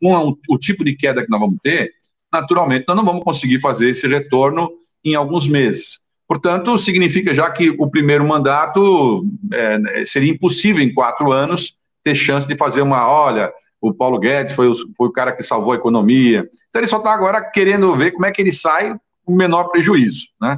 Com 0.00 0.28
o, 0.28 0.38
o 0.48 0.58
tipo 0.58 0.84
de 0.84 0.96
queda 0.96 1.22
que 1.22 1.30
nós 1.30 1.40
vamos 1.40 1.58
ter, 1.62 1.92
naturalmente, 2.32 2.84
nós 2.88 2.96
não 2.96 3.04
vamos 3.04 3.22
conseguir 3.22 3.60
fazer 3.60 3.90
esse 3.90 4.06
retorno 4.06 4.70
em 5.04 5.14
alguns 5.14 5.46
meses. 5.48 6.00
Portanto, 6.30 6.78
significa 6.78 7.34
já 7.34 7.50
que 7.50 7.70
o 7.76 7.90
primeiro 7.90 8.24
mandato 8.24 9.26
é, 9.52 10.04
seria 10.06 10.30
impossível 10.30 10.80
em 10.80 10.94
quatro 10.94 11.32
anos 11.32 11.76
ter 12.04 12.14
chance 12.14 12.46
de 12.46 12.56
fazer 12.56 12.82
uma, 12.82 13.04
olha, 13.04 13.52
o 13.80 13.92
Paulo 13.92 14.16
Guedes 14.16 14.54
foi 14.54 14.68
o, 14.68 14.76
foi 14.96 15.08
o 15.08 15.12
cara 15.12 15.32
que 15.32 15.42
salvou 15.42 15.72
a 15.72 15.74
economia. 15.74 16.48
Então 16.68 16.80
ele 16.80 16.86
só 16.86 16.98
está 16.98 17.12
agora 17.12 17.42
querendo 17.50 17.96
ver 17.96 18.12
como 18.12 18.26
é 18.26 18.30
que 18.30 18.40
ele 18.40 18.52
sai 18.52 18.96
com 19.24 19.34
menor 19.34 19.72
prejuízo. 19.72 20.28
Né? 20.40 20.56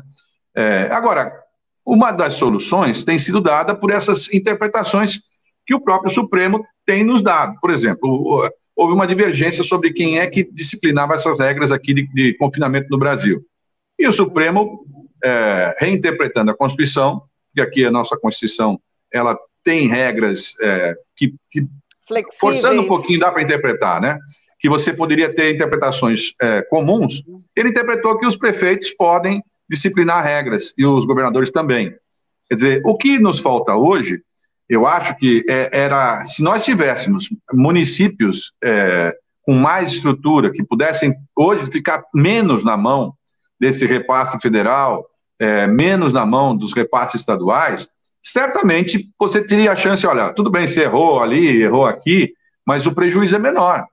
É, 0.55 0.91
agora, 0.93 1.33
uma 1.87 2.13
das 2.13 2.35
soluções 2.35 3.03
tem 3.03 3.19
sido 3.19 3.41
dada 3.41 3.75
por 3.75 3.91
essas 3.91 4.31
interpretações 4.31 5.21
que 5.65 5.75
o 5.75 5.81
próprio 5.81 6.13
Supremo 6.13 6.63
tem 6.85 7.03
nos 7.03 7.23
dado. 7.23 7.59
Por 7.63 7.71
exemplo, 7.71 8.47
houve 8.77 8.93
uma 8.93 9.07
divergência 9.07 9.65
sobre 9.65 9.91
quem 9.95 10.19
é 10.19 10.27
que 10.27 10.47
disciplinava 10.53 11.15
essas 11.15 11.39
regras 11.39 11.73
aqui 11.73 11.95
de, 11.95 12.07
de 12.13 12.37
confinamento 12.37 12.89
no 12.91 12.99
Brasil. 12.99 13.43
E 13.99 14.07
o 14.07 14.13
Supremo 14.13 14.85
é, 15.23 15.77
reinterpretando 15.79 16.51
a 16.51 16.57
Constituição, 16.57 17.23
que 17.55 17.61
aqui 17.61 17.85
a 17.85 17.91
nossa 17.91 18.17
Constituição 18.17 18.81
ela 19.13 19.39
tem 19.63 19.87
regras 19.87 20.55
é, 20.61 20.95
que, 21.17 21.35
que 21.51 21.67
forçando 22.39 22.83
um 22.83 22.89
pouquinho 22.89 23.21
dá 23.21 23.31
para 23.31 23.43
interpretar, 23.43 24.01
né? 24.01 24.19
Que 24.59 24.69
você 24.69 24.93
poderia 24.93 25.35
ter 25.35 25.55
interpretações 25.55 26.35
é, 26.41 26.63
comuns. 26.63 27.23
Ele 27.57 27.69
interpretou 27.69 28.19
que 28.19 28.27
os 28.27 28.37
prefeitos 28.37 28.91
podem 28.91 29.43
disciplinar 29.69 30.23
regras 30.23 30.75
e 30.77 30.85
os 30.85 31.07
governadores 31.07 31.51
também. 31.51 31.95
Quer 32.49 32.55
dizer, 32.55 32.83
o 32.85 32.97
que 32.97 33.19
nos 33.19 33.41
falta 33.41 33.75
hoje, 33.75 34.21
eu 34.69 34.87
acho 34.87 35.17
que 35.17 35.45
é, 35.49 35.71
era 35.73 36.25
se 36.25 36.43
nós 36.43 36.65
tivéssemos 36.65 37.29
municípios 37.53 38.53
é, 38.63 39.15
com 39.43 39.55
mais 39.55 39.93
estrutura 39.93 40.53
que 40.53 40.65
pudessem 40.65 41.13
hoje 41.37 41.71
ficar 41.71 42.05
menos 42.15 42.65
na 42.65 42.77
mão 42.77 43.15
desse 43.59 43.87
repasse 43.87 44.39
federal, 44.41 45.05
é, 45.43 45.67
menos 45.67 46.13
na 46.13 46.25
mão 46.25 46.57
dos 46.57 46.73
repasses 46.73 47.21
estaduais, 47.21 47.89
certamente 48.23 49.09
você 49.19 49.45
teria 49.45 49.73
a 49.73 49.77
chance, 49.77 50.07
olha, 50.07 50.33
tudo 50.33 50.49
bem, 50.49 50.69
você 50.69 50.83
errou 50.83 51.21
ali, 51.21 51.63
errou 51.63 51.85
aqui, 51.85 52.33
mas 52.65 52.87
o 52.87 52.95
prejuízo 52.95 53.35
é 53.35 53.41
menor. 53.41 53.85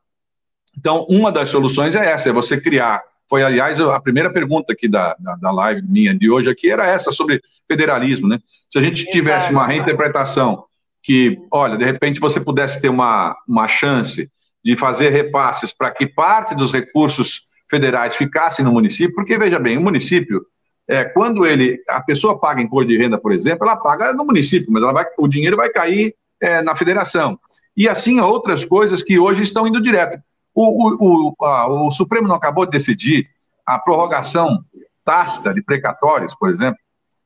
Então, 0.77 1.07
uma 1.09 1.31
das 1.31 1.49
soluções 1.49 1.95
é 1.95 2.11
essa, 2.11 2.29
é 2.29 2.31
você 2.31 2.61
criar. 2.61 3.01
Foi, 3.27 3.41
aliás, 3.41 3.79
a 3.79 3.99
primeira 3.99 4.31
pergunta 4.31 4.73
aqui 4.73 4.87
da, 4.87 5.15
da, 5.19 5.35
da 5.37 5.51
live 5.51 5.81
minha 5.81 6.13
de 6.13 6.29
hoje 6.29 6.51
aqui 6.51 6.69
era 6.69 6.85
essa 6.85 7.11
sobre 7.11 7.41
federalismo, 7.67 8.27
né? 8.27 8.37
Se 8.69 8.77
a 8.77 8.81
gente 8.81 9.05
tivesse 9.05 9.51
uma 9.51 9.65
reinterpretação 9.65 10.65
que, 11.01 11.35
olha, 11.51 11.77
de 11.77 11.85
repente 11.85 12.19
você 12.19 12.39
pudesse 12.39 12.79
ter 12.79 12.89
uma, 12.89 13.35
uma 13.47 13.67
chance 13.67 14.29
de 14.63 14.75
fazer 14.75 15.09
repasses 15.09 15.71
para 15.71 15.89
que 15.89 16.05
parte 16.05 16.53
dos 16.53 16.71
recursos 16.71 17.41
federais 17.67 18.15
ficassem 18.15 18.63
no 18.63 18.71
município, 18.71 19.15
porque, 19.15 19.37
veja 19.37 19.57
bem, 19.57 19.77
o 19.77 19.81
município, 19.81 20.45
é, 20.89 21.03
quando 21.03 21.45
ele, 21.45 21.79
a 21.87 22.01
pessoa 22.01 22.39
paga 22.39 22.63
imposto 22.63 22.87
de 22.87 22.97
renda, 22.97 23.19
por 23.19 23.31
exemplo, 23.31 23.67
ela 23.67 23.77
paga 23.77 24.11
no 24.11 24.25
município, 24.25 24.71
mas 24.71 24.81
vai, 24.81 25.05
o 25.19 25.27
dinheiro 25.27 25.55
vai 25.55 25.69
cair 25.69 26.15
é, 26.41 26.63
na 26.63 26.75
federação. 26.75 27.39
E 27.77 27.87
assim 27.87 28.19
outras 28.19 28.65
coisas 28.65 29.03
que 29.03 29.19
hoje 29.19 29.43
estão 29.43 29.67
indo 29.67 29.79
direto. 29.79 30.19
O, 30.51 30.63
o, 30.63 31.35
o, 31.39 31.45
a, 31.45 31.67
o 31.67 31.91
Supremo 31.91 32.27
não 32.27 32.35
acabou 32.35 32.65
de 32.65 32.71
decidir 32.71 33.29
a 33.63 33.77
prorrogação 33.77 34.65
tácita 35.05 35.53
de 35.53 35.61
precatórios, 35.61 36.33
por 36.33 36.49
exemplo, 36.49 36.79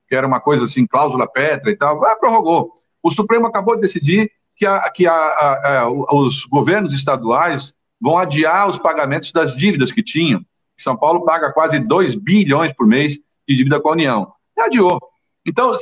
que 0.09 0.15
era 0.15 0.27
uma 0.27 0.41
coisa 0.41 0.65
assim, 0.65 0.85
cláusula 0.85 1.25
pétrea 1.25 1.71
e 1.71 1.77
tal, 1.77 2.03
ah, 2.03 2.17
prorrogou. 2.17 2.69
O 3.01 3.11
Supremo 3.11 3.47
acabou 3.47 3.75
de 3.75 3.81
decidir 3.81 4.29
que, 4.57 4.65
a, 4.65 4.89
que 4.89 5.07
a, 5.07 5.87
os 6.11 6.45
governos 6.45 6.93
estaduais 6.93 7.73
vão 7.99 8.17
adiar 8.17 8.67
os 8.67 8.77
pagamentos 8.77 9.31
das 9.31 9.55
dívidas 9.55 9.89
que 9.89 10.03
tinham. 10.03 10.45
São 10.77 10.97
Paulo 10.97 11.23
paga 11.23 11.53
quase 11.53 11.79
2 11.79 12.15
bilhões 12.15 12.73
por 12.73 12.85
mês 12.85 13.19
de 13.47 13.55
dívida 13.55 13.79
com 13.79 13.89
a 13.89 13.93
União. 13.93 14.31
E 14.57 14.61
adiou. 14.61 14.99
Então, 15.45 15.75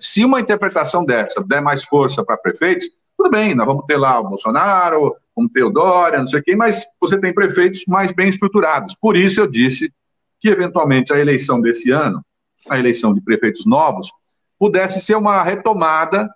se 0.00 0.24
uma 0.24 0.40
interpretação 0.40 1.04
dessa 1.04 1.42
der 1.44 1.60
mais 1.60 1.84
força 1.84 2.24
para 2.24 2.38
prefeitos, 2.38 2.88
tudo 3.16 3.30
bem, 3.30 3.54
nós 3.54 3.66
vamos 3.66 3.84
ter 3.86 3.96
lá 3.96 4.18
o 4.18 4.28
Bolsonaro, 4.28 5.14
vamos 5.36 5.52
ter 5.52 5.62
o 5.62 5.70
Dória, 5.70 6.20
não 6.20 6.28
sei 6.28 6.40
quem, 6.40 6.56
mas 6.56 6.84
você 6.98 7.20
tem 7.20 7.34
prefeitos 7.34 7.84
mais 7.86 8.12
bem 8.12 8.30
estruturados. 8.30 8.96
Por 8.98 9.16
isso 9.16 9.40
eu 9.40 9.46
disse 9.46 9.92
que, 10.38 10.48
eventualmente, 10.48 11.12
a 11.12 11.18
eleição 11.18 11.60
desse 11.60 11.90
ano, 11.90 12.24
a 12.70 12.78
eleição 12.78 13.12
de 13.12 13.20
prefeitos 13.20 13.66
novos, 13.66 14.10
pudesse 14.58 15.00
ser 15.00 15.16
uma 15.16 15.42
retomada 15.42 16.28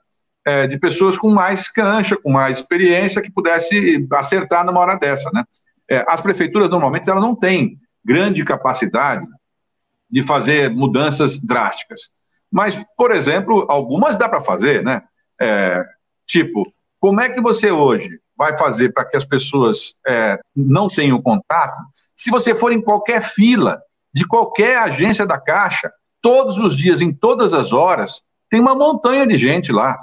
é, 0.47 0.67
de 0.67 0.79
pessoas 0.79 1.17
com 1.17 1.31
mais 1.31 1.71
cancha, 1.71 2.17
com 2.23 2.31
mais 2.31 2.59
experiência, 2.59 3.23
que 3.23 3.33
pudesse 3.33 4.07
acertar 4.13 4.65
numa 4.65 4.81
hora 4.81 4.97
dessa, 4.97 5.31
né? 5.33 5.43
É, 5.91 6.05
as 6.07 6.21
prefeituras, 6.21 6.69
normalmente, 6.69 7.09
elas 7.09 7.23
não 7.23 7.35
têm 7.35 7.79
grande 8.05 8.45
capacidade 8.45 9.27
de 10.15 10.23
fazer 10.23 10.71
mudanças 10.71 11.43
drásticas. 11.43 12.03
Mas, 12.49 12.79
por 12.97 13.11
exemplo, 13.11 13.67
algumas 13.69 14.17
dá 14.17 14.29
para 14.29 14.41
fazer, 14.41 14.85
né? 14.85 15.03
É, 15.41 15.85
tipo, 16.25 16.73
como 17.01 17.21
é 17.21 17.29
que 17.29 17.41
você 17.41 17.73
hoje 17.73 18.21
vai 18.39 18.57
fazer 18.57 18.93
para 18.93 19.05
que 19.05 19.17
as 19.17 19.25
pessoas 19.25 19.95
é, 20.07 20.39
não 20.55 20.89
tenham 20.89 21.21
contato 21.21 21.77
se 22.15 22.31
você 22.31 22.55
for 22.55 22.73
em 22.73 22.81
qualquer 22.81 23.23
fila 23.23 23.83
de 24.15 24.25
qualquer 24.25 24.79
agência 24.79 25.27
da 25.27 25.37
Caixa, 25.41 25.91
todos 26.23 26.59
os 26.59 26.77
dias, 26.77 27.01
em 27.01 27.13
todas 27.13 27.53
as 27.53 27.73
horas, 27.73 28.23
tem 28.49 28.61
uma 28.61 28.77
montanha 28.77 29.27
de 29.27 29.37
gente 29.37 29.73
lá. 29.73 29.99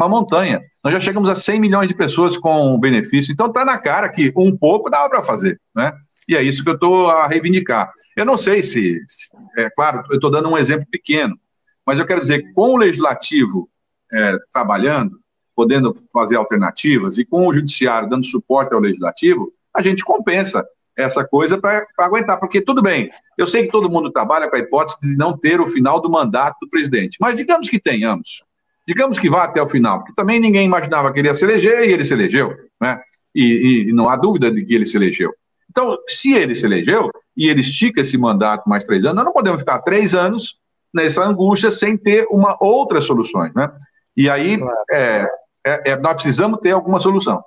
Uma 0.00 0.08
montanha. 0.08 0.62
Nós 0.82 0.94
já 0.94 0.98
chegamos 0.98 1.28
a 1.28 1.36
100 1.36 1.60
milhões 1.60 1.86
de 1.86 1.94
pessoas 1.94 2.38
com 2.38 2.80
benefício, 2.80 3.32
então 3.32 3.48
está 3.48 3.66
na 3.66 3.76
cara 3.76 4.08
que 4.08 4.32
um 4.34 4.56
pouco 4.56 4.88
dava 4.88 5.10
para 5.10 5.20
fazer, 5.20 5.60
né? 5.76 5.92
E 6.26 6.34
é 6.34 6.42
isso 6.42 6.64
que 6.64 6.70
eu 6.70 6.74
estou 6.74 7.10
a 7.10 7.26
reivindicar. 7.26 7.92
Eu 8.16 8.24
não 8.24 8.38
sei 8.38 8.62
se, 8.62 8.98
se 9.06 9.28
é 9.58 9.68
claro, 9.68 10.02
eu 10.08 10.14
estou 10.14 10.30
dando 10.30 10.48
um 10.48 10.56
exemplo 10.56 10.86
pequeno, 10.90 11.38
mas 11.86 11.98
eu 11.98 12.06
quero 12.06 12.22
dizer 12.22 12.50
com 12.54 12.70
o 12.70 12.76
legislativo 12.78 13.68
é, 14.10 14.38
trabalhando, 14.50 15.20
podendo 15.54 15.94
fazer 16.10 16.36
alternativas, 16.36 17.18
e 17.18 17.24
com 17.26 17.46
o 17.46 17.52
judiciário 17.52 18.08
dando 18.08 18.24
suporte 18.24 18.72
ao 18.72 18.80
legislativo, 18.80 19.52
a 19.76 19.82
gente 19.82 20.02
compensa 20.02 20.64
essa 20.96 21.28
coisa 21.28 21.58
para 21.58 21.86
aguentar, 21.98 22.40
porque 22.40 22.62
tudo 22.62 22.80
bem, 22.80 23.10
eu 23.36 23.46
sei 23.46 23.64
que 23.64 23.72
todo 23.72 23.90
mundo 23.90 24.10
trabalha 24.10 24.48
com 24.48 24.56
a 24.56 24.60
hipótese 24.60 24.98
de 25.02 25.14
não 25.14 25.36
ter 25.36 25.60
o 25.60 25.66
final 25.66 26.00
do 26.00 26.10
mandato 26.10 26.56
do 26.62 26.70
presidente, 26.70 27.18
mas 27.20 27.36
digamos 27.36 27.68
que 27.68 27.78
tenhamos, 27.78 28.44
digamos 28.90 29.20
que 29.20 29.30
vá 29.30 29.44
até 29.44 29.62
o 29.62 29.68
final, 29.68 30.00
porque 30.00 30.14
também 30.16 30.40
ninguém 30.40 30.66
imaginava 30.66 31.12
que 31.12 31.20
ele 31.20 31.28
ia 31.28 31.34
se 31.34 31.44
eleger 31.44 31.88
e 31.88 31.92
ele 31.92 32.04
se 32.04 32.12
elegeu, 32.12 32.56
né? 32.80 33.00
E, 33.32 33.44
e, 33.44 33.90
e 33.90 33.92
não 33.92 34.08
há 34.08 34.16
dúvida 34.16 34.50
de 34.50 34.64
que 34.64 34.74
ele 34.74 34.84
se 34.84 34.96
elegeu. 34.96 35.32
Então, 35.70 35.96
se 36.08 36.32
ele 36.32 36.56
se 36.56 36.66
elegeu 36.66 37.08
e 37.36 37.48
ele 37.48 37.60
estica 37.60 38.00
esse 38.00 38.18
mandato 38.18 38.68
mais 38.68 38.84
três 38.84 39.04
anos, 39.04 39.14
nós 39.14 39.24
não 39.24 39.32
podemos 39.32 39.60
ficar 39.60 39.78
três 39.82 40.12
anos 40.12 40.58
nessa 40.92 41.22
angústia 41.22 41.70
sem 41.70 41.96
ter 41.96 42.26
uma 42.32 42.56
outras 42.60 43.04
soluções, 43.04 43.54
né? 43.54 43.70
E 44.16 44.28
aí, 44.28 44.58
é, 44.90 45.24
é, 45.64 45.92
é, 45.92 45.96
nós 45.96 46.14
precisamos 46.14 46.58
ter 46.58 46.72
alguma 46.72 46.98
solução. 46.98 47.40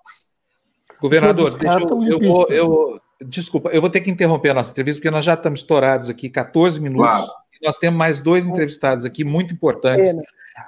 Governador, 1.02 1.58
eu, 1.62 2.08
eu, 2.08 2.20
vou, 2.22 2.48
eu, 2.48 3.02
desculpa, 3.22 3.70
eu 3.72 3.82
vou 3.82 3.90
ter 3.90 4.00
que 4.00 4.10
interromper 4.10 4.52
a 4.52 4.54
nossa 4.54 4.72
entrevista, 4.72 5.02
porque 5.02 5.12
nós 5.12 5.26
já 5.26 5.34
estamos 5.34 5.60
estourados 5.60 6.10
aqui 6.10 6.30
14 6.30 6.80
minutos. 6.80 7.06
Claro. 7.06 7.28
nós 7.62 7.78
temos 7.78 7.98
mais 7.98 8.22
dois 8.22 8.48
entrevistados 8.48 9.04
aqui 9.04 9.26
muito 9.26 9.54
importantes. 9.54 10.16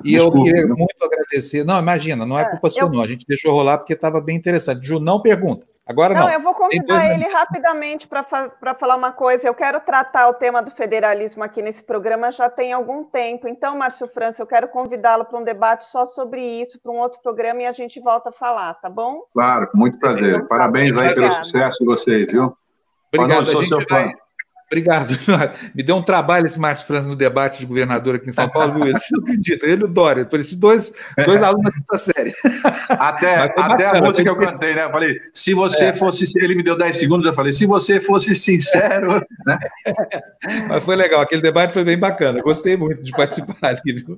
E 0.03 0.11
Desculpa, 0.11 0.39
eu 0.39 0.43
queria 0.43 0.67
muito 0.67 1.03
agradecer. 1.03 1.63
Não, 1.63 1.79
imagina, 1.79 2.25
não 2.25 2.37
é, 2.37 2.43
é 2.43 2.45
culpa 2.45 2.69
sua, 2.69 2.83
eu... 2.83 2.89
não. 2.89 3.01
A 3.01 3.07
gente 3.07 3.25
deixou 3.27 3.51
rolar 3.51 3.77
porque 3.77 3.93
estava 3.93 4.19
bem 4.21 4.35
interessante. 4.35 4.85
Ju, 4.85 4.99
não 4.99 5.21
pergunta. 5.21 5.65
Agora 5.87 6.15
não. 6.15 6.21
Não, 6.21 6.31
eu 6.31 6.39
vou 6.39 6.55
convidar 6.55 7.13
ele 7.13 7.25
rapidamente 7.25 8.07
para 8.07 8.73
falar 8.73 8.95
uma 8.95 9.11
coisa. 9.11 9.47
Eu 9.47 9.53
quero 9.53 9.79
tratar 9.81 10.27
o 10.29 10.33
tema 10.33 10.63
do 10.63 10.71
federalismo 10.71 11.43
aqui 11.43 11.61
nesse 11.61 11.83
programa 11.83 12.31
já 12.31 12.49
tem 12.49 12.73
algum 12.73 13.03
tempo. 13.03 13.47
Então, 13.47 13.77
Márcio 13.77 14.07
França, 14.07 14.41
eu 14.41 14.47
quero 14.47 14.67
convidá-lo 14.67 15.25
para 15.25 15.37
um 15.37 15.43
debate 15.43 15.85
só 15.85 16.07
sobre 16.07 16.41
isso, 16.41 16.79
para 16.81 16.91
um 16.91 16.97
outro 16.97 17.19
programa, 17.21 17.61
e 17.61 17.65
a 17.67 17.71
gente 17.71 17.99
volta 17.99 18.29
a 18.29 18.33
falar, 18.33 18.73
tá 18.75 18.89
bom? 18.89 19.25
Claro, 19.31 19.69
com 19.71 19.77
muito 19.77 19.99
prazer. 19.99 20.37
Então, 20.37 20.47
Parabéns 20.47 20.97
aí 20.97 21.13
pelo 21.13 21.35
sucesso 21.35 21.77
de 21.79 21.85
vocês, 21.85 22.31
viu? 22.31 22.57
Obrigado, 23.13 23.51
a 23.51 23.61
gente 23.61 23.85
vai... 23.87 24.24
Obrigado. 24.67 25.15
Me 25.75 25.83
deu 25.83 25.95
um 25.95 26.01
trabalho 26.01 26.47
esse 26.47 26.59
Márcio 26.59 26.87
França 26.87 27.07
no 27.07 27.15
debate 27.15 27.59
de 27.59 27.65
governador 27.65 28.15
aqui 28.15 28.29
em 28.29 28.33
São 28.33 28.49
Paulo, 28.49 28.73
viu? 28.73 28.87
Ele 28.87 28.97
não 29.11 29.19
acredita, 29.21 29.65
ele 29.65 29.81
e 29.81 29.85
o 29.85 29.87
Dória, 29.87 30.25
por 30.25 30.39
isso 30.39 30.55
dois, 30.55 30.91
dois 31.25 31.41
alunos 31.43 31.65
da 31.65 31.71
quinta 31.71 31.97
série. 31.97 32.33
Até, 32.89 33.35
até 33.35 33.85
a 33.85 34.01
música 34.01 34.23
que 34.23 34.29
eu 34.29 34.35
cantei, 34.35 34.73
né? 34.73 34.85
Eu 34.85 34.91
falei, 34.91 35.17
se 35.33 35.53
você 35.53 35.85
é. 35.85 35.93
fosse, 35.93 36.25
ele 36.37 36.55
me 36.55 36.63
deu 36.63 36.77
10 36.77 36.97
segundos, 36.97 37.25
eu 37.25 37.33
falei, 37.33 37.53
se 37.53 37.65
você 37.65 37.99
fosse 37.99 38.35
sincero, 38.35 39.13
né? 39.45 39.57
Mas 40.67 40.83
foi 40.83 40.95
legal, 40.95 41.21
aquele 41.21 41.41
debate 41.41 41.73
foi 41.73 41.83
bem 41.83 41.97
bacana, 41.97 42.41
gostei 42.41 42.75
muito 42.75 43.03
de 43.03 43.11
participar 43.11 43.55
ali, 43.61 43.81
viu? 43.85 44.17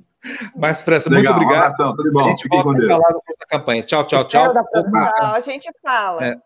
Márcio 0.56 0.84
França, 0.84 1.10
legal, 1.10 1.34
muito 1.34 1.46
obrigado. 1.46 1.70
Um 1.70 1.74
abração, 1.74 1.96
tudo 1.96 2.12
bom. 2.12 2.20
A 2.20 2.24
gente 2.24 2.42
Fiquem 2.42 2.62
volta 2.62 2.84
a 2.84 2.88
falar 2.88 3.08
da 3.08 3.46
campanha. 3.50 3.82
Tchau, 3.82 4.04
tchau, 4.06 4.24
tchau. 4.24 4.52
Tchau, 4.52 5.34
a 5.34 5.40
gente 5.40 5.70
fala. 5.82 6.24
É. 6.24 6.36